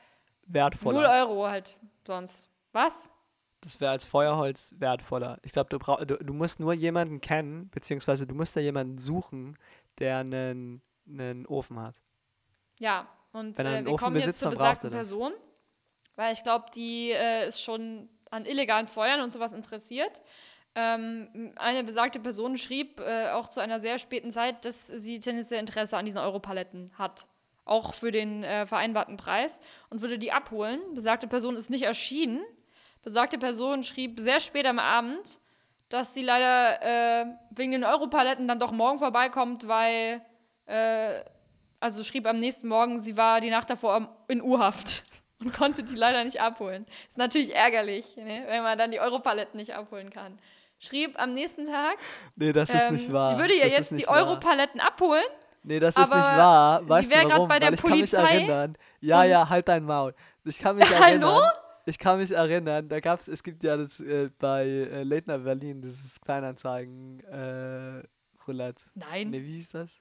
0 0.46 0.54
Wertvoller. 0.54 1.10
Euro 1.10 1.48
halt 1.48 1.76
sonst. 2.06 2.48
Was? 2.72 3.10
Das 3.60 3.80
wäre 3.80 3.90
als 3.90 4.04
Feuerholz 4.04 4.74
wertvoller. 4.78 5.38
Ich 5.42 5.52
glaube, 5.52 5.68
du, 5.70 5.78
brauch- 5.78 6.04
du, 6.04 6.16
du 6.16 6.32
musst 6.32 6.60
nur 6.60 6.72
jemanden 6.72 7.20
kennen, 7.20 7.68
beziehungsweise 7.70 8.26
du 8.26 8.34
musst 8.34 8.54
da 8.54 8.60
jemanden 8.60 8.98
suchen, 8.98 9.58
der 9.98 10.18
einen, 10.18 10.80
einen 11.08 11.44
Ofen 11.46 11.80
hat. 11.80 11.96
Ja, 12.78 13.08
und 13.32 13.58
Wenn 13.58 13.66
er 13.66 13.72
äh, 13.72 13.76
einen 13.78 13.86
wir 13.86 13.94
Ofen 13.94 14.04
kommen 14.04 14.16
jetzt 14.16 14.26
besitzt, 14.26 14.40
zur 14.40 14.50
dann 14.50 14.58
braucht 14.58 14.68
besagten 14.80 14.92
er. 14.92 14.96
Person, 14.98 15.32
weil 16.14 16.32
ich 16.32 16.42
glaube, 16.44 16.66
die 16.74 17.10
äh, 17.10 17.48
ist 17.48 17.60
schon 17.62 18.08
an 18.30 18.44
illegalen 18.44 18.86
Feuern 18.86 19.20
und 19.22 19.32
sowas 19.32 19.52
interessiert. 19.52 20.20
Ähm, 20.74 21.52
eine 21.56 21.82
besagte 21.82 22.20
Person 22.20 22.56
schrieb 22.56 23.00
äh, 23.00 23.30
auch 23.30 23.48
zu 23.48 23.58
einer 23.60 23.80
sehr 23.80 23.98
späten 23.98 24.30
Zeit, 24.30 24.64
dass 24.64 24.86
sie 24.86 25.18
tendenziell 25.18 25.58
Interesse 25.58 25.96
an 25.96 26.04
diesen 26.04 26.18
Europaletten 26.18 26.92
hat. 26.96 27.26
Auch 27.64 27.94
für 27.94 28.12
den 28.12 28.44
äh, 28.44 28.66
vereinbarten 28.66 29.16
Preis 29.16 29.60
und 29.90 30.00
würde 30.00 30.18
die 30.18 30.30
abholen. 30.30 30.80
Besagte 30.94 31.26
Person 31.26 31.56
ist 31.56 31.70
nicht 31.70 31.82
erschienen. 31.82 32.44
Besagte 33.08 33.38
Person 33.38 33.84
schrieb 33.84 34.20
sehr 34.20 34.38
spät 34.38 34.66
am 34.66 34.78
Abend, 34.78 35.38
dass 35.88 36.12
sie 36.12 36.22
leider 36.22 37.22
äh, 37.22 37.24
wegen 37.52 37.72
den 37.72 37.82
Europaletten 37.82 38.46
dann 38.46 38.60
doch 38.60 38.70
morgen 38.70 38.98
vorbeikommt, 38.98 39.66
weil 39.66 40.20
äh, 40.66 41.24
also 41.80 42.04
schrieb 42.04 42.26
am 42.26 42.38
nächsten 42.38 42.68
Morgen, 42.68 43.02
sie 43.02 43.16
war 43.16 43.40
die 43.40 43.48
Nacht 43.48 43.70
davor 43.70 44.14
in 44.28 44.42
U-Haft. 44.42 45.04
und 45.40 45.54
konnte 45.54 45.82
die 45.84 45.94
leider 45.94 46.22
nicht 46.22 46.42
abholen. 46.42 46.84
Ist 47.08 47.16
natürlich 47.16 47.54
ärgerlich, 47.54 48.14
ne, 48.18 48.44
wenn 48.46 48.62
man 48.62 48.76
dann 48.76 48.90
die 48.90 49.00
Europaletten 49.00 49.56
nicht 49.56 49.74
abholen 49.74 50.10
kann. 50.10 50.38
Schrieb 50.78 51.18
am 51.18 51.30
nächsten 51.30 51.64
Tag, 51.64 51.96
Nee, 52.36 52.52
das 52.52 52.68
ist 52.68 52.88
ähm, 52.88 52.94
nicht 52.94 53.10
wahr. 53.10 53.30
sie 53.30 53.38
würde 53.38 53.56
ja 53.56 53.64
das 53.64 53.74
jetzt 53.74 53.92
die 53.92 54.06
wahr. 54.06 54.16
Europaletten 54.18 54.82
abholen. 54.82 55.24
Nee, 55.62 55.80
das 55.80 55.96
ist 55.96 56.12
nicht 56.12 56.12
wahr. 56.12 56.86
Weißt 56.86 57.08
sie 57.08 57.16
wäre 57.16 57.30
warum? 57.30 57.48
bei 57.48 57.58
der 57.58 57.68
Weil 57.68 57.74
ich 57.74 57.80
kann 57.80 57.90
mich 57.92 58.00
Polizei 58.00 58.34
erinnern. 58.34 58.76
Ja, 59.00 59.24
ja, 59.24 59.48
halt 59.48 59.66
dein 59.66 59.84
Maul. 59.84 60.14
Ich 60.44 60.58
kann 60.58 60.76
mich 60.76 60.86
Hallo? 61.00 61.40
Ich 61.88 61.98
kann 61.98 62.18
mich 62.18 62.30
erinnern, 62.32 62.86
da 62.86 63.00
gab's, 63.00 63.28
es 63.28 63.42
gibt 63.42 63.64
ja 63.64 63.78
das 63.78 63.98
äh, 64.00 64.28
bei 64.38 64.66
äh, 64.66 65.04
Night 65.06 65.24
Berlin, 65.24 65.80
dieses 65.80 66.20
Kleinanzeigen 66.20 67.20
äh, 67.20 68.02
Roulette. 68.46 68.84
Nein. 68.94 69.30
Nee, 69.30 69.42
wie 69.42 69.54
hieß 69.54 69.70
das? 69.70 69.98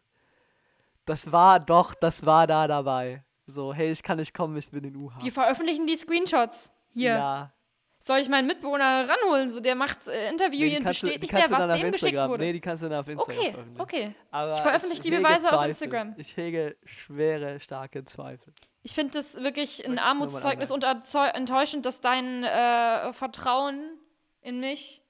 Das 1.06 1.32
war 1.32 1.62
doch, 1.62 1.94
das 1.94 2.26
war 2.26 2.46
da 2.46 2.68
dabei. 2.68 3.24
So, 3.46 3.74
hey, 3.74 3.90
ich 3.90 4.04
kann 4.04 4.18
nicht 4.18 4.34
kommen, 4.34 4.58
ich 4.58 4.70
bin 4.70 4.84
in 4.84 4.98
U-Haft. 4.98 5.26
Die 5.26 5.32
veröffentlichen 5.32 5.88
die 5.88 5.96
Screenshots. 5.96 6.74
Hier. 6.90 7.12
Ja. 7.12 7.54
Soll 8.00 8.20
ich 8.20 8.28
meinen 8.28 8.48
Mitbewohner 8.48 9.08
ranholen? 9.08 9.50
So, 9.50 9.62
der 9.62 9.76
macht 9.76 10.10
äh, 10.10 10.30
Interview 10.30 10.66
Nee, 10.66 10.70
die 10.72 10.78
die 10.80 10.84
bestätigt 10.84 11.32
der, 11.32 11.50
was 11.50 11.54
auf 11.54 11.80
dem 11.80 11.92
geschickt 11.94 12.18
wurde. 12.18 12.44
Nee, 12.44 12.52
die 12.54 12.60
kannst 12.60 12.84
du 12.84 12.90
dann 12.90 13.00
auf 13.00 13.08
Instagram 13.08 13.38
okay, 13.38 13.52
veröffentlichen. 13.52 13.82
okay. 13.82 14.16
Aber 14.30 14.56
Ich 14.56 14.60
veröffentliche 14.60 15.02
die 15.04 15.12
hege 15.12 15.22
Beweise 15.24 15.46
auf 15.46 15.52
Zweifel. 15.52 15.70
Instagram. 15.70 16.16
Ich 16.18 16.38
hege 16.38 16.76
schwere, 16.86 17.60
starke 17.62 18.04
Zweifel. 18.04 18.54
Ich 18.88 18.94
finde 18.94 19.16
das 19.16 19.36
wirklich 19.44 19.86
ein 19.86 20.00
Armutszeugnis 20.00 20.72
und 20.72 20.86
enttäuschend, 20.86 21.86
dass 21.86 22.00
dein 22.00 22.46
äh, 22.46 23.12
Vertrauen 23.12 24.00
in 24.40 24.62
mich 24.62 25.04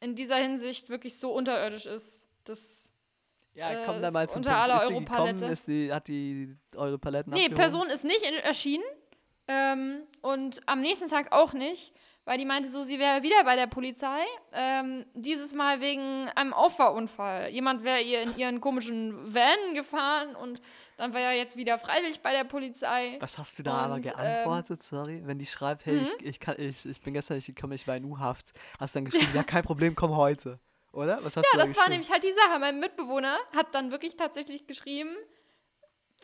in 0.00 0.14
dieser 0.14 0.36
Hinsicht 0.36 0.88
wirklich 0.88 1.18
so 1.18 1.30
unterirdisch 1.30 1.84
ist. 1.84 2.24
Das, 2.44 2.90
Ja, 3.52 3.70
Äh, 3.70 3.84
komm 3.84 4.00
da 4.00 4.08
ist 4.08 4.14
mal 4.14 4.30
zum 4.30 4.38
unter 4.38 4.50
Punkt. 4.52 4.62
aller 4.62 4.82
Europalette. 4.86 5.44
Ist 5.44 5.68
die, 5.68 5.92
hat 5.92 6.08
die 6.08 6.56
eure 6.74 6.98
Paletten 6.98 7.34
nee, 7.34 7.40
abgeholt? 7.40 7.58
Person 7.58 7.90
ist 7.90 8.04
nicht 8.04 8.22
erschienen 8.44 8.84
ähm, 9.46 10.04
und 10.22 10.62
am 10.64 10.80
nächsten 10.80 11.08
Tag 11.10 11.32
auch 11.32 11.52
nicht, 11.52 11.92
weil 12.24 12.38
die 12.38 12.46
meinte 12.46 12.70
so, 12.70 12.82
sie 12.82 12.98
wäre 12.98 13.22
wieder 13.22 13.44
bei 13.44 13.56
der 13.56 13.66
Polizei. 13.66 14.24
Ähm, 14.52 15.04
dieses 15.12 15.52
Mal 15.52 15.82
wegen 15.82 16.30
einem 16.30 16.54
Auffahrunfall. 16.54 17.50
Jemand 17.50 17.84
wäre 17.84 18.00
ihr 18.00 18.22
in 18.22 18.36
ihren 18.38 18.62
komischen 18.62 19.34
Van 19.34 19.74
gefahren 19.74 20.34
und 20.34 20.62
dann 20.96 21.12
war 21.14 21.20
er 21.20 21.32
jetzt 21.32 21.56
wieder 21.56 21.78
freiwillig 21.78 22.20
bei 22.20 22.32
der 22.32 22.44
Polizei. 22.44 23.16
Was 23.20 23.38
hast 23.38 23.58
du 23.58 23.62
da 23.62 23.72
aber 23.84 23.94
Und, 23.94 24.06
ähm, 24.06 24.12
geantwortet, 24.12 24.82
sorry? 24.82 25.22
Wenn 25.24 25.38
die 25.38 25.46
schreibt, 25.46 25.86
hey, 25.86 25.94
Mhm. 25.94 26.08
ich, 26.20 26.26
ich, 26.26 26.40
kann, 26.40 26.54
ich, 26.58 26.84
ich 26.86 27.00
bin 27.00 27.14
gestern 27.14 27.36
nicht 27.36 27.46
gekommen, 27.46 27.72
ich 27.72 27.86
war 27.88 27.96
in 27.96 28.04
U-Haft. 28.04 28.52
Hast 28.78 28.94
du 28.94 28.98
dann 28.98 29.04
geschrieben, 29.06 29.32
ja, 29.34 29.42
kein 29.44 29.64
Problem, 29.64 29.94
komm 29.94 30.16
heute. 30.16 30.58
Oder? 30.92 31.24
Was 31.24 31.36
hast 31.36 31.46
du 31.52 31.56
Ja, 31.58 31.62
da 31.64 31.68
das 31.68 31.76
war 31.78 31.88
nämlich 31.88 32.10
halt 32.10 32.22
die 32.22 32.32
Sache. 32.32 32.58
Mein 32.58 32.78
Mitbewohner 32.78 33.38
hat 33.56 33.74
dann 33.74 33.90
wirklich 33.90 34.16
tatsächlich 34.16 34.66
geschrieben, 34.66 35.16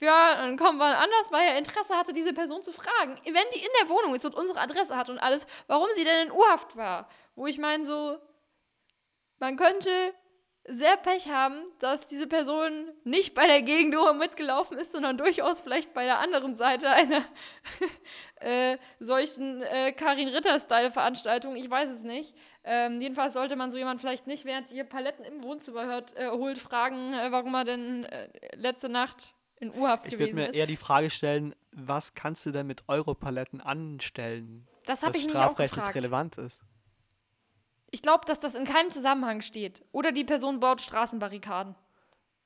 ja, 0.01 0.37
dann 0.37 0.57
kommen 0.57 0.79
wir 0.79 0.97
anders, 0.97 1.33
weil 1.33 1.49
er 1.49 1.59
Interesse 1.59 1.95
hatte, 1.97 2.13
diese 2.13 2.33
Person 2.33 2.63
zu 2.63 2.71
fragen, 2.73 3.19
wenn 3.25 3.35
die 3.55 3.59
in 3.61 3.69
der 3.81 3.89
Wohnung 3.89 4.15
ist 4.15 4.25
und 4.25 4.35
unsere 4.35 4.61
Adresse 4.61 4.97
hat 4.97 5.11
und 5.11 5.19
alles, 5.19 5.47
warum 5.67 5.89
sie 5.97 6.05
denn 6.05 6.27
in 6.29 6.33
U-Haft 6.33 6.77
war. 6.77 7.09
Wo 7.35 7.47
ich 7.47 7.59
meine, 7.59 7.85
so, 7.85 8.17
man 9.39 9.57
könnte 9.57 10.13
sehr 10.69 10.97
Pech 10.99 11.29
haben, 11.29 11.63
dass 11.79 12.07
diese 12.07 12.27
Person 12.27 12.91
nicht 13.05 13.35
bei 13.35 13.47
der 13.47 13.63
Gegendore 13.63 14.15
mitgelaufen 14.15 14.79
ist, 14.79 14.93
sondern 14.93 15.17
durchaus 15.17 15.63
vielleicht 15.63 15.95
bei 15.95 16.05
der 16.05 16.19
anderen 16.19 16.55
Seite 16.55 16.91
einer 16.91 17.25
äh, 18.41 18.77
solchen 19.01 19.63
äh, 19.63 19.93
Karin 19.93 20.29
Ritter-Style-Veranstaltung. 20.29 21.57
Ich 21.57 21.69
weiß 21.69 21.89
es 21.89 22.03
nicht. 22.05 22.35
Ähm, 22.65 23.01
jedenfalls 23.01 23.33
sollte 23.33 23.57
man 23.57 23.71
so 23.71 23.79
jemand 23.79 24.01
vielleicht 24.01 24.27
nicht, 24.27 24.45
während 24.45 24.71
ihr 24.71 24.85
Paletten 24.85 25.25
im 25.25 25.43
Wohnzimmer 25.43 25.87
hört, 25.87 26.15
äh, 26.17 26.29
holt, 26.29 26.59
fragen, 26.59 27.15
äh, 27.15 27.33
warum 27.33 27.55
er 27.55 27.65
denn 27.65 28.05
äh, 28.05 28.29
letzte 28.55 28.91
Nacht 28.91 29.35
in 29.57 29.71
U-Haft 29.73 30.07
Ich 30.07 30.13
würde 30.13 30.27
gewesen 30.33 30.37
mir 30.37 30.49
ist. 30.51 30.55
eher 30.55 30.67
die 30.67 30.77
Frage 30.77 31.09
stellen, 31.09 31.55
was 31.73 32.15
kannst 32.15 32.45
du 32.45 32.51
denn 32.53 32.67
mit 32.67 32.85
Europaletten 32.89 33.61
anstellen, 33.63 34.69
Das 34.85 35.03
habe 35.03 35.15
das 35.15 35.23
ich 35.23 35.31
strafrechtlich 35.31 35.95
relevant 35.95 36.37
ist? 36.39 36.63
Ich 37.91 38.03
glaube, 38.03 38.25
dass 38.27 38.41
das 38.41 38.55
in 38.55 38.65
keinem 38.65 38.91
Zusammenhang 38.91 39.41
steht. 39.41 39.85
Oder 39.93 40.13
die 40.13 40.25
Person 40.25 40.61
baut 40.61 40.81
Straßenbarrikaden. 40.81 41.75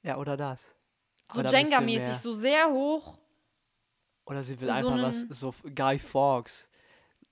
Ja, 0.02 0.16
oder 0.18 0.36
das. 0.36 0.76
So 1.32 1.40
Jenga-mäßig, 1.40 2.14
so 2.16 2.32
sehr 2.32 2.70
hoch. 2.70 3.18
Oder 4.26 4.42
sie 4.42 4.60
will 4.60 4.68
so 4.68 4.74
einfach 4.74 5.02
was, 5.02 5.22
so 5.30 5.52
Guy 5.74 5.98
Fawkes. 5.98 6.68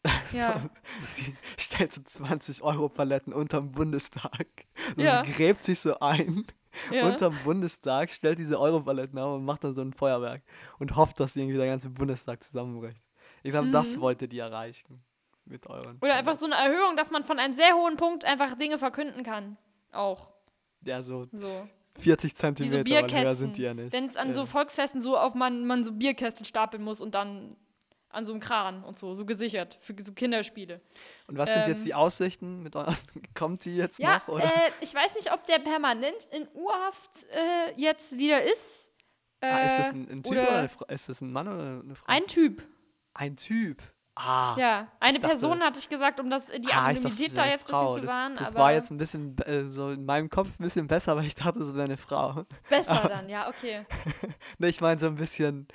Ja. 0.32 0.62
Sie 1.10 1.36
stellt 1.58 1.92
so 1.92 2.00
20 2.02 2.62
Euro 2.62 2.88
Paletten 2.88 3.34
unterm 3.34 3.70
Bundestag. 3.72 4.46
Also 4.88 5.02
Ja. 5.02 5.22
Sie 5.22 5.30
gräbt 5.30 5.62
sich 5.62 5.78
so 5.78 5.98
ein 6.00 6.46
Ja. 6.90 7.06
unterm 7.06 7.36
Bundestag, 7.44 8.10
stellt 8.10 8.38
diese 8.38 8.58
Europaletten 8.58 9.18
auf 9.18 9.34
und 9.36 9.44
macht 9.44 9.62
dann 9.62 9.74
so 9.74 9.82
ein 9.82 9.92
Feuerwerk 9.92 10.42
und 10.78 10.96
hofft, 10.96 11.20
dass 11.20 11.36
irgendwie 11.36 11.58
der 11.58 11.66
ganze 11.66 11.90
Bundestag 11.90 12.42
zusammenbricht. 12.42 13.02
Ich 13.42 13.50
glaube, 13.50 13.68
das 13.70 13.96
Mhm. 13.96 14.00
wollte 14.00 14.26
die 14.26 14.38
erreichen 14.38 15.04
mit 15.50 15.66
euren. 15.66 15.98
Oder 16.00 16.14
einfach 16.14 16.38
so 16.38 16.46
eine 16.46 16.54
Erhöhung, 16.54 16.96
dass 16.96 17.10
man 17.10 17.24
von 17.24 17.38
einem 17.38 17.52
sehr 17.52 17.74
hohen 17.74 17.96
Punkt 17.96 18.24
einfach 18.24 18.54
Dinge 18.54 18.78
verkünden 18.78 19.22
kann. 19.22 19.56
Auch. 19.92 20.32
Ja, 20.82 21.02
so 21.02 21.26
So. 21.32 21.68
40 21.98 22.30
Wie 22.30 22.34
so 22.34 22.40
Zentimeter, 22.40 22.76
weil 22.76 22.84
Bierkästen. 22.84 23.24
höher 23.24 23.34
sind 23.34 23.56
die 23.58 23.62
ja 23.62 23.74
nicht. 23.74 23.92
Wenn 23.92 24.04
es 24.04 24.16
an 24.16 24.28
Ja. 24.28 24.34
so 24.34 24.46
Volksfesten 24.46 25.02
so 25.02 25.18
auf 25.18 25.34
man, 25.34 25.66
man 25.66 25.84
so 25.84 25.92
Bierkästen 25.92 26.44
stapeln 26.44 26.82
muss 26.82 27.00
und 27.00 27.14
dann 27.14 27.56
an 28.08 28.24
so 28.24 28.32
einem 28.32 28.40
Kran 28.40 28.82
und 28.84 28.98
so, 28.98 29.12
so 29.14 29.24
gesichert 29.24 29.76
für 29.80 29.94
so 30.02 30.12
Kinderspiele. 30.12 30.80
Und 31.28 31.36
was 31.38 31.52
sind 31.52 31.66
jetzt 31.66 31.80
ähm, 31.80 31.84
die 31.84 31.94
Aussichten 31.94 32.62
mit 32.62 32.74
euren? 32.74 32.96
Kommt 33.34 33.64
die 33.64 33.76
jetzt 33.76 33.98
Ja, 34.00 34.22
noch? 34.26 34.34
Oder? 34.34 34.44
äh, 34.44 34.48
ich 34.80 34.94
weiß 34.94 35.14
nicht, 35.14 35.32
ob 35.32 35.44
der 35.46 35.58
permanent 35.58 36.26
in 36.32 36.48
Urhaft 36.54 37.10
äh, 37.32 37.72
jetzt 37.76 38.18
wieder 38.18 38.42
ist. 38.42 38.90
Äh, 39.40 39.46
ah, 39.46 39.66
ist 39.66 39.78
das 39.78 39.90
ein, 39.92 40.08
ein 40.10 40.22
Typ 40.22 40.32
oder 40.32 40.42
oder, 40.42 40.58
eine 40.58 40.68
Frau? 40.68 40.86
Ist 40.86 41.08
das 41.08 41.20
ein 41.20 41.32
Mann 41.32 41.48
oder 41.48 41.80
eine 41.84 41.94
Frau? 41.94 42.06
ein 42.08 42.26
Typ. 42.26 42.66
Ein 43.14 43.36
Typ. 43.36 43.82
Ah. 44.22 44.54
Ja, 44.58 44.88
eine 45.00 45.18
dachte- 45.18 45.28
Person 45.34 45.60
hatte 45.60 45.78
ich 45.78 45.88
gesagt, 45.88 46.20
um 46.20 46.28
das, 46.28 46.46
die 46.48 46.52
Ah, 46.52 46.58
dachte, 46.60 46.76
Anonymität 47.00 47.18
wäre 47.20 47.32
da 47.34 47.46
jetzt 47.46 47.62
ein 47.72 47.80
bisschen 47.80 47.94
zu 47.94 48.00
das, 48.00 48.10
wahren. 48.10 48.36
Das 48.36 48.48
aber 48.48 48.58
war 48.58 48.72
jetzt 48.72 48.90
ein 48.90 48.96
bisschen 48.98 49.38
äh, 49.38 49.64
so 49.64 49.90
in 49.90 50.04
meinem 50.04 50.28
Kopf 50.28 50.48
ein 50.58 50.62
bisschen 50.62 50.86
besser, 50.86 51.12
aber 51.12 51.22
ich 51.22 51.34
dachte, 51.34 51.58
es 51.60 51.72
wäre 51.74 51.84
eine 51.84 51.96
Frau. 51.96 52.44
besser 52.68 53.02
dann, 53.08 53.28
ja, 53.28 53.48
okay. 53.48 53.86
ne, 54.58 54.68
ich 54.68 54.80
meine 54.80 55.00
so 55.00 55.06
ein 55.06 55.14
bisschen 55.14 55.66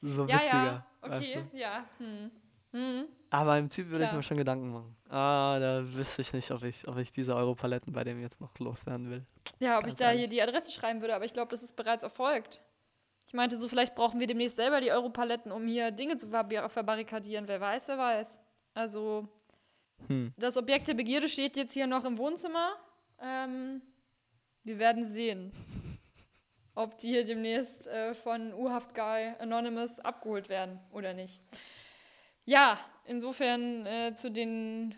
so 0.00 0.26
Ja, 0.26 0.38
witziger. 0.38 0.64
ja, 0.64 1.10
weißt 1.10 1.30
okay, 1.36 1.44
du? 1.52 1.58
ja. 1.58 1.84
Hm. 1.98 2.30
Hm. 2.72 3.04
Aber 3.30 3.58
im 3.58 3.68
Typ 3.68 3.88
würde 3.90 4.04
ich 4.04 4.12
mir 4.12 4.22
schon 4.22 4.36
Gedanken 4.36 4.72
machen. 4.72 4.96
Ah, 5.10 5.58
da 5.58 5.82
wüsste 5.94 6.22
ich 6.22 6.32
nicht, 6.32 6.50
ob 6.50 6.62
ich, 6.62 6.86
ob 6.86 6.96
ich 6.98 7.10
diese 7.10 7.34
Europaletten 7.34 7.92
bei 7.92 8.04
dem 8.04 8.20
jetzt 8.20 8.40
noch 8.40 8.56
loswerden 8.58 9.10
will. 9.10 9.26
Ja, 9.58 9.76
ob 9.76 9.82
Ganz 9.82 9.94
ich 9.94 9.98
da 9.98 10.04
ehrlich. 10.06 10.20
hier 10.20 10.28
die 10.28 10.42
Adresse 10.42 10.70
schreiben 10.72 11.00
würde, 11.00 11.14
aber 11.14 11.24
ich 11.24 11.32
glaube, 11.32 11.50
das 11.50 11.62
ist 11.62 11.76
bereits 11.76 12.02
erfolgt. 12.04 12.60
Ich 13.28 13.34
meinte 13.34 13.56
so, 13.56 13.68
vielleicht 13.68 13.94
brauchen 13.94 14.18
wir 14.20 14.26
demnächst 14.26 14.56
selber 14.56 14.80
die 14.80 14.90
Europaletten, 14.90 15.52
um 15.52 15.66
hier 15.68 15.90
Dinge 15.90 16.16
zu 16.16 16.26
verbar- 16.28 16.68
verbarrikadieren. 16.70 17.46
Wer 17.46 17.60
weiß, 17.60 17.88
wer 17.88 17.98
weiß. 17.98 18.40
Also, 18.74 19.28
Hm. 20.06 20.32
das 20.38 20.56
Objekt 20.56 20.88
der 20.88 20.94
Begierde 20.94 21.28
steht 21.28 21.56
jetzt 21.56 21.74
hier 21.74 21.86
noch 21.86 22.04
im 22.06 22.16
Wohnzimmer. 22.16 22.72
Ähm, 23.20 23.82
wir 24.64 24.78
werden 24.78 25.04
sehen, 25.04 25.52
ob 26.74 26.96
die 26.98 27.08
hier 27.08 27.24
demnächst 27.24 27.86
äh, 27.86 28.14
von 28.14 28.54
U-Haft 28.54 28.94
Guy 28.94 29.34
Anonymous 29.40 30.00
abgeholt 30.00 30.48
werden 30.48 30.80
oder 30.90 31.12
nicht. 31.12 31.38
Ja, 32.46 32.78
insofern 33.04 33.84
äh, 33.84 34.14
zu 34.16 34.30
den 34.30 34.94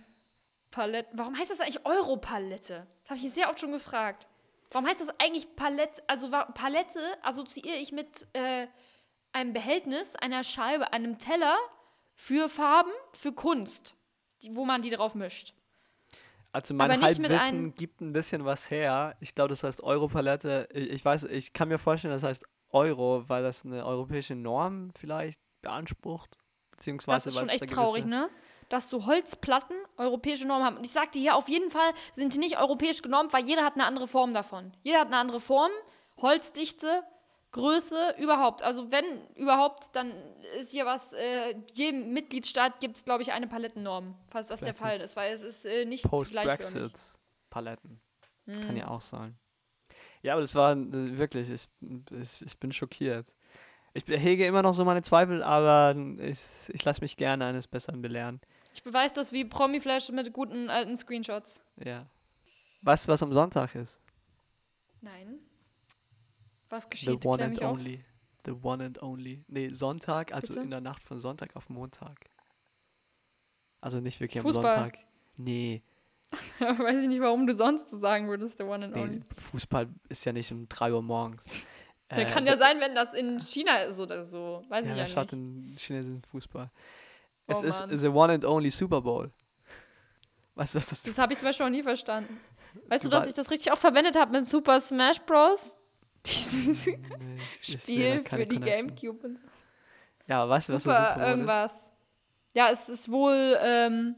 Paletten. 0.71 1.19
Warum 1.19 1.37
heißt 1.37 1.51
das 1.51 1.59
eigentlich 1.61 1.85
Europalette? 1.85 2.87
Das 3.03 3.11
habe 3.11 3.19
ich 3.19 3.33
sehr 3.33 3.49
oft 3.51 3.59
schon 3.59 3.73
gefragt. 3.73 4.29
Warum 4.71 4.87
heißt 4.87 5.01
das 5.01 5.09
eigentlich 5.19 5.57
Palette? 5.57 6.03
Also 6.07 6.31
Palette 6.31 7.01
assoziiere 7.23 7.77
ich 7.77 7.93
mit 7.93 8.27
äh, 8.35 8.67
einem 9.33 9.53
Behältnis, 9.53 10.17
einer 10.17 10.45
Scheibe, 10.45 10.93
einem 10.93 11.19
Teller 11.19 11.57
für 12.15 12.49
Farben, 12.49 12.91
für 13.13 13.33
Kunst, 13.33 13.97
wo 14.51 14.65
man 14.65 14.83
die 14.83 14.91
drauf 14.91 15.15
mischt. 15.15 15.55
Also 16.53 16.75
mein 16.75 17.01
Halbwissen 17.01 17.75
gibt 17.75 18.01
ein 18.01 18.13
bisschen 18.13 18.45
was 18.45 18.71
her. 18.71 19.17
Ich 19.21 19.35
glaube, 19.35 19.51
das 19.51 19.63
heißt 19.63 19.83
Europalette. 19.83 20.69
Ich, 20.73 20.91
ich 20.91 21.05
weiß, 21.05 21.25
ich 21.25 21.53
kann 21.53 21.69
mir 21.69 21.79
vorstellen, 21.79 22.13
das 22.13 22.23
heißt 22.23 22.45
Euro, 22.71 23.25
weil 23.29 23.43
das 23.43 23.65
eine 23.65 23.85
europäische 23.85 24.35
Norm 24.35 24.91
vielleicht 24.99 25.41
beansprucht. 25.63 26.39
Beziehungsweise 26.73 27.25
Das 27.25 27.35
ist 27.35 27.39
schon 27.39 27.49
echt 27.49 27.69
traurig, 27.71 28.05
ne? 28.05 28.29
Dass 28.71 28.89
so 28.89 29.05
Holzplatten 29.05 29.77
europäische 29.99 30.47
Normen 30.47 30.65
haben. 30.65 30.77
Und 30.79 30.87
ich 30.87 30.93
sagte 30.93 31.19
hier, 31.19 31.37
auf 31.37 31.49
jeden 31.49 31.71
Fall 31.71 31.93
sind 32.15 32.33
die 32.33 32.39
nicht 32.39 32.59
europäisch 32.59 33.03
genormt, 33.03 33.35
weil 33.35 33.45
jeder 33.45 33.65
hat 33.65 33.75
eine 33.75 33.85
andere 33.85 34.09
Form 34.09 34.33
davon. 34.33 34.73
Jeder 34.83 35.01
hat 35.01 35.09
eine 35.09 35.19
andere 35.19 35.41
Form, 35.41 35.71
Holzdichte, 36.17 37.03
Größe, 37.53 38.15
überhaupt. 38.19 38.63
Also 38.63 38.93
wenn 38.93 39.27
überhaupt, 39.35 39.95
dann 39.95 40.13
ist 40.61 40.71
hier 40.71 40.87
was, 40.87 41.13
äh, 41.13 41.57
jedem 41.75 42.13
Mitgliedstaat 42.13 42.79
gibt 42.81 42.97
es, 42.97 43.05
glaube 43.05 43.23
ich, 43.23 43.33
eine 43.33 43.49
Palettennorm, 43.49 44.15
falls 44.29 44.49
das 44.49 44.61
der 44.61 44.73
Fall 44.73 44.99
ist, 44.99 45.17
weil 45.17 45.35
es 45.35 45.43
ist 45.43 45.65
äh, 45.65 45.85
nicht 45.85 46.05
gleichförmig. 46.05 46.61
Post-Brexit-Paletten. 46.61 48.01
Hm. 48.47 48.61
Kann 48.61 48.77
ja 48.77 48.89
auch 48.89 49.01
sein. 49.01 49.37
Ja, 50.23 50.35
aber 50.35 50.43
das 50.43 50.55
war 50.55 50.73
äh, 50.73 51.19
wirklich, 51.19 51.51
ich, 51.51 51.69
ich, 52.13 52.43
ich 52.43 52.59
bin 52.59 52.71
schockiert. 52.73 53.35
Ich 53.95 54.05
hege 54.07 54.47
immer 54.47 54.63
noch 54.63 54.75
so 54.75 54.85
meine 54.85 55.03
Zweifel, 55.03 55.43
aber 55.43 55.97
ich, 56.19 56.39
ich 56.69 56.85
lasse 56.85 57.01
mich 57.01 57.17
gerne 57.17 57.47
eines 57.47 57.67
Besseren 57.67 58.01
belehren. 58.01 58.41
Ich 58.81 58.85
beweise 58.85 59.15
das 59.15 59.31
wie 59.35 59.45
Promiflash 59.45 60.09
mit 60.11 60.33
guten 60.33 60.71
alten 60.71 60.97
Screenshots. 60.97 61.61
Ja. 61.85 62.07
Weißt 62.81 63.07
du, 63.07 63.13
was 63.13 63.23
am 63.23 63.31
Sonntag 63.31 63.75
ist? 63.75 64.01
Nein. 65.03 65.39
Was 66.71 66.85
The 66.85 66.89
geschieht? 66.89 67.27
one 67.27 67.37
Klär 67.37 67.47
and 67.49 67.57
mich 67.57 67.63
auf. 67.63 67.73
only. 67.75 68.05
The 68.47 68.53
one 68.63 68.83
and 68.83 69.03
only. 69.03 69.45
Nee, 69.49 69.69
Sonntag, 69.69 70.33
also 70.33 70.55
Bitte? 70.55 70.61
in 70.65 70.71
der 70.71 70.81
Nacht 70.81 71.03
von 71.03 71.21
Sonntag 71.21 71.55
auf 71.57 71.69
Montag. 71.69 72.31
Also 73.83 74.01
nicht 74.01 74.19
wirklich 74.19 74.43
am 74.43 74.51
Fußball. 74.51 74.73
Sonntag. 74.73 74.99
Nee, 75.37 75.83
Weiß 76.59 77.03
ich 77.03 77.09
nicht, 77.09 77.21
warum 77.21 77.47
du 77.47 77.55
sonst 77.55 77.91
so 77.91 77.99
sagen 77.99 78.29
würdest, 78.29 78.57
the 78.57 78.65
one 78.65 78.83
and 78.87 78.95
nee, 78.95 79.03
only. 79.03 79.21
Fußball 79.37 79.89
ist 80.09 80.25
ja 80.25 80.33
nicht 80.33 80.51
um 80.53 80.67
3 80.71 80.95
Uhr 80.95 81.03
morgens. 81.03 81.45
Ja, 82.11 82.25
kann 82.25 82.47
ja 82.47 82.57
sein, 82.57 82.81
wenn 82.81 82.95
das 82.95 83.13
in 83.13 83.41
China 83.41 83.77
ist 83.83 84.01
oder 84.01 84.25
so. 84.25 84.65
Weiß 84.71 84.87
Ja, 84.87 84.93
ich 84.93 84.99
ja 85.01 85.07
schaut 85.07 85.33
nicht. 85.33 85.33
den 85.33 85.77
chinesischen 85.77 86.23
Fußball? 86.23 86.71
Oh 87.51 87.53
es 87.53 87.63
ist 87.63 87.81
Mann. 87.81 87.99
the 87.99 88.09
one 88.09 88.33
and 88.33 88.45
only 88.45 88.71
Super 88.71 89.01
Bowl. 89.01 89.31
Weißt 90.55 90.75
du, 90.75 90.79
was 90.79 90.89
das 90.89 91.03
Das 91.03 91.19
habe 91.19 91.33
ich 91.33 91.39
zum 91.39 91.49
Beispiel 91.49 91.67
noch 91.67 91.71
nie 91.71 91.83
verstanden. 91.83 92.41
Weißt 92.89 93.05
du, 93.05 93.09
dass 93.09 93.27
ich 93.27 93.35
das 93.35 93.51
richtig 93.51 93.73
auch 93.73 93.79
verwendet 93.79 94.17
habe 94.17 94.33
mit 94.33 94.47
Super 94.47 94.81
Smash 94.81 95.21
Bros? 95.21 95.77
Dieses 96.27 96.87
Nee, 96.87 96.99
Spiel 97.79 98.25
für 98.29 98.47
die 98.47 98.57
Connection. 98.57 98.61
Gamecube 98.89 99.27
und 99.27 99.39
so. 99.39 99.45
Ja, 100.27 100.49
weißt 100.49 100.69
du, 100.69 100.75
was 100.75 100.85
der 100.85 100.93
Super, 101.15 101.27
irgendwas. 101.29 101.93
Ja, 102.53 102.71
es 102.71 102.89
ist 102.89 103.11
wohl, 103.11 103.57
ähm, 103.61 104.15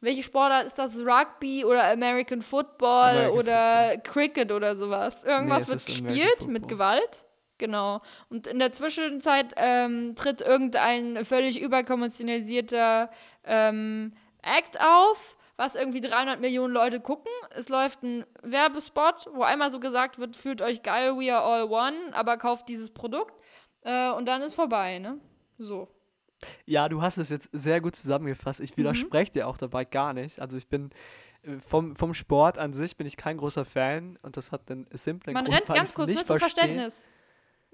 welche 0.00 0.22
Sportart 0.22 0.66
ist 0.66 0.78
das? 0.78 0.98
Rugby 0.98 1.64
oder 1.64 1.84
American 1.92 2.42
Football 2.42 3.10
American 3.10 3.38
oder 3.38 3.98
Cricket 3.98 4.50
oder 4.50 4.76
sowas. 4.76 5.22
Irgendwas 5.24 5.62
es 5.64 5.68
wird 5.68 5.78
ist 5.80 5.86
gespielt 5.86 6.46
mit 6.48 6.62
Football. 6.62 6.68
Gewalt. 6.68 7.24
Genau. 7.62 8.00
Und 8.28 8.48
in 8.48 8.58
der 8.58 8.72
Zwischenzeit 8.72 9.54
ähm, 9.56 10.16
tritt 10.16 10.40
irgendein 10.40 11.24
völlig 11.24 11.60
überkommerzialisierter 11.60 13.08
ähm, 13.44 14.14
Act 14.42 14.80
auf, 14.80 15.36
was 15.56 15.76
irgendwie 15.76 16.00
300 16.00 16.40
Millionen 16.40 16.74
Leute 16.74 16.98
gucken. 16.98 17.30
Es 17.54 17.68
läuft 17.68 18.02
ein 18.02 18.26
Werbespot, 18.42 19.28
wo 19.32 19.44
einmal 19.44 19.70
so 19.70 19.78
gesagt 19.78 20.18
wird, 20.18 20.34
fühlt 20.34 20.60
euch 20.60 20.82
geil, 20.82 21.12
we 21.12 21.32
are 21.32 21.44
all 21.44 21.70
one, 21.70 22.12
aber 22.14 22.36
kauft 22.36 22.68
dieses 22.68 22.90
Produkt. 22.90 23.32
Äh, 23.82 24.10
und 24.10 24.26
dann 24.26 24.42
ist 24.42 24.54
vorbei, 24.54 24.98
ne? 24.98 25.20
So. 25.56 25.86
Ja, 26.66 26.88
du 26.88 27.00
hast 27.00 27.16
es 27.16 27.30
jetzt 27.30 27.48
sehr 27.52 27.80
gut 27.80 27.94
zusammengefasst. 27.94 28.58
Mhm. 28.58 28.64
Ich 28.64 28.76
widerspreche 28.76 29.30
dir 29.30 29.46
auch 29.46 29.56
dabei 29.56 29.84
gar 29.84 30.14
nicht. 30.14 30.40
Also 30.40 30.56
ich 30.56 30.66
bin 30.66 30.90
äh, 31.42 31.60
vom, 31.60 31.94
vom 31.94 32.12
Sport 32.12 32.58
an 32.58 32.72
sich 32.72 32.96
bin 32.96 33.06
ich 33.06 33.16
kein 33.16 33.36
großer 33.36 33.64
Fan 33.64 34.18
und 34.22 34.36
das 34.36 34.50
hat 34.50 34.68
einen 34.68 34.88
simplen 34.90 35.34
Man 35.34 35.44
Grund, 35.44 35.56
rennt 35.56 35.68
ganz 35.68 35.94
kurz, 35.94 36.08
nicht 36.08 36.16
nur 36.16 36.26
zum. 36.26 36.38
Verständnis. 36.40 37.08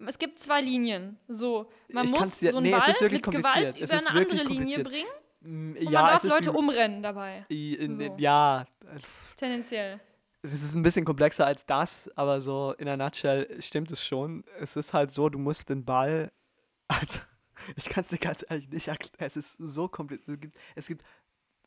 Es 0.07 0.19
gibt 0.19 0.39
zwei 0.39 0.61
Linien. 0.61 1.19
So, 1.29 1.71
man 1.89 2.05
Ich 2.05 2.11
muss 2.13 2.39
dir- 2.39 2.53
so 2.53 2.59
einen 2.59 2.67
nee, 2.67 2.71
Ball 2.73 3.11
mit 3.11 3.23
Gewalt 3.23 3.77
über 3.79 3.93
eine 3.95 4.11
andere 4.11 4.45
Linie 4.45 4.85
bringen 4.85 5.09
Mm, 5.41 5.77
und 5.77 5.83
ja, 5.83 6.03
man 6.03 6.11
darf 6.11 6.25
Leute 6.25 6.53
umrennen 6.53 7.01
dabei. 7.01 7.47
in, 7.49 7.95
So. 7.95 8.17
Ja, 8.19 8.67
Tendenziell. 9.37 10.01
es 10.43 10.53
ist 10.53 10.75
ein 10.75 10.83
bisschen 10.83 11.05
komplexer 11.05 11.47
als 11.47 11.65
das, 11.65 12.11
aber 12.17 12.41
so 12.41 12.75
in 12.79 12.87
der 12.87 12.97
Nutshell 12.97 13.61
stimmt 13.63 13.91
es 13.93 14.05
schon. 14.05 14.45
Es 14.61 14.77
ist 14.77 14.93
halt 14.93 15.11
so, 15.13 15.29
du 15.29 15.39
musst 15.39 15.69
den 15.69 15.85
Ball, 15.85 16.33
also 16.89 17.21
ich 17.77 17.89
kann 17.89 18.03
es 18.03 18.11
dir 18.11 18.19
ganz 18.19 18.45
ehrlich 18.49 18.69
nicht 18.69 18.89
erklären, 18.89 19.15
es 19.27 19.37
ist 19.37 19.59
so 19.59 19.89
kompliziert. 19.89 20.29
Es 20.29 20.41
gibt, 20.41 20.55
es 20.75 20.87
gibt 20.89 21.03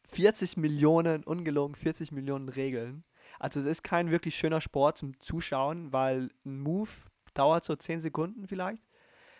40 0.07 0.57
Millionen, 0.57 1.23
ungelogen 1.23 1.75
40 1.75 2.11
Millionen 2.11 2.49
Regeln. 2.49 3.03
Also 3.39 3.59
es 3.61 3.65
ist 3.65 3.83
kein 3.83 4.11
wirklich 4.11 4.35
schöner 4.35 4.59
Sport 4.61 4.97
zum 4.97 5.17
Zuschauen, 5.21 5.93
weil 5.93 6.29
ein 6.45 6.59
Move 6.59 6.89
dauert 7.33 7.63
so 7.65 7.75
10 7.75 8.01
Sekunden 8.01 8.47
vielleicht. 8.47 8.83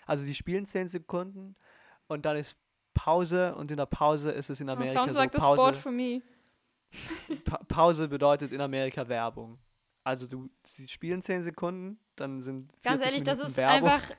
Also 0.05 0.25
die 0.25 0.33
spielen 0.33 0.65
10 0.65 0.87
Sekunden 0.87 1.55
und 2.07 2.25
dann 2.25 2.35
ist 2.37 2.55
Pause 2.93 3.55
und 3.55 3.71
in 3.71 3.77
der 3.77 3.85
Pause 3.85 4.31
ist 4.31 4.49
es 4.49 4.59
in 4.59 4.69
Oh, 4.69 4.73
Amerika 4.73 4.99
sounds 4.99 5.13
so 5.13 5.19
like 5.19 5.31
the 5.31 5.39
Pause. 5.39 5.53
sport 5.61 5.77
for 5.77 5.91
me. 5.91 6.21
Pa 7.45 7.57
Pause 7.67 8.07
bedeutet 8.07 8.51
in 8.51 8.59
Amerika 8.61 9.07
Werbung. 9.07 9.57
Also 10.03 10.25
du, 10.25 10.49
sie 10.63 10.87
spielen 10.87 11.21
10 11.21 11.43
Sekunden, 11.43 11.99
dann 12.15 12.41
sind 12.41 12.71
40 12.79 12.83
Ganz 12.83 13.05
ehrlich, 13.05 13.23
das 13.23 13.37
Minuten 13.37 13.51
ist 13.51 13.57
Werbung, 13.57 13.89
einfach. 13.89 14.09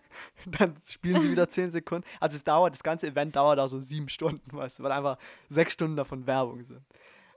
dann 0.46 0.74
spielen 0.88 1.20
sie 1.20 1.30
wieder 1.30 1.48
10 1.48 1.70
Sekunden. 1.70 2.06
Also 2.20 2.36
es 2.36 2.44
dauert, 2.44 2.72
das 2.72 2.82
ganze 2.82 3.08
Event 3.08 3.34
dauert 3.34 3.58
auch 3.58 3.66
so 3.68 3.80
sieben 3.80 4.08
Stunden, 4.08 4.56
weißt 4.56 4.78
du, 4.78 4.82
weil 4.84 4.92
einfach 4.92 5.18
sechs 5.48 5.72
Stunden 5.72 5.96
davon 5.96 6.26
Werbung 6.26 6.62
sind. 6.62 6.82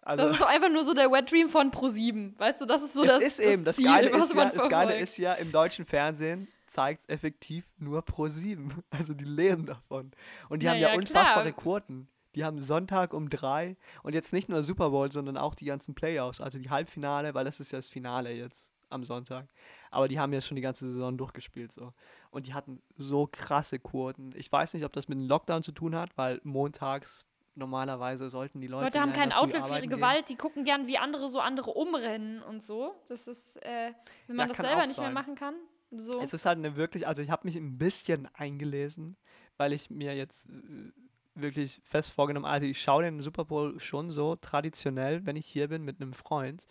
Also 0.05 0.23
Das 0.23 0.33
ist 0.33 0.41
doch 0.41 0.47
einfach 0.47 0.69
nur 0.69 0.83
so 0.83 0.93
der 0.93 1.11
Wet 1.11 1.31
Dream 1.31 1.49
von 1.49 1.71
Pro7. 1.71 2.37
Weißt 2.39 2.61
du, 2.61 2.65
das 2.65 2.83
ist 2.83 2.93
so 2.93 3.03
das, 3.03 3.21
ist 3.21 3.39
eben, 3.39 3.65
das 3.65 3.75
Ziel, 3.75 3.85
Geile 3.85 4.13
was 4.13 4.27
ist 4.27 4.35
ja, 4.35 4.35
man 4.35 4.51
das 4.55 4.69
Geile 4.69 4.97
ist 4.99 5.17
ja, 5.17 5.33
im 5.33 5.51
deutschen 5.51 5.85
Fernsehen 5.85 6.47
zeigt 6.67 7.01
es 7.01 7.09
effektiv 7.09 7.67
nur 7.77 8.01
pro 8.03 8.27
7. 8.27 8.83
Also 8.91 9.13
die 9.13 9.25
leben 9.25 9.65
davon. 9.65 10.11
Und 10.47 10.61
die 10.61 10.67
Ja, 10.67 10.73
haben 10.73 10.79
ja, 10.79 10.89
ja, 10.89 10.95
unfassbare 10.95 11.51
klar. 11.51 11.61
Quoten. 11.63 12.07
Die 12.35 12.43
haben 12.43 12.61
Sonntag 12.61 13.13
um 13.13 13.29
drei 13.29 13.77
und 14.03 14.13
jetzt 14.13 14.33
nicht 14.33 14.49
nur 14.49 14.61
Super 14.61 14.89
Bowl, 14.89 15.11
sondern 15.11 15.37
auch 15.37 15.55
die 15.55 15.65
ganzen 15.65 15.95
Playoffs, 15.95 16.41
also 16.41 16.59
die 16.59 16.69
Halbfinale, 16.69 17.33
weil 17.33 17.45
das 17.45 17.59
ist 17.59 17.71
ja 17.71 17.79
das 17.79 17.89
Finale 17.89 18.31
jetzt 18.33 18.71
am 18.89 19.03
Sonntag. 19.05 19.47
Aber 19.89 20.07
die 20.07 20.19
haben 20.19 20.33
ja 20.33 20.41
schon 20.41 20.55
die 20.55 20.61
ganze 20.61 20.87
Saison 20.87 21.17
durchgespielt 21.17 21.71
so. 21.71 21.93
Und 22.31 22.45
die 22.47 22.53
hatten 22.53 22.81
so 22.97 23.27
krasse 23.31 23.79
Quoten. 23.79 24.33
Ich 24.35 24.51
weiß 24.51 24.73
nicht, 24.73 24.83
ob 24.83 24.93
das 24.93 25.07
mit 25.07 25.17
dem 25.17 25.27
Lockdown 25.27 25.63
zu 25.63 25.71
tun 25.71 25.95
hat, 25.95 26.15
weil 26.17 26.41
montags 26.43 27.25
normalerweise 27.55 28.29
sollten 28.29 28.61
die 28.61 28.67
Leute. 28.67 28.85
Leute 28.85 29.01
haben 29.01 29.13
kein 29.13 29.31
Outlet 29.31 29.53
für 29.53 29.57
ihre 29.57 29.65
arbeiten 29.65 29.89
gehen. 29.89 29.97
Gewalt, 29.97 30.29
die 30.29 30.35
gucken 30.35 30.63
gern, 30.63 30.87
wie 30.87 30.97
andere 30.97 31.29
so 31.29 31.39
andere 31.39 31.71
umrennen 31.71 32.41
und 32.43 32.61
so. 32.61 32.93
Das 33.07 33.27
ist, 33.27 33.57
äh, 33.63 33.93
wenn 34.27 34.35
man 34.35 34.47
Ja, 34.47 34.53
das 34.53 34.57
selber 34.57 34.85
nicht 34.85 34.99
mehr 34.99 35.11
machen 35.11 35.35
kann. 35.35 35.55
So. 35.91 36.19
Es 36.21 36.33
ist 36.33 36.45
halt 36.45 36.57
eine 36.57 36.75
wirklich, 36.75 37.07
also 37.07 37.21
ich 37.21 37.29
habe 37.29 37.47
mich 37.47 37.55
ein 37.55 37.77
bisschen 37.77 38.27
eingelesen, 38.33 39.17
weil 39.57 39.71
ich 39.73 39.89
mir 39.89 40.15
jetzt 40.15 40.47
äh, 40.47 40.91
wirklich 41.35 41.81
fest 41.83 42.11
vorgenommen, 42.11 42.45
also 42.45 42.65
ich 42.65 42.81
schaue 42.81 43.03
den 43.03 43.21
Super 43.21 43.45
Bowl 43.45 43.79
schon 43.79 44.11
so 44.11 44.35
traditionell, 44.35 45.25
wenn 45.25 45.35
ich 45.35 45.45
hier 45.45 45.67
bin 45.67 45.83
mit 45.83 46.01
einem 46.01 46.13
Freund. 46.13 46.65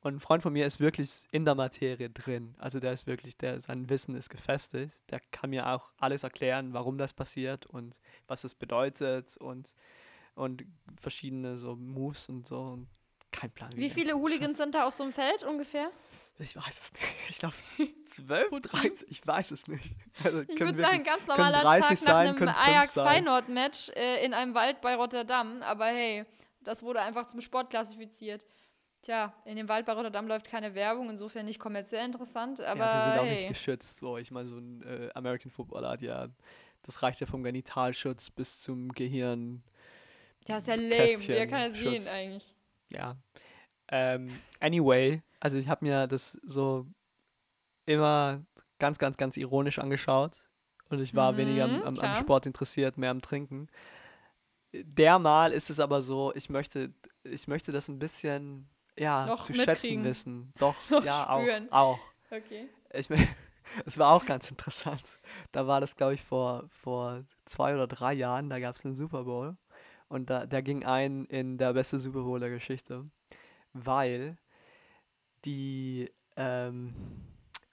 Und 0.00 0.14
ein 0.14 0.20
Freund 0.20 0.42
von 0.42 0.52
mir 0.52 0.64
ist 0.64 0.78
wirklich 0.78 1.10
in 1.32 1.44
der 1.44 1.56
Materie 1.56 2.08
drin. 2.08 2.54
Also 2.58 2.78
der 2.78 2.92
ist 2.92 3.06
wirklich, 3.06 3.36
der 3.36 3.60
sein 3.60 3.90
Wissen 3.90 4.14
ist 4.14 4.30
gefestigt. 4.30 4.96
Der 5.10 5.20
kann 5.32 5.50
mir 5.50 5.66
auch 5.66 5.90
alles 5.98 6.22
erklären, 6.22 6.72
warum 6.72 6.98
das 6.98 7.12
passiert 7.12 7.66
und 7.66 7.98
was 8.28 8.44
es 8.44 8.54
bedeutet 8.54 9.36
und, 9.38 9.74
und 10.38 10.64
verschiedene 11.00 11.58
so 11.58 11.76
Moves 11.76 12.28
und 12.28 12.46
so. 12.46 12.60
Und 12.60 12.88
kein 13.30 13.50
Plan. 13.50 13.70
wie 13.74 13.90
viele 13.90 14.14
Hooligans 14.14 14.56
sind 14.56 14.74
da 14.74 14.86
auf 14.86 14.94
so 14.94 15.02
einem 15.02 15.12
Feld 15.12 15.42
ungefähr? 15.42 15.90
Ich 16.38 16.56
weiß 16.56 16.80
es 16.80 16.92
nicht. 16.92 17.04
Ich 17.30 17.38
glaube 17.38 17.54
12, 18.06 18.48
Pro 18.48 18.58
Team? 18.60 18.70
13, 18.70 19.08
ich 19.10 19.26
weiß 19.26 19.50
es 19.50 19.66
nicht. 19.66 19.96
Also 20.24 20.42
Ich 20.42 20.60
würde 20.60 20.78
sagen, 20.78 21.04
ganz 21.04 21.26
normaler 21.26 21.60
30 21.60 22.00
Tag 22.00 22.40
nach 22.40 22.56
einem. 22.56 22.76
Ajax-Feyenoord-Match 22.76 23.90
äh, 23.90 24.24
in 24.24 24.32
einem 24.32 24.54
Wald 24.54 24.80
bei 24.80 24.94
Rotterdam. 24.94 25.62
Aber 25.62 25.86
hey, 25.86 26.24
das 26.62 26.82
wurde 26.82 27.00
einfach 27.02 27.26
zum 27.26 27.40
Sport 27.40 27.70
klassifiziert. 27.70 28.46
Tja, 29.02 29.32
in 29.44 29.56
dem 29.56 29.68
Wald 29.68 29.86
bei 29.86 29.92
Rotterdam 29.92 30.26
läuft 30.26 30.48
keine 30.48 30.74
Werbung, 30.74 31.08
insofern 31.10 31.46
nicht 31.46 31.60
kommerziell 31.60 32.04
interessant, 32.04 32.60
aber 32.60 32.80
ja, 32.80 32.96
die 32.96 33.02
sind 33.02 33.18
auch 33.18 33.24
hey. 33.24 33.36
nicht 33.36 33.48
geschützt. 33.48 33.98
So, 33.98 34.18
ich 34.18 34.30
meine, 34.30 34.48
so 34.48 34.56
ein 34.56 34.82
äh, 34.82 35.10
American 35.14 35.50
Footballer 35.50 35.90
hat 35.90 36.02
ja, 36.02 36.28
das 36.82 37.02
reicht 37.02 37.20
ja 37.20 37.26
vom 37.26 37.44
Genitalschutz 37.44 38.30
bis 38.30 38.60
zum 38.60 38.92
Gehirn. 38.92 39.62
Ja, 40.48 40.56
ist 40.56 40.66
ja 40.68 40.74
lame. 40.74 40.88
Kästchen, 40.96 41.34
Wer 41.34 41.46
kann 41.46 41.70
das 41.70 41.78
sehen 41.78 42.08
eigentlich? 42.08 42.54
Ja. 42.90 43.16
Ähm, 43.90 44.38
anyway, 44.60 45.22
also 45.40 45.56
ich 45.56 45.68
habe 45.68 45.84
mir 45.84 46.06
das 46.06 46.32
so 46.42 46.86
immer 47.86 48.42
ganz, 48.78 48.98
ganz, 48.98 49.16
ganz 49.16 49.36
ironisch 49.36 49.78
angeschaut. 49.78 50.44
Und 50.90 51.00
ich 51.00 51.14
war 51.14 51.36
weniger 51.36 51.64
am, 51.64 51.76
Mhm, 51.78 51.82
am, 51.82 51.98
am. 51.98 52.16
Sport 52.16 52.46
interessiert, 52.46 52.96
mehr 52.96 53.10
am 53.10 53.20
Trinken. 53.20 53.68
Dermal 54.72 55.52
ist 55.52 55.70
es 55.70 55.80
aber 55.80 56.02
so, 56.02 56.32
ich 56.34 56.50
möchte, 56.50 56.92
ich 57.24 57.46
möchte 57.48 57.72
das 57.72 57.88
ein 57.88 57.98
bisschen, 57.98 58.68
ja, 58.98 59.26
Noch 59.26 59.42
zu 59.42 59.54
schätzen 59.54 60.04
wissen. 60.04 60.52
Doch, 60.58 60.74
Noch 60.90 61.04
ja, 61.04 61.24
spüren. 61.38 61.70
auch. 61.70 61.98
Auch. 61.98 61.98
Okay. 62.30 62.68
Ich 62.92 63.08
mein, 63.10 63.26
es 63.86 63.98
war 63.98 64.12
auch 64.14 64.24
ganz 64.26 64.50
interessant. 64.50 65.02
Da 65.52 65.66
war 65.66 65.80
das, 65.80 65.96
glaube 65.96 66.14
ich, 66.14 66.22
vor, 66.22 66.64
vor 66.70 67.24
zwei 67.44 67.74
oder 67.74 67.86
drei 67.86 68.12
Jahren, 68.14 68.48
da 68.50 68.58
gab 68.58 68.76
es 68.76 68.84
einen 68.84 68.94
Super 68.96 69.24
Bowl. 69.24 69.56
Und 70.08 70.30
da, 70.30 70.46
der 70.46 70.62
ging 70.62 70.84
ein 70.84 71.24
in 71.26 71.58
der 71.58 71.72
beste 71.74 71.98
Super 71.98 72.22
Bowl 72.22 72.40
der 72.40 72.50
Geschichte. 72.50 73.04
Weil 73.72 74.36
die, 75.44 76.10
ähm, 76.36 76.94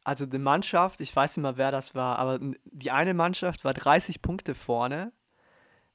also 0.04 0.26
die 0.26 0.38
Mannschaft, 0.38 1.02
ich 1.02 1.16
weiß 1.16 1.38
nicht 1.38 1.44
mal, 1.44 1.58
wer 1.58 1.72
das 1.72 1.96
war, 1.96 2.20
aber 2.20 2.40
die 2.66 2.92
eine 2.92 3.14
Mannschaft 3.14 3.64
war 3.64 3.74
30 3.74 4.22
Punkte 4.22 4.54
vorne, 4.54 5.12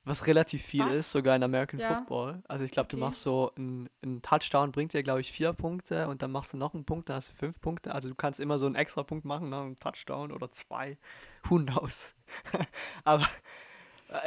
was 0.05 0.26
relativ 0.26 0.64
viel 0.64 0.86
Was? 0.86 0.97
ist, 0.97 1.12
sogar 1.12 1.36
in 1.36 1.43
American 1.43 1.78
Ja. 1.78 1.97
Football. 1.97 2.43
Also 2.49 2.64
ich 2.64 2.70
glaube, 2.70 2.88
du 2.88 2.97
Okay. 2.97 3.05
machst 3.05 3.22
so 3.22 3.53
einen 3.55 4.22
Touchdown, 4.22 4.72
bringt 4.72 4.95
dir, 4.95 5.03
glaube 5.03 5.20
ich, 5.20 5.30
vier 5.30 5.53
Punkte 5.53 6.09
und 6.09 6.22
dann 6.22 6.32
machst 6.32 6.55
du 6.55 6.57
noch 6.57 6.72
einen 6.74 6.86
Punkt, 6.86 7.09
dann 7.11 7.16
hast 7.16 7.28
du 7.28 7.34
fünf 7.34 7.61
Punkte. 7.61 7.95
Also 7.95 8.09
du 8.09 8.14
kannst 8.14 8.41
immer 8.41 8.59
so 8.59 8.64
einen 8.66 8.76
extra 8.76 9.03
Punkt 9.03 9.26
machen, 9.26 9.51
ne? 9.51 9.61
einen 9.61 9.78
Touchdown 9.78 10.32
oder 10.32 10.51
zwei. 10.51 10.97
Who 11.45 11.59
knows? 11.59 12.16
aber 13.05 13.26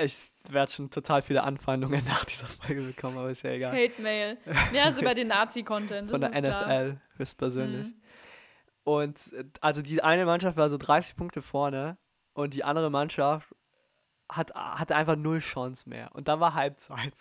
ich 0.02 0.30
werde 0.50 0.72
schon 0.72 0.90
total 0.90 1.22
viele 1.22 1.44
Anfeindungen 1.44 2.04
nach 2.08 2.26
dieser 2.26 2.48
Folge 2.48 2.82
bekommen, 2.82 3.18
aber 3.18 3.30
ist 3.30 3.44
ja 3.44 3.52
egal. 3.52 3.72
Hate 3.72 4.02
Mail. 4.02 4.38
Mehr 4.72 4.86
als 4.86 5.00
über 5.00 5.14
den 5.14 5.28
Nazi-Content. 5.28 6.10
Von 6.10 6.22
der. 6.22 6.30
NFL 6.30 7.00
höchstpersönlich. 7.18 7.88
Mhm. 7.88 8.02
Und 8.84 9.34
äh, 9.34 9.46
also 9.62 9.82
die 9.82 10.02
eine 10.04 10.26
Mannschaft 10.26 10.58
war 10.58 10.70
so 10.70 10.78
30 10.78 11.16
Punkte 11.16 11.42
vorne 11.42 11.98
und 12.34 12.54
die 12.54 12.64
andere 12.64 12.90
Mannschaft 12.90 13.54
hat, 14.30 14.54
hatte 14.54 14.96
einfach 14.96 15.16
null 15.16 15.40
Chance 15.40 15.90
mehr. 15.90 16.10
Und 16.14 16.28
dann 16.28 16.40
war 16.40 16.54
Halbzeit. 16.54 17.14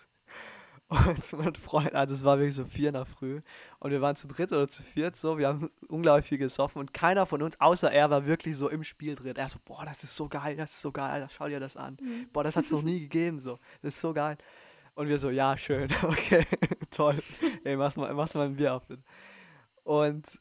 Und 1.07 1.33
mein 1.39 1.55
Freund, 1.55 1.95
also 1.95 2.15
es 2.15 2.25
war 2.25 2.39
wirklich 2.39 2.57
so 2.57 2.65
vier 2.65 2.93
der 2.93 3.07
Früh. 3.07 3.41
Und 3.79 3.91
wir 3.91 4.03
waren 4.03 4.15
zu 4.15 4.29
dritt 4.29 4.53
oder 4.53 4.69
zu 4.69 4.83
viert 4.83 5.17
so. 5.17 5.39
Wir 5.39 5.49
haben 5.49 5.71
unglaublich 5.89 6.27
viel 6.27 6.39
gesoffen. 6.39 6.81
Und 6.81 6.93
keiner 6.93 7.25
von 7.25 7.41
uns, 7.43 7.59
außer 7.61 7.91
er, 7.91 8.11
war 8.11 8.27
wirklich 8.27 8.57
so 8.57 8.69
im 8.69 8.85
Spiel 8.85 9.15
drin. 9.15 9.37
Er 9.37 9.49
so, 9.49 9.59
boah, 9.65 9.85
das 9.87 10.05
ist 10.05 10.15
so 10.15 10.29
geil, 10.29 10.57
das 10.57 10.73
ist 10.73 10.83
so 10.83 10.93
geil, 10.93 11.11
Alter, 11.11 11.29
schau 11.31 11.49
dir 11.49 11.61
das 11.61 11.77
an. 11.77 11.97
Mhm. 12.01 12.29
Boah, 12.33 12.45
das 12.45 12.57
hat 12.57 12.65
es 12.65 12.71
noch 12.71 12.83
nie 12.83 13.01
gegeben. 13.09 13.41
So, 13.41 13.59
das 13.81 13.95
ist 13.95 14.01
so 14.01 14.13
geil. 14.13 14.37
Und 14.95 15.09
wir 15.09 15.19
so, 15.19 15.31
ja, 15.31 15.57
schön, 15.57 15.89
okay, 16.03 16.45
toll. 16.91 17.23
Ey, 17.65 17.77
mach's 17.77 17.97
mal, 17.97 18.13
mach's 18.13 18.35
mal 18.35 18.47
ein 18.47 18.57
Bier 18.57 18.75
auf. 18.75 18.83
Und 19.85 20.39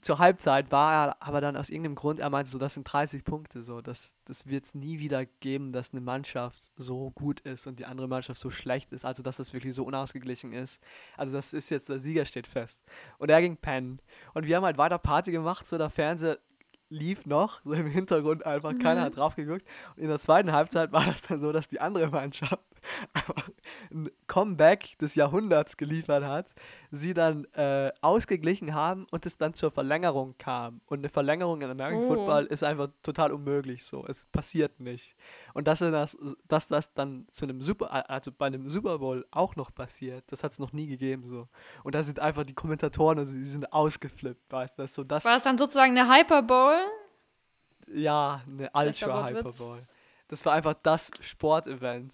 zur 0.00 0.18
Halbzeit 0.18 0.70
war 0.70 1.08
er 1.08 1.16
aber 1.20 1.40
dann 1.40 1.56
aus 1.56 1.70
irgendeinem 1.70 1.94
Grund, 1.94 2.20
er 2.20 2.30
meinte 2.30 2.50
so, 2.50 2.58
das 2.58 2.74
sind 2.74 2.84
30 2.84 3.24
Punkte, 3.24 3.62
so, 3.62 3.80
das, 3.80 4.16
das 4.24 4.46
wird 4.46 4.64
es 4.64 4.74
nie 4.74 4.98
wieder 4.98 5.24
geben, 5.24 5.72
dass 5.72 5.92
eine 5.92 6.00
Mannschaft 6.00 6.70
so 6.76 7.10
gut 7.10 7.40
ist 7.40 7.66
und 7.66 7.78
die 7.78 7.86
andere 7.86 8.08
Mannschaft 8.08 8.40
so 8.40 8.50
schlecht 8.50 8.92
ist, 8.92 9.04
also 9.04 9.22
dass 9.22 9.36
das 9.36 9.52
wirklich 9.52 9.74
so 9.74 9.84
unausgeglichen 9.84 10.52
ist. 10.52 10.80
Also 11.16 11.32
das 11.32 11.52
ist 11.52 11.70
jetzt, 11.70 11.88
der 11.88 11.98
Sieger 11.98 12.24
steht 12.24 12.46
fest. 12.46 12.82
Und 13.18 13.30
er 13.30 13.40
ging 13.40 13.56
pennen. 13.56 14.00
Und 14.34 14.46
wir 14.46 14.56
haben 14.56 14.64
halt 14.64 14.78
weiter 14.78 14.98
Party 14.98 15.32
gemacht, 15.32 15.66
so 15.66 15.78
der 15.78 15.90
Fernseher 15.90 16.38
lief 16.90 17.24
noch, 17.24 17.60
so 17.64 17.72
im 17.72 17.86
Hintergrund 17.86 18.44
einfach, 18.44 18.76
keiner 18.78 19.02
hat 19.02 19.16
drauf 19.16 19.36
geguckt. 19.36 19.64
Und 19.96 20.02
in 20.02 20.08
der 20.08 20.18
zweiten 20.18 20.52
Halbzeit 20.52 20.92
war 20.92 21.04
das 21.04 21.22
dann 21.22 21.38
so, 21.38 21.52
dass 21.52 21.68
die 21.68 21.80
andere 21.80 22.08
Mannschaft 22.08 22.58
ein 23.90 24.10
Comeback 24.26 24.98
des 24.98 25.14
Jahrhunderts 25.14 25.76
geliefert 25.76 26.24
hat, 26.24 26.54
sie 26.90 27.14
dann 27.14 27.44
äh, 27.54 27.90
ausgeglichen 28.00 28.74
haben 28.74 29.06
und 29.10 29.26
es 29.26 29.36
dann 29.36 29.54
zur 29.54 29.70
Verlängerung 29.70 30.36
kam. 30.38 30.80
Und 30.86 30.98
eine 31.00 31.08
Verlängerung 31.08 31.60
in 31.62 31.70
American 31.70 32.04
Oh. 32.04 32.08
Football 32.14 32.46
ist 32.46 32.62
einfach 32.64 32.88
total 33.02 33.32
unmöglich 33.32 33.84
so. 33.84 34.06
Es 34.06 34.26
passiert 34.26 34.80
nicht. 34.80 35.14
Und 35.54 35.66
dass 35.68 35.80
das, 35.80 36.16
dass 36.46 36.68
das 36.68 36.92
dann 36.94 37.26
zu 37.30 37.44
einem 37.44 37.62
Super, 37.62 38.10
also 38.10 38.30
bei 38.32 38.46
einem 38.46 38.68
Super 38.68 38.98
Bowl 38.98 39.26
auch 39.30 39.56
noch 39.56 39.74
passiert, 39.74 40.24
das 40.32 40.42
hat 40.44 40.52
es 40.52 40.58
noch 40.58 40.72
nie 40.72 40.86
gegeben 40.86 41.28
so. 41.28 41.48
Und 41.84 41.94
da 41.94 42.02
sind 42.02 42.20
einfach 42.20 42.44
die 42.44 42.54
Kommentatoren, 42.54 43.18
also 43.18 43.32
die 43.34 43.44
sind 43.44 43.72
ausgeflippt, 43.72 44.50
weißt 44.52 44.78
du, 44.78 44.86
so 44.86 45.02
das, 45.04 45.24
War 45.24 45.36
es 45.36 45.42
dann 45.42 45.58
sozusagen 45.58 45.96
eine 45.98 46.12
Hyperbowl? 46.12 46.76
ja, 47.92 48.42
eine 48.46 48.70
Schlechter 48.72 49.06
Ultra 49.08 49.34
Wortwitz. 49.34 49.54
Hyperball. 49.58 49.80
Das 50.28 50.44
war 50.46 50.52
einfach 50.52 50.74
das 50.82 51.10
Sportevent 51.20 52.12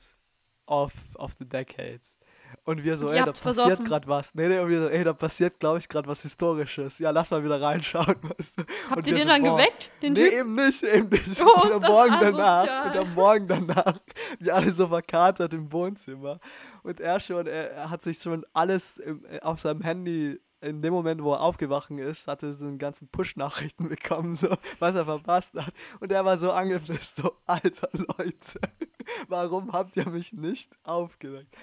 of, 0.66 0.92
of 1.16 1.34
the 1.38 1.44
decades. 1.44 2.16
Und 2.64 2.82
wir 2.82 2.96
so, 2.96 3.08
Und 3.08 3.14
ey, 3.14 3.24
da 3.24 3.32
passiert 3.32 3.84
gerade 3.84 4.08
was. 4.08 4.34
Nee, 4.34 4.48
nee, 4.48 4.58
und 4.58 4.68
wir 4.68 4.80
so, 4.82 4.88
ey, 4.88 5.04
da 5.04 5.12
passiert, 5.12 5.60
glaube 5.60 5.78
ich, 5.78 5.88
gerade 5.88 6.08
was 6.08 6.22
Historisches. 6.22 6.98
Ja, 6.98 7.10
lass 7.10 7.30
mal 7.30 7.44
wieder 7.44 7.60
reinschauen, 7.60 8.16
weißt 8.22 8.58
du. 8.58 8.64
Habt 8.90 8.96
Und 8.96 9.06
ihr 9.06 9.14
den 9.14 9.22
so, 9.22 9.28
dann 9.28 9.42
boah, 9.42 9.56
geweckt, 9.56 9.90
den 10.02 10.12
nee, 10.14 10.30
Typ? 10.30 10.32
eben 10.32 10.54
nicht, 10.54 10.82
eben 10.82 11.08
nicht. 11.08 11.26
Oh, 11.44 11.62
und 11.62 11.72
am 11.72 11.82
Morgen 11.82 12.16
danach, 12.20 12.86
und 12.86 12.96
am 12.98 13.14
Morgen 13.14 13.46
danach, 13.46 13.98
wir 14.40 14.54
alle 14.54 14.72
so 14.72 14.88
verkatert 14.88 15.52
im 15.54 15.72
Wohnzimmer. 15.72 16.40
Und 16.82 17.00
er 17.00 17.20
schon, 17.20 17.46
er, 17.46 17.70
er 17.70 17.90
hat 17.90 18.02
sich 18.02 18.18
schon 18.18 18.44
alles 18.52 18.98
im, 18.98 19.24
äh, 19.26 19.40
auf 19.40 19.60
seinem 19.60 19.82
Handy, 19.82 20.40
in 20.60 20.82
dem 20.82 20.92
Moment, 20.92 21.22
wo 21.22 21.32
er 21.32 21.40
aufgewachen 21.40 21.98
ist, 21.98 22.26
hatte 22.26 22.52
so 22.54 22.66
einen 22.66 22.78
ganzen 22.78 23.08
Push-Nachrichten 23.08 23.88
bekommen, 23.88 24.34
so, 24.34 24.56
was 24.78 24.94
er 24.94 25.04
verpasst 25.04 25.54
hat. 25.54 25.72
Und 26.00 26.10
er 26.12 26.24
war 26.24 26.38
so 26.38 26.52
angepisst, 26.52 27.16
so, 27.16 27.36
alter 27.46 27.88
Leute, 27.92 28.60
warum 29.28 29.72
habt 29.72 29.96
ihr 29.96 30.08
mich 30.08 30.32
nicht 30.32 30.76
aufgeweckt? 30.82 31.56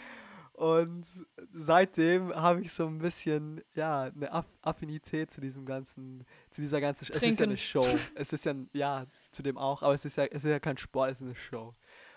Und 0.54 1.04
seitdem 1.50 2.34
habe 2.36 2.62
ich 2.62 2.72
so 2.72 2.86
ein 2.86 3.00
bisschen, 3.00 3.64
ja, 3.74 4.04
eine 4.04 4.32
Aff 4.32 4.46
Affinität 4.62 5.32
zu 5.32 5.42
diesem 5.42 5.66
ganzen, 5.66 6.26
zu 6.52 6.62
dieser 6.62 6.80
ganzen, 6.80 7.04
es 7.06 7.10
ist 7.10 7.16
ja 7.16 7.20
Trinken. 7.22 7.44
eine 7.44 7.58
Show. 7.58 7.86
Es 8.14 8.32
ist 8.34 8.46
ja, 8.46 8.54
ja, 8.72 9.06
zu 9.32 9.42
dem 9.42 9.58
auch, 9.58 9.82
aber 9.82 9.96
es 9.96 10.06
ist 10.06 10.16
ja, 10.16 10.26
es 10.26 10.44
ist 10.44 10.52
ja 10.52 10.60
kein 10.60 10.78
Sport, 10.78 11.12
es 11.12 11.22
ist 11.22 11.26
eine 11.26 11.36
Show. 11.36 11.74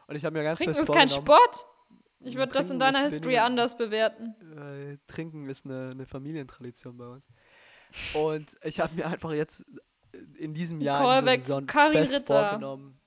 Und 0.06 0.16
ich 0.16 0.24
habe 0.24 0.36
mir 0.36 0.44
ganz 0.44 0.58
Trinken 0.58 0.76
ist 0.76 0.92
kein 0.92 1.08
Sport? 1.08 1.66
Ich 2.20 2.34
würde 2.36 2.52
das 2.52 2.70
in 2.70 2.78
deiner 2.78 3.00
History 3.04 3.24
weniger- 3.26 3.44
anders 3.44 3.76
bewerten. 3.76 4.34
äh, 4.56 4.96
Trinken 5.06 5.48
ist 5.48 5.64
eine, 5.64 5.90
eine 5.92 6.06
Familientradition 6.06 6.96
bei 6.96 7.06
uns. 7.06 7.26
Und 8.14 8.56
ich 8.64 8.80
habe 8.80 8.94
mir 8.94 9.06
einfach 9.06 9.32
jetzt 9.32 9.64
in 10.38 10.54
diesem 10.54 10.80
Jahr 10.80 11.18
in 11.18 11.24
dieser 11.26 11.26
Callbacks 11.26 11.44
Saison 11.44 11.68
fest 11.92 12.14
Ritter. 12.14 12.48
vorgenommen, 12.50 13.00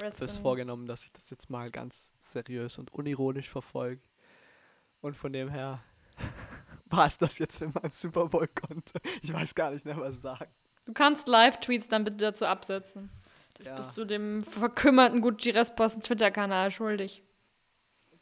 Rest 0.00 0.18
fest 0.18 0.36
in- 0.36 0.42
vorgenommen, 0.42 0.86
dass 0.86 1.04
ich 1.04 1.12
das 1.12 1.30
jetzt 1.30 1.48
mal 1.48 1.70
ganz 1.70 2.12
seriös 2.20 2.78
und 2.78 2.92
unironisch 2.92 3.48
verfolge. 3.48 4.02
Und 5.00 5.16
von 5.16 5.32
dem 5.32 5.48
her 5.48 5.82
war 6.86 7.06
es 7.06 7.16
das 7.18 7.38
jetzt 7.38 7.60
mit 7.60 7.74
meinem 7.74 7.90
Super 7.90 8.26
Bowl 8.26 8.46
Konto. 8.48 8.98
Ich 9.22 9.32
weiß 9.32 9.54
gar 9.54 9.70
nicht 9.70 9.84
mehr, 9.84 9.96
was 9.96 10.20
sagen. 10.20 10.50
Du 10.86 10.92
kannst 10.92 11.28
Live-Tweets 11.28 11.88
dann 11.88 12.04
bitte 12.04 12.16
dazu 12.18 12.46
absetzen. 12.46 13.10
Das 13.54 13.66
Ja. 13.66 13.76
bist 13.76 13.96
du 13.96 14.04
dem 14.04 14.42
verkümmerten 14.42 15.20
Gucci 15.20 15.50
Restposten 15.50 16.02
Twitter-Kanal 16.02 16.70
schuldig. 16.70 17.22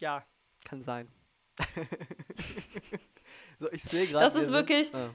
Ja, 0.01 0.25
kann 0.65 0.81
sein. 0.83 1.09
so, 3.59 3.71
ich 3.73 3.83
sehe 3.83 4.07
gerade. 4.07 4.25
Das 4.25 4.35
ist 4.35 4.47
sind- 4.47 4.55
wirklich 4.55 4.95
Ah. 4.95 5.11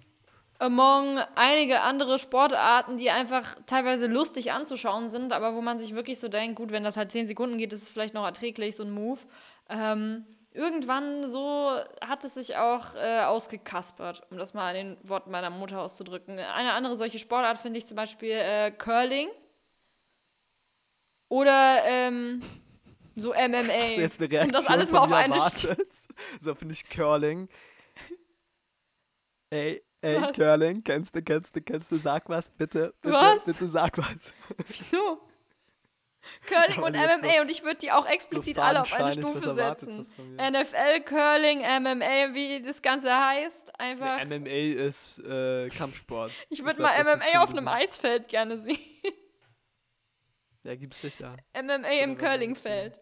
among 0.60 1.18
einige 1.36 1.82
andere 1.82 2.20
Sportarten, 2.20 2.98
die 2.98 3.10
einfach 3.10 3.56
teilweise 3.66 4.08
lustig 4.08 4.52
anzuschauen 4.52 5.10
sind, 5.10 5.32
aber 5.34 5.56
wo 5.56 5.62
man 5.62 5.80
sich 5.80 5.96
wirklich 5.96 6.20
so 6.20 6.28
denkt, 6.28 6.56
gut, 6.58 6.72
wenn 6.72 6.84
das 6.84 6.98
halt 6.98 7.12
10 7.12 7.28
Sekunden 7.28 7.58
geht, 7.58 7.72
ist 7.74 7.84
es 7.84 7.92
vielleicht 7.92 8.14
noch 8.14 8.26
erträglich, 8.26 8.76
so 8.76 8.84
ein 8.84 8.92
Move. 8.92 9.20
Ähm, 9.70 10.26
irgendwann 10.52 11.28
so 11.28 11.72
hat 12.02 12.24
es 12.26 12.34
sich 12.36 12.56
auch 12.58 12.94
äh, 12.96 13.22
ausgekaspert, 13.24 14.24
um 14.30 14.38
das 14.38 14.54
mal 14.54 14.76
in 14.76 14.96
den 14.98 15.10
Worten 15.10 15.32
meiner 15.32 15.50
Mutter 15.50 15.82
auszudrücken. 15.82 16.38
Eine 16.38 16.74
andere 16.74 16.96
solche 16.98 17.20
Sportart 17.20 17.58
finde 17.58 17.80
ich 17.80 17.88
zum 17.88 17.96
Beispiel 17.96 18.32
äh, 18.32 18.72
Curling 18.72 19.30
oder 21.30 21.84
ähm, 21.86 22.42
so 23.16 23.30
MMA. 23.34 23.58
Hast 23.82 23.96
du 23.98 24.02
jetzt 24.02 24.20
eine 24.22 24.32
Reaktion 24.32 24.42
Und 24.44 24.54
das 24.54 24.68
alles 24.68 24.92
mal 24.92 25.00
auf 25.00 25.12
eine 25.12 25.36
erwartet? 25.36 25.88
So 26.40 26.56
finde 26.56 26.74
ich 26.74 26.88
Curling. 26.90 27.48
Ey, 29.50 29.82
ey, 30.02 30.22
Was? 30.22 30.36
Curling, 30.36 30.84
kennst 30.84 31.16
du, 31.16 31.22
kennst 31.22 31.56
du, 31.56 31.62
kennst 31.62 31.92
du, 31.92 31.98
sag 31.98 32.28
was, 32.30 32.50
bitte, 32.50 32.94
bitte, 33.02 33.14
Was? 33.14 33.46
bitte 33.46 33.68
sag 33.68 33.98
was. 33.98 34.34
Wieso? 34.68 35.22
Curling 36.48 36.78
Aber 36.78 36.86
und 36.88 36.94
jetzt 36.96 37.20
so- 37.20 37.26
MMA 37.28 37.42
und 37.42 37.52
ich 37.52 37.64
würde 37.64 37.78
die 37.78 37.92
auch 37.92 38.06
explizit 38.08 38.58
alle 38.58 38.82
auf 38.82 38.94
eine 38.94 39.12
Stufe 39.14 39.54
setzen. 39.54 40.00
NFL, 40.38 41.02
Curling, 41.06 41.60
MMA, 41.60 42.34
wie 42.34 42.62
das 42.64 42.82
Ganze 42.82 43.14
heißt. 43.14 43.78
Einfach. 43.80 44.24
Nee, 44.26 44.40
MMA 44.40 44.86
ist 44.86 45.20
äh, 45.20 45.68
Kampfsport. 45.70 46.32
ich 46.50 46.64
würde 46.64 46.82
mal 46.82 46.98
MMA 47.04 47.44
auf 47.44 47.50
ein 47.50 47.58
einem 47.58 47.68
Eisfeld 47.68 48.30
gerne 48.30 48.58
sehen. 48.58 48.80
Ja, 50.64 50.76
gibt's 50.76 51.02
sicher. 51.02 51.36
MMA 51.62 51.90
im 52.04 52.18
so 52.18 52.26
Curlingfeld. 52.26 52.98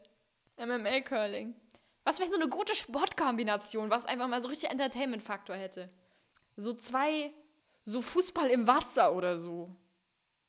MMA 0.66 1.01
Curling. 1.01 1.55
Was 2.03 2.20
wäre 2.20 2.30
so 2.30 2.36
eine 2.36 2.49
gute 2.49 2.76
Sportkombination, 2.76 3.89
was 3.89 4.05
einfach 4.05 4.28
mal 4.28 4.41
so 4.41 4.49
richtig 4.49 4.70
Entertainment-Faktor 4.72 5.55
hätte? 5.55 5.89
So 6.57 6.74
zwei, 6.74 7.32
so 7.86 8.01
Fußball 8.01 8.49
im 8.49 8.66
Wasser 8.68 9.14
oder 9.16 9.38
so. 9.38 9.76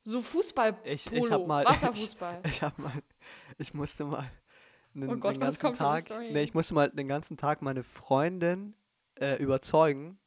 So 0.05 0.21
Fußball, 0.21 0.79
Ich, 0.85 1.05
Polo, 1.05 1.27
ich 1.27 1.31
hab 1.33 1.47
mal. 1.47 1.65
Wasserfußball. 1.65 2.41
Ich, 2.45 2.51
ich 2.53 2.63
hab 2.63 2.79
mal. 2.79 3.03
Ich 3.59 3.75
musste 3.75 4.05
mal. 4.05 4.31
Den, 4.95 5.11
Oh 5.11 5.17
Gott, 5.17 5.35
den 5.35 5.41
ganzen 5.41 5.73
Tag. 5.73 6.11
Nee, 6.11 6.43
ich 6.43 6.55
musste 6.55 6.75
mal 6.75 6.91
den 6.91 7.09
ganzen 7.09 7.37
Tag 7.37 7.63
meine 7.63 7.83
Freundin 7.83 8.75
äh, 9.15 9.37
überzeugen, 9.37 10.19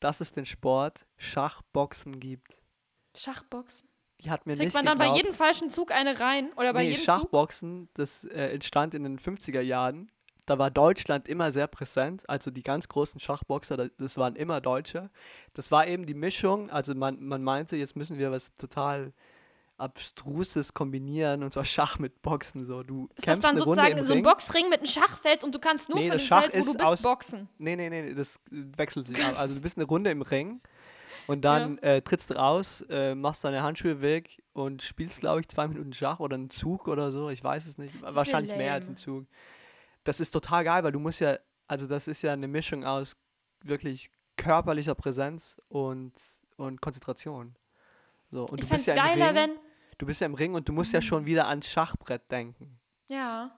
dass 0.00 0.20
es 0.20 0.32
den 0.32 0.46
Sport 0.46 1.06
Schachboxen 1.16 2.20
gibt. 2.20 2.62
Schachboxen. 3.14 3.89
Die 4.22 4.30
hat 4.30 4.46
mir 4.46 4.54
Kriegt 4.54 4.66
nicht 4.66 4.74
man 4.74 4.84
dann 4.84 4.98
bei 4.98 5.14
jedem 5.16 5.34
falschen 5.34 5.70
Zug 5.70 5.92
eine 5.92 6.20
rein? 6.20 6.52
Oder 6.56 6.72
bei 6.72 6.82
nee, 6.82 6.90
jedem 6.90 6.96
Zug? 6.98 7.04
Schachboxen, 7.06 7.88
das 7.94 8.24
äh, 8.24 8.48
entstand 8.52 8.94
in 8.94 9.02
den 9.04 9.18
50er 9.18 9.60
Jahren. 9.60 10.10
Da 10.46 10.58
war 10.58 10.70
Deutschland 10.70 11.28
immer 11.28 11.50
sehr 11.52 11.66
präsent. 11.68 12.28
Also 12.28 12.50
die 12.50 12.62
ganz 12.62 12.88
großen 12.88 13.20
Schachboxer, 13.20 13.76
da- 13.76 13.88
das 13.98 14.16
waren 14.16 14.34
immer 14.36 14.60
Deutsche. 14.60 15.10
Das 15.54 15.70
war 15.70 15.86
eben 15.86 16.06
die 16.06 16.14
Mischung. 16.14 16.70
Also 16.70 16.94
man, 16.94 17.22
man 17.24 17.42
meinte, 17.44 17.76
jetzt 17.76 17.94
müssen 17.96 18.18
wir 18.18 18.30
was 18.32 18.54
total 18.56 19.12
Abstruses 19.78 20.74
kombinieren 20.74 21.42
und 21.42 21.52
zwar 21.52 21.64
Schach 21.64 21.98
mit 21.98 22.20
Boxen. 22.22 22.64
So. 22.64 22.82
Du 22.82 23.06
Ist 23.14 23.18
das 23.18 23.24
kämpfst 23.24 23.44
dann 23.44 23.50
eine 23.56 23.62
Runde 23.62 23.80
sozusagen 23.82 23.98
im 23.98 24.04
so 24.04 24.12
ein 24.12 24.16
Ring. 24.18 24.24
Boxring 24.24 24.68
mit 24.68 24.78
einem 24.80 24.86
Schachfeld 24.86 25.42
und 25.44 25.54
du 25.54 25.58
kannst 25.58 25.88
nur 25.88 25.98
Nee, 25.98 26.06
für 26.06 26.12
das 26.12 26.22
den 26.22 26.26
Schach 26.28 26.40
Feld, 26.42 26.52
wo 26.54 26.72
du 26.74 26.84
ist 26.84 26.90
bist, 26.90 27.02
boxen? 27.02 27.48
Nee, 27.58 27.76
nee, 27.76 27.88
nee, 27.88 28.14
das 28.14 28.38
wechselt 28.50 29.06
sich 29.06 29.24
ab. 29.24 29.34
Also 29.38 29.54
du 29.54 29.60
bist 29.60 29.76
eine 29.78 29.86
Runde 29.86 30.10
im 30.10 30.22
Ring 30.22 30.60
und 31.30 31.42
dann 31.42 31.78
äh, 31.78 32.02
trittst 32.02 32.30
du 32.30 32.34
raus, 32.34 32.84
äh, 32.90 33.14
machst 33.14 33.44
deine 33.44 33.62
Handschuhe 33.62 34.00
weg 34.00 34.42
und 34.52 34.82
spielst, 34.82 35.20
glaube 35.20 35.40
ich, 35.40 35.48
zwei 35.48 35.68
Minuten 35.68 35.92
Schach 35.92 36.20
oder 36.20 36.34
einen 36.34 36.50
Zug 36.50 36.88
oder 36.88 37.10
so. 37.12 37.30
Ich 37.30 37.42
weiß 37.42 37.66
es 37.66 37.78
nicht. 37.78 37.94
ja 38.00 38.14
Wahrscheinlich 38.14 38.54
mehr 38.56 38.72
als 38.74 38.86
lame. 38.86 38.94
ein 38.94 38.96
Zug. 38.96 39.26
Das 40.04 40.20
ist 40.20 40.30
total 40.30 40.64
geil, 40.64 40.82
weil 40.82 40.92
du 40.92 40.98
musst 41.00 41.20
ja, 41.20 41.38
also 41.68 41.86
das 41.86 42.08
ist 42.08 42.22
ja 42.22 42.32
eine 42.32 42.48
Mischung 42.48 42.84
aus 42.84 43.16
wirklich 43.62 44.10
körperlicher 44.36 44.94
Präsenz 44.94 45.60
und, 45.68 46.12
und 46.56 46.80
Konzentration. 46.80 47.54
So, 48.30 48.46
und 48.46 48.60
Ich 48.60 48.66
du 48.66 48.70
bist 48.70 48.80
es 48.80 48.86
ja 48.86 48.94
im 48.94 49.00
geiler, 49.00 49.26
Ring, 49.28 49.34
wenn. 49.34 49.50
Mhm. 49.50 49.58
du 49.98 50.06
bist 50.06 50.20
ja 50.20 50.26
im 50.26 50.34
Ring 50.34 50.54
und 50.54 50.68
du 50.68 50.72
musst 50.72 50.92
ja 50.92 51.02
schon 51.02 51.26
wieder 51.26 51.48
ans 51.48 51.68
Schachbrett 51.68 52.30
denken. 52.30 52.80
Ja. 53.08 53.54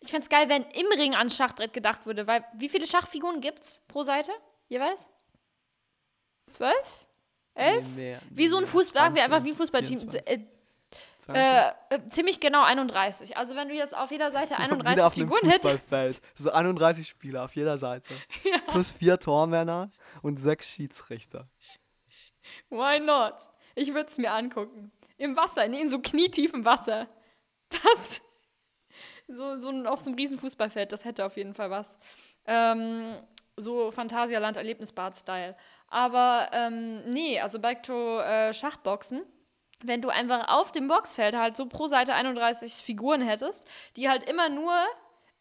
Ich 0.00 0.10
fände 0.10 0.22
es 0.22 0.28
geil, 0.28 0.48
wenn 0.48 0.62
im 0.62 0.86
Ring 0.96 1.14
ans 1.14 1.36
Schachbrett 1.36 1.72
gedacht 1.72 2.06
würde, 2.06 2.26
weil 2.26 2.44
wie 2.54 2.68
viele 2.68 2.86
Schachfiguren 2.86 3.40
gibt's 3.40 3.82
pro 3.88 4.04
Seite 4.04 4.30
jeweils? 4.68 5.08
Zwölf? 6.52 7.06
Elf? 7.54 7.84
Nee, 7.96 8.02
mehr, 8.02 8.20
Wie 8.30 8.48
so 8.48 8.56
ein 8.58 8.66
Fußball, 8.66 9.02
sagen 9.02 9.14
wir 9.14 9.24
einfach 9.24 9.40
20, 9.40 9.46
wie 9.46 9.54
ein 9.54 9.56
Fußballteam. 9.56 9.98
24, 9.98 10.26
Äh, 10.26 10.46
22. 11.24 11.34
äh, 11.90 11.94
äh, 11.94 12.06
ziemlich 12.06 12.40
genau 12.40 12.62
31. 12.64 13.36
Also 13.36 13.54
wenn 13.54 13.68
du 13.68 13.74
jetzt 13.74 13.94
auf 13.96 14.10
jeder 14.10 14.30
Seite 14.30 14.54
So, 14.56 14.62
31 14.62 14.92
wieder 14.96 15.06
auf 15.06 15.14
Figuren 15.14 15.48
hättest. 15.48 16.22
So 16.34 16.50
31 16.50 17.08
Spieler 17.08 17.44
auf 17.44 17.54
jeder 17.54 17.76
Seite. 17.78 18.14
Plus 18.68 18.92
vier 18.92 19.18
Tormänner 19.18 19.90
und 20.22 20.38
sechs 20.38 20.68
Schiedsrichter. 20.68 21.48
Why 22.70 23.00
not? 23.00 23.34
Ich 23.74 23.94
würde 23.94 24.10
es 24.10 24.18
mir 24.18 24.32
angucken. 24.32 24.90
Im 25.16 25.36
Wasser, 25.36 25.68
nee, 25.68 25.80
in 25.80 25.88
so 25.88 26.00
knietiefem 26.00 26.64
Wasser. 26.64 27.08
Das, 27.68 28.20
so, 29.28 29.56
so 29.56 29.70
auf 29.86 30.00
so 30.00 30.06
einem 30.06 30.16
riesen 30.16 30.38
Fußballfeld, 30.38 30.90
das 30.92 31.04
hätte 31.04 31.24
auf 31.24 31.36
jeden 31.36 31.54
Fall 31.54 31.70
was. 31.70 31.96
Ähm, 32.46 33.14
so 33.56 33.90
Phantasialand 33.90 34.56
Erlebnisbad-Style. 34.56 35.56
Aber 35.92 36.48
ähm, 36.52 37.04
nee, 37.04 37.38
also 37.38 37.58
back 37.58 37.82
to 37.82 38.18
äh, 38.20 38.54
Schachboxen. 38.54 39.24
Wenn 39.84 40.00
du 40.00 40.08
einfach 40.08 40.48
auf 40.48 40.72
dem 40.72 40.88
Boxfeld 40.88 41.36
halt 41.36 41.54
so 41.54 41.66
pro 41.66 41.86
Seite 41.86 42.14
31 42.14 42.72
Figuren 42.72 43.20
hättest, 43.20 43.66
die 43.96 44.08
halt 44.08 44.22
immer 44.22 44.48
nur 44.48 44.72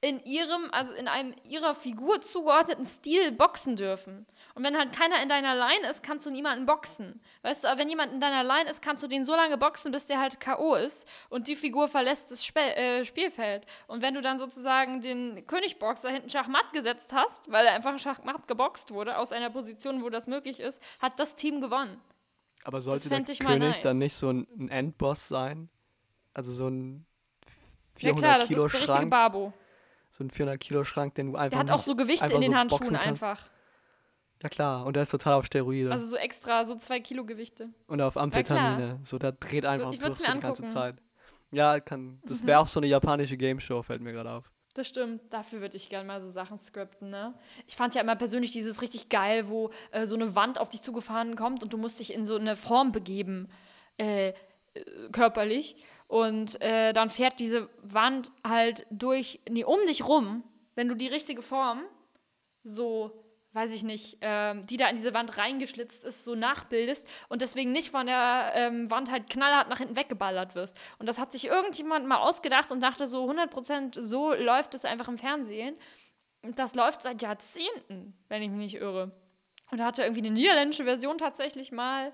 in 0.04 0.20
ihrem, 0.24 0.70
also 0.72 0.94
in 0.96 1.08
einem 1.08 1.36
ihrer 1.44 1.76
Figur 1.76 2.22
zugeordneten 2.22 2.86
Stil 2.86 3.32
boxen 3.32 3.76
dürfen. 3.76 4.26
Und 4.56 4.64
wenn 4.64 4.76
halt 4.76 4.92
keiner 4.94 5.22
in 5.22 5.30
deiner 5.30 5.56
Line 5.56 5.88
ist, 5.88 6.02
kannst 6.02 6.26
du 6.26 6.32
niemanden 6.32 6.66
boxen. 6.66 7.22
Weißt 7.44 7.64
du, 7.64 7.68
aber 7.68 7.80
wenn 7.80 7.90
jemand 7.90 8.12
in 8.12 8.20
deiner 8.20 8.44
Line 8.44 8.68
ist, 8.68 8.82
kannst 8.82 9.04
du 9.04 9.08
den 9.08 9.24
so 9.26 9.36
lange 9.36 9.60
boxen, 9.60 9.92
bis 9.92 10.08
der 10.08 10.20
halt 10.20 10.40
K.O. 10.40 10.74
ist 10.74 11.08
und 11.30 11.48
die 11.48 11.56
Figur 11.56 11.88
verlässt 11.88 12.32
das 12.32 12.44
Spe 12.44 12.76
äh, 12.76 13.06
Spielfeld. 13.06 13.66
Und 13.88 14.02
wenn 14.02 14.16
du 14.16 14.22
dann 14.22 14.40
sozusagen 14.40 15.02
den 15.02 15.46
Königboxer 15.46 16.10
hinten 16.10 16.30
Schachmatt 16.30 16.74
gesetzt 16.74 17.14
hast, 17.14 17.52
weil 17.52 17.68
er 17.68 17.74
einfach 17.74 17.98
Schachmatt 18.00 18.48
geboxt 18.48 18.92
wurde, 18.92 19.20
aus 19.20 19.32
einer 19.32 19.52
Position, 19.52 20.04
wo 20.04 20.10
das 20.10 20.26
möglich 20.26 20.60
ist, 20.60 20.82
hat 21.00 21.20
das 21.20 21.36
Team 21.36 21.62
gewonnen. 21.62 22.02
Aber 22.64 22.82
sollte 22.82 23.10
der 23.10 23.24
König 23.24 23.60
nice. 23.60 23.82
dann 23.82 24.00
nicht 24.00 24.16
so 24.16 24.32
ein, 24.32 24.70
Endboss 24.70 25.28
sein? 25.28 25.70
Also 26.34 26.52
so 26.54 26.68
ein 26.68 27.06
400 27.94 28.04
Ja 28.04 28.14
klar, 28.14 28.40
das 28.40 28.48
Kilo 28.48 28.66
ist 28.66 28.74
der 28.74 28.82
richtige 28.82 28.98
Schrank, 28.98 29.12
Babo. 29.12 29.54
So 30.12 30.24
ein 30.24 30.30
400 30.30 30.60
Kilo 30.60 30.84
Schrank, 30.84 31.16
den 31.16 31.32
du 31.32 31.38
einfach 31.38 31.52
Der 31.52 31.60
hat 31.60 31.72
auch 31.80 31.84
so 31.84 31.96
Gewichte 31.96 32.32
in 32.34 32.42
den 32.42 32.52
so 32.52 32.58
Handschuhen 32.58 32.96
einfach. 32.96 33.48
Ja 34.44 34.50
klar, 34.50 34.86
und 34.86 34.96
der 34.96 35.04
ist 35.04 35.10
total 35.12 35.34
auf 35.34 35.46
Steroide 35.46 35.92
Also 35.92 36.06
so 36.08 36.16
extra, 36.16 36.66
so 36.66 36.76
zwei 36.76 37.00
Kilo 37.00 37.26
Gewichte. 37.26 37.70
und 37.88 38.02
auf. 38.02 38.18
Amphetamine. 38.18 39.00
So, 39.04 39.18
der 39.20 39.34
dreht 39.34 39.66
einfach 39.66 39.92
Ich 39.94 40.00
durch 40.00 40.18
die 40.18 40.40
ganze. 40.40 40.66
Zeit. 40.66 40.96
Ja, 41.52 41.80
kann. 41.80 42.20
Das 42.26 42.42
Mhm. 42.42 42.48
wäre 42.48 42.60
auch 42.60 42.68
so 42.68 42.80
eine 42.80 42.88
japanische 42.88 43.38
Game 43.38 43.60
Show, 43.60 43.84
fällt 43.84 44.02
mir 44.02 44.14
gerade 44.14 44.32
auf. 44.32 44.52
Das 44.74 44.88
stimmt, 44.88 45.22
dafür 45.34 45.60
würde 45.60 45.76
ich 45.76 45.90
gerne 45.90 46.08
mal 46.08 46.22
so 46.22 46.30
Sachen 46.30 46.58
skripten, 46.58 47.10
ne? 47.10 47.34
Ich 47.68 47.76
fand 47.76 47.94
ja 47.94 48.02
immer 48.02 48.16
persönlich 48.16 48.54
dieses 48.54 48.82
richtig 48.82 49.10
geil, 49.10 49.50
wo 49.50 49.70
äh, 49.92 50.08
so 50.08 50.16
eine 50.16 50.34
Wand 50.34 50.60
auf 50.60 50.70
dich 50.70 50.82
zugefahren 50.82 51.36
kommt 51.36 51.62
und 51.62 51.74
du 51.74 51.78
musst 51.78 52.00
dich 52.00 52.14
in 52.14 52.26
so 52.26 52.38
eine 52.38 52.56
Form 52.56 52.94
begeben, 52.94 53.50
äh, 54.00 54.30
äh, 54.30 54.34
körperlich. 55.12 55.76
Und 56.12 56.62
äh, 56.62 56.92
dann 56.92 57.10
fährt 57.10 57.40
diese 57.40 57.70
Wand 57.84 58.34
halt 58.46 58.86
durch, 58.90 59.40
nee, 59.50 59.64
um 59.64 59.80
dich 59.88 60.06
rum, 60.06 60.44
wenn 60.76 60.90
du 60.90 60.94
die 60.94 61.08
richtige 61.08 61.42
Form 61.42 61.84
so, 62.66 63.24
weiß 63.54 63.74
ich 63.74 63.84
nicht, 63.84 64.18
ähm, 64.20 64.68
die 64.68 64.76
da 64.76 64.90
in 64.90 64.98
diese 64.98 65.14
Wand 65.14 65.38
reingeschlitzt 65.38 66.04
ist, 66.04 66.26
so 66.26 66.36
nachbildest 66.36 67.08
und 67.30 67.42
deswegen 67.42 67.72
nicht 67.72 67.92
von 67.92 68.08
der 68.08 68.52
ähm, 68.56 68.92
Wand 68.92 69.10
halt 69.10 69.30
knallhart 69.30 69.70
nach 69.70 69.78
hinten 69.78 69.96
weggeballert 69.96 70.54
wirst. 70.54 70.78
Und 71.00 71.08
das 71.08 71.18
hat 71.18 71.32
sich 71.32 71.48
irgendjemand 71.48 72.06
mal 72.06 72.18
ausgedacht 72.18 72.74
und 72.74 72.84
dachte 72.84 73.08
so 73.08 73.32
100% 73.32 73.98
so 74.02 74.34
läuft 74.34 74.76
es 74.76 74.84
einfach 74.84 75.08
im 75.08 75.18
Fernsehen. 75.18 75.78
Und 76.42 76.60
das 76.60 76.76
läuft 76.76 77.04
seit 77.04 77.22
Jahrzehnten, 77.22 78.18
wenn 78.28 78.42
ich 78.42 78.50
mich 78.50 78.74
nicht 78.74 78.82
irre. 78.82 79.14
Und 79.72 79.78
da 79.78 79.86
hatte 79.86 80.04
irgendwie 80.04 80.26
eine 80.26 80.32
niederländische 80.32 80.84
Version 80.84 81.18
tatsächlich 81.18 81.72
mal 81.72 82.12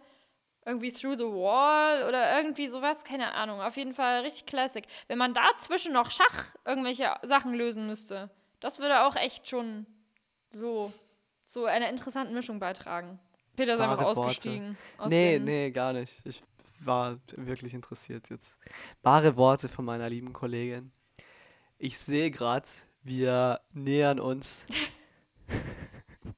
irgendwie 0.67 0.91
Through 0.91 1.17
the 1.17 1.23
Wall 1.23 2.03
oder 2.07 2.37
irgendwie 2.37 2.67
sowas, 2.67 3.05
keine 3.05 3.33
Ahnung. 3.33 3.61
Auf 3.61 3.77
jeden 3.77 3.93
Fall 3.93 4.21
richtig 4.21 4.45
Classic. 4.45 4.85
Wenn 5.07 5.17
man 5.17 5.33
dazwischen 5.33 5.93
noch 5.93 6.11
Schach 6.11 6.55
irgendwelche 6.65 7.15
Sachen 7.23 7.53
lösen 7.53 7.87
müsste, 7.87 8.29
das 8.59 8.79
würde 8.79 9.03
auch 9.03 9.15
echt 9.15 9.47
schon 9.47 9.85
so 10.49 10.91
zu 11.45 11.65
einer 11.65 11.89
interessanten 11.89 12.33
Mischung 12.33 12.59
beitragen. 12.59 13.17
Peter 13.55 13.75
ist 13.75 13.79
einfach 13.79 13.97
Wahre 13.97 14.15
Worte. 14.17 14.21
ausgestiegen. 14.21 14.77
Aus 14.97 15.09
Nee, 15.09 15.39
nee, 15.39 15.71
gar 15.71 15.93
nicht. 15.93 16.13
Ich 16.25 16.41
war 16.81 17.17
wirklich 17.35 17.73
interessiert 17.73 18.29
jetzt. 18.29 18.59
Wahre 19.01 19.37
Worte 19.37 19.69
von 19.69 19.85
meiner 19.85 20.09
lieben 20.09 20.33
Kollegin. 20.33 20.91
Ich 21.77 21.97
sehe 21.97 22.29
gerade, 22.29 22.67
wir 23.03 23.61
nähern 23.71 24.19
uns. 24.19 24.67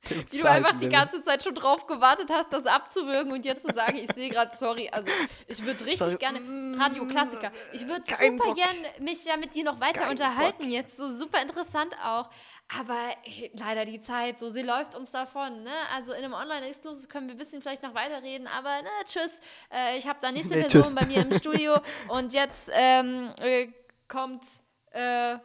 dem 0.10 0.32
Wie 0.32 0.39
du 0.39 0.49
einfach 0.49 0.78
die 0.78 0.89
ganze 0.89 1.22
Zeit 1.22 1.43
schon 1.43 1.55
drauf 1.55 1.88
gewartet 1.88 2.30
hast, 2.32 2.51
das 2.51 2.66
abzuwürgen 2.66 3.32
und 3.32 3.45
jetzt 3.45 3.68
zu 3.68 3.74
sagen, 3.74 3.97
ich 3.97 4.12
sehe 4.14 4.30
gerade, 4.30 4.55
sorry, 4.55 4.89
also 4.91 5.10
ich 5.47 5.64
würde 5.66 5.80
richtig 5.86 5.97
Sorry. 5.97 6.18
gerne, 6.18 6.39
Radioklassiker, 6.80 7.51
ich 7.74 7.88
würde 7.88 8.03
super 8.05 8.53
gerne 8.55 8.78
mich 8.99 9.24
ja 9.26 9.38
mit 9.38 9.55
dir 9.55 9.64
noch 9.64 9.80
weiter 9.80 10.01
Kein 10.01 10.12
unterhalten 10.12 10.64
Bock. 10.64 10.72
jetzt, 10.72 10.97
so 10.97 11.12
super 11.12 11.41
interessant 11.41 11.93
auch, 12.03 12.30
aber 12.78 12.97
äh, 13.26 13.49
leider 13.53 13.86
die 13.86 13.99
Zeit, 13.99 14.39
so 14.39 14.49
sie 14.49 14.62
läuft 14.62 14.95
uns 14.95 15.12
davon, 15.12 15.64
ne, 15.64 15.72
also 15.95 16.12
in 16.14 16.24
einem 16.24 16.34
Online-Exklusiv 16.34 17.10
können 17.10 17.28
wir 17.28 17.36
ein 17.36 17.38
bisschen 17.39 17.62
vielleicht 17.62 17.84
noch 17.84 17.93
weiterreden, 17.95 18.47
aber 18.47 18.82
ne, 18.82 18.89
tschüss, 19.05 19.39
äh, 19.72 19.97
ich 19.97 20.07
habe 20.07 20.20
da 20.22 20.32
nächste 20.32 20.55
Nee, 20.55 20.62
Person 20.62 20.84
tschüss. 20.84 20.95
bei 20.95 21.05
mir 21.05 21.22
im 21.22 21.34
Studio 21.39 21.76
und 22.10 22.34
jetzt 22.34 22.70
ähm, 22.74 23.32
äh, 23.41 23.68
kommt 24.07 24.43
äh, 24.91 25.38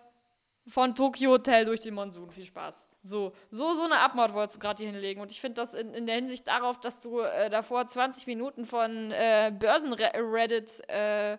von 0.66 0.94
Tokyo 0.94 1.32
Hotel 1.32 1.64
durch 1.66 1.80
den 1.80 1.94
Monsun. 1.94 2.30
Viel 2.30 2.44
Spaß. 2.44 2.88
So, 3.06 3.34
so, 3.50 3.74
so 3.74 3.82
eine 3.82 3.98
Abmord 4.00 4.32
wolltest 4.32 4.56
du 4.56 4.60
gerade 4.60 4.82
hier 4.82 4.90
hinlegen. 4.90 5.20
Und 5.20 5.30
ich 5.30 5.38
finde 5.40 5.60
das 5.60 5.74
in, 5.74 5.92
in 5.92 6.06
der 6.06 6.14
Hinsicht 6.16 6.48
darauf, 6.48 6.80
dass 6.80 7.00
du 7.00 7.20
äh, 7.20 7.50
davor 7.50 7.86
20 7.86 8.26
Minuten 8.26 8.64
von 8.64 9.10
äh, 9.12 9.52
Börsen-Reddit 9.58 10.88
äh, 10.88 11.36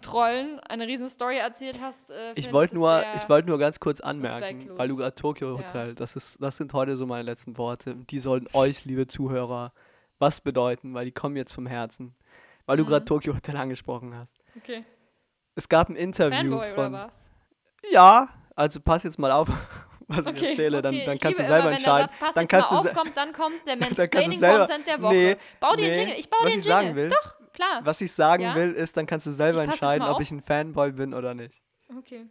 Trollen 0.00 0.60
eine 0.60 0.86
riesen 0.86 1.08
Story 1.08 1.38
erzählt 1.38 1.80
hast. 1.80 2.10
Äh, 2.10 2.32
Ich 2.34 2.52
wollte 2.52 2.74
nur, 2.74 3.04
ich 3.16 3.28
wollte 3.28 3.48
nur 3.48 3.58
ganz 3.58 3.80
kurz 3.80 4.00
anmerken, 4.00 4.68
weil 4.76 4.88
du 4.88 4.96
gerade 4.96 5.14
Tokyo 5.14 5.56
Ja. 5.58 5.66
Hotel, 5.66 5.94
das 5.94 6.14
ist, 6.14 6.40
das 6.40 6.56
sind 6.56 6.72
heute 6.72 6.96
so 6.96 7.06
meine 7.06 7.22
letzten 7.24 7.56
Worte. 7.58 7.96
Die 7.96 8.18
sollten 8.20 8.46
euch, 8.52 8.84
liebe 8.84 9.08
Zuhörer, 9.08 9.72
was 10.18 10.40
bedeuten, 10.40 10.94
weil 10.94 11.04
die 11.04 11.12
kommen 11.12 11.36
jetzt 11.36 11.52
vom 11.52 11.66
Herzen. 11.66 12.14
Weil 12.66 12.76
du 12.76 12.84
Mhm. 12.84 12.88
gerade 12.88 13.04
Tokyo 13.04 13.34
Hotel 13.34 13.56
angesprochen 13.56 14.16
hast. 14.16 14.34
Okay. 14.56 14.84
Es 15.56 15.68
gab 15.68 15.88
ein 15.88 15.96
Interview 15.96 16.58
Fanboy 16.60 16.68
von. 16.74 16.94
oder 16.94 17.06
was? 17.08 17.30
Ja, 17.90 18.28
also 18.54 18.80
pass 18.80 19.02
jetzt 19.02 19.18
mal 19.18 19.32
auf, 19.32 19.48
was 20.16 20.26
ich 20.26 20.32
Okay, 20.32 20.48
erzähle, 20.50 20.78
okay. 20.78 20.82
dann, 20.82 21.04
dann 21.06 21.14
ich 21.14 21.20
kannst 21.20 21.38
du 21.40 21.44
selber 21.44 21.68
immer, 21.68 21.70
entscheiden. 21.76 22.08
Wenn 22.10 22.18
der 22.18 22.26
Satz 22.26 22.34
dann 22.34 22.48
kannst 22.48 22.70
du 22.70 22.74
aufkommt, 22.76 23.16
dann 23.16 23.32
kommt 23.32 23.66
der 23.66 23.76
Mansplaining-Content 23.80 24.86
der 24.86 25.02
Woche. 25.02 25.14
Nee, 25.14 25.36
bau 25.60 25.74
dir 25.76 25.90
nee. 25.90 25.98
Jingle. 25.98 26.14
Ich 26.18 26.30
baue 26.30 26.40
Was 26.44 26.48
dir 26.48 26.52
einen 26.52 26.60
ich 26.60 26.66
sagen 26.66 26.86
Jingle. 26.88 27.02
will- 27.04 27.10
Doch, 27.22 27.52
klar. 27.52 27.80
Was 27.84 28.00
ich 28.00 28.12
sagen 28.12 28.42
Ja? 28.42 28.54
will, 28.54 28.72
ist, 28.72 28.96
dann 28.96 29.06
kannst 29.06 29.26
du 29.26 29.32
selber 29.32 29.64
Ich 29.64 29.70
entscheiden, 29.70 30.06
ob 30.08 30.20
ich 30.20 30.30
ein 30.30 30.40
Fanboy 30.42 30.92
bin 30.92 31.14
oder 31.14 31.34
nicht. 31.34 31.62
Okay. 31.98 32.26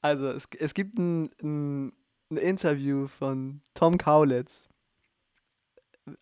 Also, 0.00 0.28
es, 0.30 0.48
es 0.58 0.74
gibt 0.74 0.98
ein, 0.98 1.30
ein, 1.42 1.92
ein 2.30 2.36
Interview 2.36 3.06
von 3.06 3.62
Tom 3.74 3.96
Kaulitz, 3.98 4.68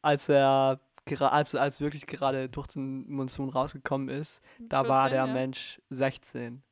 als 0.02 0.28
er 0.28 0.80
als, 1.18 1.54
als 1.56 1.80
wirklich 1.80 2.06
gerade 2.06 2.48
durch 2.48 2.68
den 2.68 3.10
Monsun 3.10 3.48
rausgekommen 3.48 4.08
ist. 4.08 4.40
Da 4.60 4.86
war 4.88 5.08
14, 5.08 5.16
der 5.16 5.26
ja. 5.26 5.32
Mensch 5.32 5.80
16. 5.90 6.62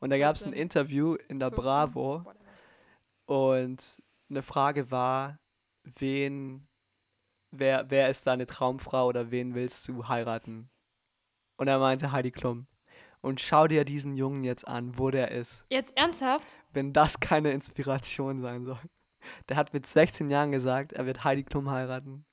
Und 0.00 0.10
da 0.10 0.18
gab 0.18 0.34
es 0.34 0.42
ein 0.44 0.52
14. 0.52 0.62
Interview 0.62 1.14
in 1.28 1.38
der 1.38 1.50
14, 1.50 1.62
Bravo. 1.62 2.24
Und 3.26 4.02
eine 4.30 4.42
Frage 4.42 4.90
war, 4.90 5.38
wen, 5.84 6.66
wer, 7.50 7.90
wer 7.90 8.08
ist 8.10 8.26
deine 8.26 8.46
Traumfrau 8.46 9.06
oder 9.06 9.30
wen 9.30 9.54
willst 9.54 9.86
du 9.88 10.08
heiraten? 10.08 10.70
Und 11.58 11.68
er 11.68 11.78
meinte 11.78 12.12
Heidi 12.12 12.30
Klum. 12.30 12.66
Und 13.22 13.40
schau 13.40 13.66
dir 13.66 13.84
diesen 13.84 14.14
Jungen 14.14 14.44
jetzt 14.44 14.66
an, 14.68 14.98
wo 14.98 15.10
der 15.10 15.30
ist 15.32 15.64
Jetzt 15.70 15.96
ernsthaft? 15.96 16.46
wenn 16.72 16.92
das 16.92 17.18
keine 17.18 17.52
Inspiration 17.52 18.38
sein 18.38 18.64
soll. 18.64 18.78
Der 19.48 19.56
hat 19.56 19.72
mit 19.72 19.86
16 19.86 20.30
Jahren 20.30 20.52
gesagt, 20.52 20.92
er 20.92 21.06
wird 21.06 21.24
Heidi 21.24 21.42
Klum 21.42 21.70
heiraten. 21.70 22.24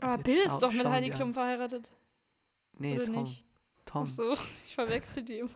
Aber 0.00 0.22
Bill 0.22 0.38
ist 0.38 0.58
doch 0.58 0.72
mit 0.72 0.86
Heidi 0.86 1.10
Klum 1.10 1.28
an. 1.28 1.34
verheiratet. 1.34 1.92
Nee, 2.78 2.96
oder 2.96 3.04
Tom. 3.04 3.22
nicht? 3.24 3.44
Tom. 3.86 4.02
Achso, 4.02 4.34
ich 4.66 4.74
verwechsel 4.74 5.22
die 5.22 5.38
immer. 5.38 5.50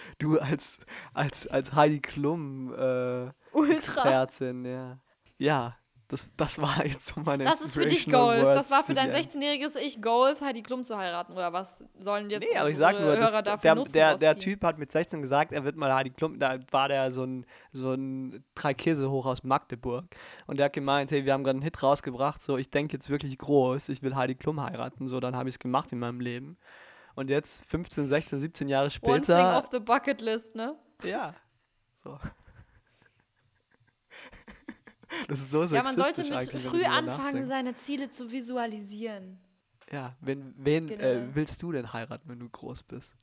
Du 0.18 0.38
als, 0.38 0.78
als, 1.14 1.46
als 1.46 1.74
Heidi 1.74 2.00
Klum 2.00 2.74
äh. 2.74 3.28
Expertin, 3.72 4.64
ja. 4.64 4.98
Ja, 5.38 5.76
das, 6.08 6.28
das 6.36 6.60
war 6.60 6.86
jetzt 6.86 7.06
so 7.06 7.20
meine 7.20 7.42
Das 7.42 7.60
ist 7.60 7.74
für 7.74 7.86
dich 7.86 8.08
Goals. 8.08 8.42
Das 8.42 8.56
words 8.56 8.70
war 8.70 8.82
zu 8.82 8.86
für 8.86 8.94
dein 8.94 9.10
dir. 9.10 9.16
16-jähriges 9.16 9.76
Ich 9.76 10.00
Goals, 10.00 10.40
Heidi 10.40 10.62
Klum 10.62 10.84
zu 10.84 10.96
heiraten. 10.96 11.32
Oder 11.32 11.52
was 11.52 11.82
sollen 11.98 12.30
jetzt 12.30 12.48
Nee, 12.48 12.56
aber 12.56 12.68
ich 12.70 12.76
sag 12.76 13.00
nur, 13.00 13.16
das, 13.16 13.32
Hörer 13.32 13.42
dafür 13.42 13.74
der, 13.74 13.84
der, 13.86 14.16
der? 14.16 14.38
Typ 14.38 14.62
hat 14.62 14.78
mit 14.78 14.92
16 14.92 15.20
gesagt, 15.20 15.50
er 15.50 15.64
wird 15.64 15.76
mal 15.76 15.92
Heidi 15.92 16.10
Klum, 16.10 16.38
da 16.38 16.58
war 16.70 16.88
der 16.88 17.10
so 17.10 17.24
ein, 17.24 17.44
so 17.72 17.92
ein 17.92 18.44
Dreikäse 18.54 19.10
hoch 19.10 19.26
aus 19.26 19.42
Magdeburg. 19.42 20.04
Und 20.46 20.58
der 20.58 20.66
hat 20.66 20.74
gemeint, 20.74 21.10
hey, 21.10 21.24
wir 21.24 21.32
haben 21.32 21.42
gerade 21.42 21.56
einen 21.56 21.64
Hit 21.64 21.82
rausgebracht, 21.82 22.40
so, 22.40 22.56
ich 22.56 22.70
denke 22.70 22.94
jetzt 22.94 23.10
wirklich 23.10 23.36
groß, 23.36 23.88
ich 23.88 24.02
will 24.02 24.14
Heidi 24.14 24.36
Klum 24.36 24.60
heiraten, 24.60 25.08
so, 25.08 25.18
dann 25.18 25.34
habe 25.34 25.48
ich 25.48 25.56
es 25.56 25.58
gemacht 25.58 25.90
in 25.90 25.98
meinem 25.98 26.20
Leben. 26.20 26.56
Und 27.16 27.30
jetzt, 27.30 27.64
15, 27.64 28.06
16, 28.08 28.40
17 28.40 28.68
Jahre 28.68 28.86
One 28.86 29.20
thing 29.20 29.24
später, 29.24 29.58
off 29.58 29.68
the 29.72 29.80
bucket 29.80 30.20
list, 30.20 30.54
ne? 30.54 30.76
ja, 31.02 31.34
so. 32.04 32.18
Das 35.28 35.40
ist 35.40 35.50
so 35.50 35.62
Ja, 35.64 35.82
man 35.82 35.96
sollte 35.96 36.22
mit 36.24 36.44
früh 36.60 36.84
anfangen, 36.84 37.46
seine 37.46 37.74
Ziele 37.74 38.10
zu 38.10 38.30
visualisieren. 38.30 39.40
Ja, 39.90 40.14
wen, 40.20 40.52
wen 40.58 40.88
Generell. 40.88 41.28
äh, 41.30 41.34
willst 41.34 41.62
du 41.62 41.72
denn 41.72 41.92
heiraten, 41.92 42.28
wenn 42.28 42.38
du 42.40 42.48
groß 42.48 42.82
bist? 42.82 43.14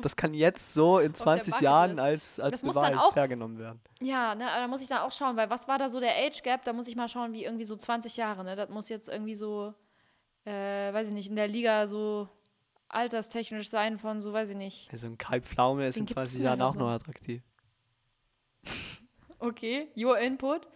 Das 0.00 0.14
kann 0.14 0.34
jetzt 0.34 0.74
so 0.74 0.98
in 0.98 1.14
20 1.14 1.60
Jahren 1.60 1.98
als, 1.98 2.38
als 2.38 2.52
Das 2.52 2.62
muss 2.62 2.74
dann 2.74 2.92
Beweis 2.92 3.02
auch- 3.04 3.16
hergenommen 3.16 3.58
werden. 3.58 3.80
Ja, 4.00 4.34
ne, 4.34 4.48
aber 4.50 4.60
da 4.60 4.68
muss 4.68 4.82
ich 4.82 4.88
dann 4.88 4.98
auch 4.98 5.10
schauen, 5.12 5.36
weil 5.36 5.48
was 5.50 5.66
war 5.68 5.78
da 5.78 5.88
so 5.88 6.00
der 6.00 6.14
Age 6.16 6.42
Gap? 6.42 6.64
Da 6.64 6.72
muss 6.72 6.86
ich 6.86 6.96
mal 6.96 7.08
schauen, 7.08 7.32
wie 7.32 7.44
irgendwie 7.44 7.64
so 7.64 7.76
20 7.76 8.16
Jahre, 8.16 8.44
ne? 8.44 8.56
Das 8.56 8.68
muss 8.68 8.88
jetzt 8.88 9.08
irgendwie 9.08 9.34
so, 9.36 9.74
äh, 10.44 10.92
weiß 10.92 11.08
ich 11.08 11.14
nicht, 11.14 11.28
in 11.30 11.36
der 11.36 11.48
Liga 11.48 11.86
so 11.86 12.28
alterstechnisch 12.88 13.68
sein 13.68 13.98
von, 13.98 14.20
so 14.22 14.32
weiß 14.32 14.50
ich 14.50 14.56
nicht. 14.56 14.88
Also 14.92 15.06
ein 15.06 15.18
Kai 15.18 15.40
Pflaume 15.40 15.86
ist 15.86 15.96
Den 15.96 16.00
in 16.02 16.06
gibt's 16.06 16.14
20 16.14 16.36
nicht 16.36 16.44
Jahren 16.44 16.62
auch 16.62 16.72
so. 16.72 16.78
noch 16.78 16.90
attraktiv. 16.90 17.42
Okay, 19.40 19.88
your 19.94 20.18
input. 20.18 20.66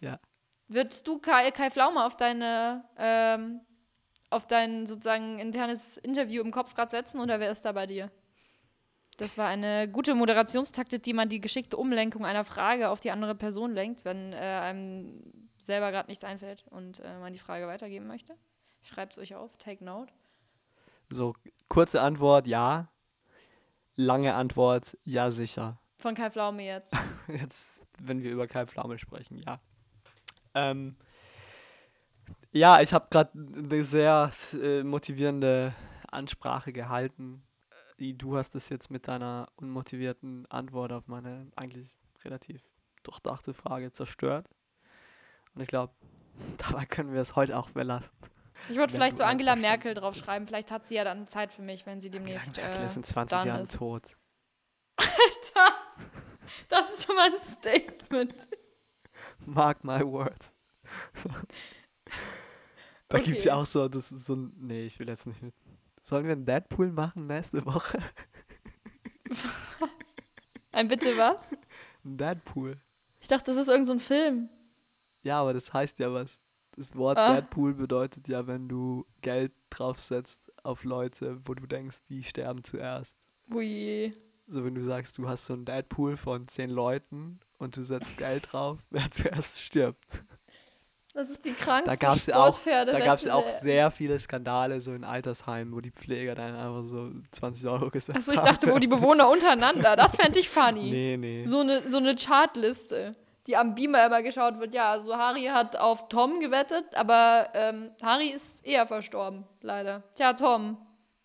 Ja. 0.00 0.20
Würdest 0.66 1.06
du 1.08 1.18
Kai, 1.18 1.50
Kai 1.50 1.70
Pflaume 1.70 2.04
auf 2.04 2.14
deine, 2.14 2.84
ähm, 2.98 3.60
auf 4.28 4.46
dein 4.46 4.86
sozusagen 4.86 5.38
internes 5.38 5.96
Interview 5.96 6.42
im 6.42 6.50
Kopf 6.50 6.74
gerade 6.74 6.90
setzen 6.90 7.20
oder 7.20 7.40
wer 7.40 7.50
ist 7.50 7.64
da 7.64 7.72
bei 7.72 7.86
dir? 7.86 8.10
Das 9.16 9.38
war 9.38 9.48
eine 9.48 9.88
gute 9.90 10.14
Moderationstaktik, 10.14 11.02
die 11.02 11.14
man 11.14 11.30
die 11.30 11.40
geschickte 11.40 11.78
Umlenkung 11.78 12.26
einer 12.26 12.44
Frage 12.44 12.90
auf 12.90 13.00
die 13.00 13.10
andere 13.12 13.34
Person 13.34 13.72
lenkt, 13.72 14.04
wenn 14.04 14.34
äh, 14.34 14.36
einem 14.36 15.22
selber 15.56 15.90
gerade 15.90 16.08
nichts 16.08 16.22
einfällt 16.24 16.66
und 16.68 17.00
äh, 17.00 17.18
man 17.20 17.32
die 17.32 17.38
Frage 17.38 17.66
weitergeben 17.66 18.06
möchte. 18.06 18.36
Schreibt 18.82 19.12
es 19.12 19.18
euch 19.18 19.34
auf, 19.34 19.56
take 19.58 19.84
note. 19.84 20.12
So, 21.10 21.34
kurze 21.68 22.00
Antwort, 22.00 22.46
ja. 22.46 22.88
Lange 23.96 24.34
Antwort, 24.34 24.96
ja, 25.04 25.30
sicher. 25.30 25.78
Von 25.98 26.14
Kai 26.14 26.30
Pflaume 26.30 26.64
jetzt. 26.64 26.94
Jetzt, 27.28 27.82
wenn 28.00 28.22
wir 28.22 28.30
über 28.30 28.46
Kai 28.46 28.66
Pflaume 28.66 28.98
sprechen, 28.98 29.38
ja. 29.38 29.60
Ähm, 30.54 30.96
ja, 32.52 32.80
ich 32.80 32.92
habe 32.92 33.08
gerade 33.10 33.32
eine 33.32 33.84
sehr 33.84 34.30
äh, 34.62 34.82
motivierende 34.82 35.74
Ansprache 36.10 36.72
gehalten. 36.72 37.42
Äh, 37.98 38.14
Du 38.14 38.36
hast 38.36 38.54
es 38.54 38.68
jetzt 38.68 38.90
mit 38.90 39.08
deiner 39.08 39.48
unmotivierten 39.56 40.46
Antwort 40.50 40.92
auf 40.92 41.08
meine 41.08 41.50
eigentlich 41.56 41.96
relativ 42.24 42.62
durchdachte 43.02 43.52
Frage 43.52 43.92
zerstört. 43.92 44.48
Und 45.54 45.62
ich 45.62 45.68
glaube, 45.68 45.92
dabei 46.58 46.86
können 46.86 47.12
wir 47.12 47.20
es 47.20 47.34
heute 47.36 47.58
auch 47.58 47.70
belassen. 47.70 48.12
Ich 48.68 48.76
würde 48.76 48.92
vielleicht 48.92 49.16
so 49.16 49.24
Angela 49.24 49.56
Merkel 49.56 49.94
draufschreiben. 49.94 50.46
Vielleicht 50.46 50.70
hat 50.70 50.86
sie 50.86 50.94
ja 50.96 51.04
dann 51.04 51.26
Zeit 51.28 51.52
für 51.52 51.62
mich, 51.62 51.86
wenn 51.86 52.00
sie 52.00 52.10
demnächst. 52.10 52.56
Merkel 52.56 52.82
Äh, 52.82 52.86
ist 52.86 52.96
in 52.96 53.04
20 53.04 53.38
dann 53.38 53.46
Jahren 53.48 53.62
ist. 53.62 53.76
tot. 53.76 54.16
Alter, 54.96 55.72
das 56.68 56.90
ist 56.94 57.04
schon 57.06 57.16
mal 57.16 57.32
ein 57.32 57.38
Statement. 57.38 58.48
Mark 59.46 59.84
my 59.84 60.00
words. 60.04 60.54
So. 61.14 61.28
Da 63.08 63.18
gibt 63.20 63.38
es 63.38 63.44
ja 63.44 63.54
Okay. 63.54 63.62
auch 63.62 63.66
so, 63.66 63.88
das 63.88 64.12
ist 64.12 64.26
so 64.26 64.34
ein. 64.36 64.52
Nee, 64.56 64.86
ich 64.86 64.98
will 64.98 65.08
jetzt 65.08 65.26
nicht 65.26 65.42
mit. 65.42 65.54
Sollen 66.02 66.24
wir 66.26 66.32
einen 66.32 66.44
Deadpool 66.46 66.90
machen 66.92 67.26
nächste 67.26 67.64
Woche? 67.66 67.98
Ein 70.72 70.88
bitte 70.88 71.16
was? 71.16 71.52
Ein 72.04 72.16
Deadpool. 72.18 72.78
Ich 73.20 73.28
dachte, 73.28 73.46
das 73.50 73.56
ist 73.56 73.68
irgendein 73.68 73.86
so 73.86 73.92
ein 73.94 74.00
Film. 74.00 74.48
Ja, 75.22 75.40
aber 75.40 75.52
das 75.52 75.72
heißt 75.72 75.98
ja 75.98 76.12
was. 76.12 76.40
Das 76.76 76.94
Wort 76.96 77.18
Ah. 77.18 77.34
Deadpool 77.34 77.74
bedeutet 77.74 78.28
ja, 78.28 78.46
wenn 78.46 78.68
du 78.68 79.04
Geld 79.22 79.52
draufsetzt 79.70 80.40
auf 80.62 80.84
Leute, 80.84 81.40
wo 81.44 81.54
du 81.54 81.66
denkst, 81.66 81.98
die 82.08 82.22
sterben 82.22 82.62
zuerst. 82.64 83.16
Ui. 83.52 84.12
So, 84.46 84.64
wenn 84.64 84.74
du 84.74 84.84
sagst, 84.84 85.18
du 85.18 85.28
hast 85.28 85.46
so 85.46 85.54
einen 85.54 85.64
Deadpool 85.64 86.16
von 86.16 86.46
zehn 86.48 86.70
Leuten 86.70 87.40
und 87.58 87.76
du 87.76 87.82
setzt 87.82 88.16
Geld 88.16 88.52
drauf, 88.52 88.78
wer 88.90 89.10
zuerst 89.10 89.60
stirbt. 89.60 90.24
Das 91.14 91.30
ist 91.30 91.44
die 91.44 91.50
Da 91.50 91.56
krankste 91.64 91.96
gab 91.98 92.16
es 92.16 92.26
ja 92.26 92.36
auch, 92.36 92.46
Sportpferde. 92.52 92.92
da 92.92 93.00
gab's 93.00 93.24
ja 93.24 93.34
auch 93.34 93.50
sehr 93.50 93.90
viele 93.90 94.16
Skandale 94.20 94.80
so 94.80 94.92
in 94.94 95.02
Altersheimen, 95.02 95.74
wo 95.74 95.80
die 95.80 95.90
Pfleger 95.90 96.36
dann 96.36 96.54
einfach 96.54 96.84
so 96.84 97.10
20 97.32 97.66
Euro 97.68 97.90
gesetzt 97.90 98.16
Achso, 98.18 98.30
ich 98.32 98.38
haben. 98.38 98.46
dachte, 98.46 98.72
wo 98.72 98.78
die 98.78 98.86
Bewohner 98.86 99.28
untereinander. 99.28 99.96
Das 99.96 100.14
fände 100.14 100.38
ich 100.38 100.48
funny. 100.50 100.90
Nee, 100.90 101.16
nee. 101.16 101.44
So 101.46 101.58
eine 101.60 101.90
so 101.90 101.96
eine 101.96 102.14
Chartliste, 102.14 103.12
die 103.48 103.56
am 103.56 103.74
Beamer 103.74 104.06
immer 104.06 104.22
geschaut 104.22 104.58
wird. 104.60 104.74
Ja, 104.74 104.92
also 104.92 105.16
Harry 105.16 105.44
hat 105.46 105.74
auf 105.76 106.08
Tom 106.08 106.38
gewettet, 106.38 106.94
aber 106.94 107.48
ähm, 107.54 107.92
Harry 108.02 108.28
ist 108.28 108.64
eher 108.64 108.86
verstorben, 108.86 109.44
leider. 109.62 110.04
Tja, 110.14 110.34
Tom, 110.34 110.76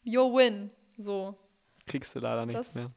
your 0.05 0.33
win. 0.33 0.71
So. 0.97 1.35
Kriegst 1.85 2.15
du 2.15 2.19
leider 2.19 2.45
nichts 2.45 2.73
Das 2.73 2.75
mehr. 2.75 2.91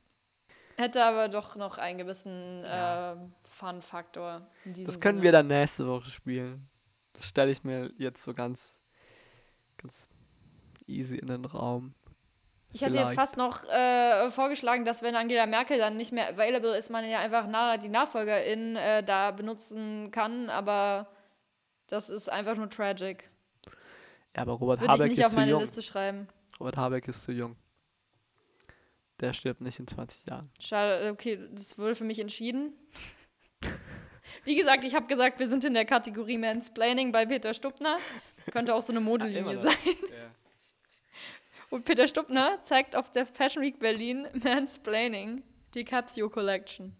hätte 0.76 1.04
aber 1.04 1.28
doch 1.28 1.56
noch 1.56 1.76
einen 1.78 1.98
gewissen 1.98 2.62
Ja. 2.62 3.12
ähm, 3.12 3.34
Fun-Faktor. 3.44 4.46
Das 4.84 5.00
können 5.00 5.18
Sinne. 5.18 5.22
wir 5.24 5.32
dann 5.32 5.48
nächste 5.48 5.86
Woche 5.88 6.08
spielen. 6.10 6.68
Das 7.12 7.26
stelle 7.26 7.50
ich 7.50 7.64
mir 7.64 7.90
jetzt 7.98 8.22
so 8.22 8.32
ganz, 8.34 8.80
ganz 9.78 10.08
easy 10.86 11.16
in 11.16 11.26
den 11.26 11.44
Raum. 11.46 11.94
Ich 12.76 12.82
hätte 12.82 12.98
jetzt 12.98 13.14
fast 13.14 13.38
noch 13.38 13.64
äh, 13.64 14.30
vorgeschlagen, 14.30 14.84
dass 14.84 15.00
wenn 15.00 15.16
Angela 15.16 15.46
Merkel 15.46 15.78
dann 15.78 15.96
nicht 15.96 16.12
mehr 16.12 16.28
available 16.28 16.76
ist, 16.76 16.90
man 16.90 17.08
ja 17.08 17.20
einfach 17.20 17.46
na 17.48 17.78
die 17.78 17.88
Nachfolgerin 17.88 18.76
äh, 18.76 19.02
da 19.02 19.30
benutzen 19.30 20.10
kann, 20.10 20.50
aber 20.50 21.08
das 21.86 22.10
ist 22.10 22.28
einfach 22.30 22.54
nur 22.54 22.68
tragic. 22.68 23.30
Ja, 24.36 24.42
aber 24.42 24.52
Robert 24.52 24.82
Würde 24.82 24.92
ich 24.92 25.00
Habeck 25.00 25.08
nicht 25.08 25.18
ist 25.20 25.24
auf 25.24 25.32
zu 25.32 25.38
meine 25.38 25.52
jung. 25.52 25.60
Liste 25.62 25.80
schreiben. 25.80 26.28
Robert 26.60 26.76
Habeck 26.76 27.08
ist 27.08 27.24
zu 27.24 27.32
jung. 27.32 27.56
Der 29.20 29.32
stirbt 29.32 29.62
nicht 29.62 29.80
in 29.80 29.86
20 29.86 30.26
Jahren. 30.26 30.50
Schade, 30.60 31.10
okay, 31.10 31.38
das 31.52 31.78
wurde 31.78 31.94
für 31.94 32.04
mich 32.04 32.18
entschieden. 32.18 32.74
Wie 34.44 34.54
gesagt, 34.54 34.84
ich 34.84 34.94
habe 34.94 35.06
gesagt, 35.06 35.38
wir 35.38 35.48
sind 35.48 35.64
in 35.64 35.72
der 35.72 35.86
Kategorie 35.86 36.36
Mansplaining 36.36 37.10
bei 37.10 37.24
Peter 37.24 37.54
Stubner. 37.54 37.96
Könnte 38.52 38.74
auch 38.74 38.82
so 38.82 38.92
eine 38.92 39.00
Modelinie 39.00 39.60
sein. 39.60 39.72
Und 41.76 41.84
Peter 41.84 42.08
Stubner 42.08 42.58
zeigt 42.62 42.96
auf 42.96 43.10
der 43.12 43.26
Fashion 43.26 43.62
Week 43.62 43.78
Berlin 43.78 44.26
Mansplaining, 44.42 45.42
die 45.74 45.84
Capsio 45.84 46.30
Collection. 46.30 46.96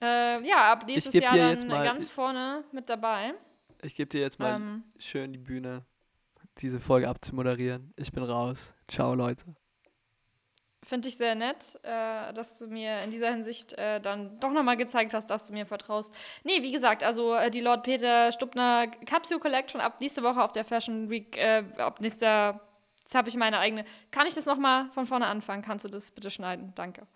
Äh, 0.00 0.40
ja, 0.46 0.70
ab 0.72 0.84
nächstes 0.86 1.12
Jahr 1.14 1.36
dann 1.36 1.66
mal- 1.66 1.84
ganz 1.84 2.08
vorne 2.08 2.62
mit 2.70 2.88
dabei. 2.88 3.34
Ich 3.82 3.96
gebe 3.96 4.08
dir 4.08 4.20
jetzt 4.20 4.38
mal 4.38 4.54
Ähm, 4.54 4.84
schön 4.98 5.32
die 5.32 5.40
Bühne, 5.40 5.84
diese 6.58 6.78
Folge 6.78 7.08
abzumoderieren. 7.08 7.92
Ich 7.96 8.12
bin 8.12 8.22
raus. 8.22 8.72
Ciao, 8.86 9.16
Leute. 9.16 9.46
Finde 10.84 11.08
ich 11.08 11.16
sehr 11.16 11.34
nett, 11.34 11.76
äh, 11.82 12.32
dass 12.34 12.58
du 12.58 12.68
mir 12.68 13.00
in 13.00 13.10
dieser 13.10 13.32
Hinsicht 13.32 13.72
äh, 13.72 14.00
dann 14.00 14.38
doch 14.38 14.52
nochmal 14.52 14.76
gezeigt 14.76 15.12
hast, 15.12 15.26
dass 15.26 15.48
du 15.48 15.52
mir 15.54 15.66
vertraust. 15.66 16.14
Nee, 16.44 16.62
wie 16.62 16.70
gesagt, 16.70 17.02
also 17.02 17.34
äh, 17.34 17.50
die 17.50 17.60
Lord 17.60 17.82
Peter 17.82 18.30
Stubner 18.30 18.86
Capsule 19.06 19.40
Collection 19.40 19.80
ab 19.80 20.00
nächste 20.00 20.22
Woche 20.22 20.40
auf 20.40 20.52
der 20.52 20.64
Fashion 20.64 21.10
Week, 21.10 21.36
äh, 21.36 21.64
ab 21.78 22.00
nächster, 22.00 22.60
jetzt 23.12 23.18
habe 23.18 23.28
ich 23.28 23.36
meine 23.36 23.58
eigene. 23.58 23.84
Kann 24.10 24.26
ich 24.26 24.34
das 24.34 24.46
nochmal 24.46 24.90
von 24.92 25.06
vorne 25.06 25.26
anfangen? 25.26 25.62
Kannst 25.62 25.84
du 25.84 25.88
das 25.88 26.10
bitte 26.10 26.30
schneiden? 26.30 26.72
Danke. 26.74 27.06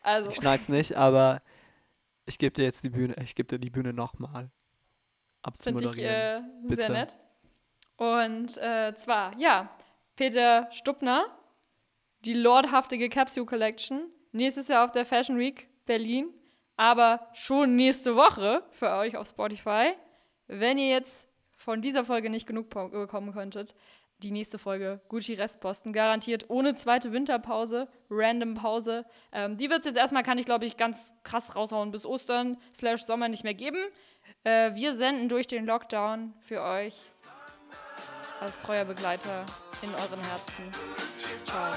Also, 0.00 0.30
Ich 0.30 0.36
schneid's 0.36 0.68
nicht, 0.68 0.96
aber 0.96 1.42
ich 2.24 2.38
gebe 2.38 2.54
dir 2.54 2.64
jetzt 2.64 2.84
die 2.84 2.90
Bühne, 2.90 3.16
ich 3.20 3.34
gebe 3.34 3.48
dir 3.48 3.58
die 3.58 3.70
Bühne 3.70 3.92
nochmal 3.92 4.42
finde 4.42 4.50
ich 5.40 5.42
abzumoderieren. 5.42 6.14
äh, 6.14 6.68
Bitte. 6.68 6.82
sehr 6.84 6.92
nett. 6.92 7.16
Und 7.96 8.56
äh, 8.58 8.94
zwar, 8.94 9.36
ja, 9.38 9.70
Peter 10.16 10.68
Stubner, 10.70 11.26
die 12.24 12.34
lordhaftige 12.34 13.08
Capsule 13.08 13.46
Collection, 13.46 14.08
nächstes 14.32 14.68
Jahr 14.68 14.84
auf 14.84 14.92
der 14.92 15.04
Fashion 15.04 15.38
Week 15.38 15.68
Berlin, 15.86 16.32
aber 16.76 17.28
schon 17.32 17.74
nächste 17.76 18.14
Woche 18.16 18.62
für 18.70 18.90
euch 18.90 19.16
auf 19.16 19.28
Spotify. 19.28 19.94
Wenn 20.46 20.78
ihr 20.78 20.88
jetzt 20.88 21.28
von 21.56 21.82
dieser 21.82 22.04
Folge 22.04 22.30
nicht 22.30 22.46
genug 22.46 22.70
bekommen 22.70 23.32
könntet, 23.32 23.74
die 24.22 24.30
nächste 24.30 24.58
Folge 24.58 25.00
Gucci 25.08 25.34
Restposten, 25.34 25.92
garantiert 25.92 26.48
ohne 26.48 26.74
zweite 26.74 27.12
Winterpause, 27.12 27.88
random 28.08 28.54
Pause. 28.54 29.04
Ähm, 29.32 29.56
die 29.56 29.70
wird 29.70 29.80
es 29.80 29.86
jetzt 29.86 29.96
erstmal, 29.96 30.22
kann 30.22 30.38
ich 30.38 30.46
glaube 30.46 30.64
ich 30.64 30.76
ganz 30.76 31.14
krass 31.24 31.56
raushauen, 31.56 31.90
bis 31.90 32.06
Ostern 32.06 32.56
slash 32.74 33.02
Sommer 33.02 33.28
nicht 33.28 33.44
mehr 33.44 33.54
geben. 33.54 33.78
Äh, 34.44 34.74
wir 34.74 34.94
senden 34.94 35.28
durch 35.28 35.46
den 35.46 35.66
Lockdown 35.66 36.34
für 36.40 36.62
euch 36.62 36.94
als 38.40 38.58
treuer 38.58 38.84
Begleiter 38.84 39.44
in 39.82 39.90
euren 39.90 40.24
Herzen. 40.24 40.64
Ciao. 41.44 41.72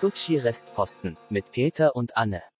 Gucci 0.00 0.38
Restposten 0.38 1.16
mit 1.28 1.50
Peter 1.50 1.96
und 1.96 2.16
Anne. 2.16 2.42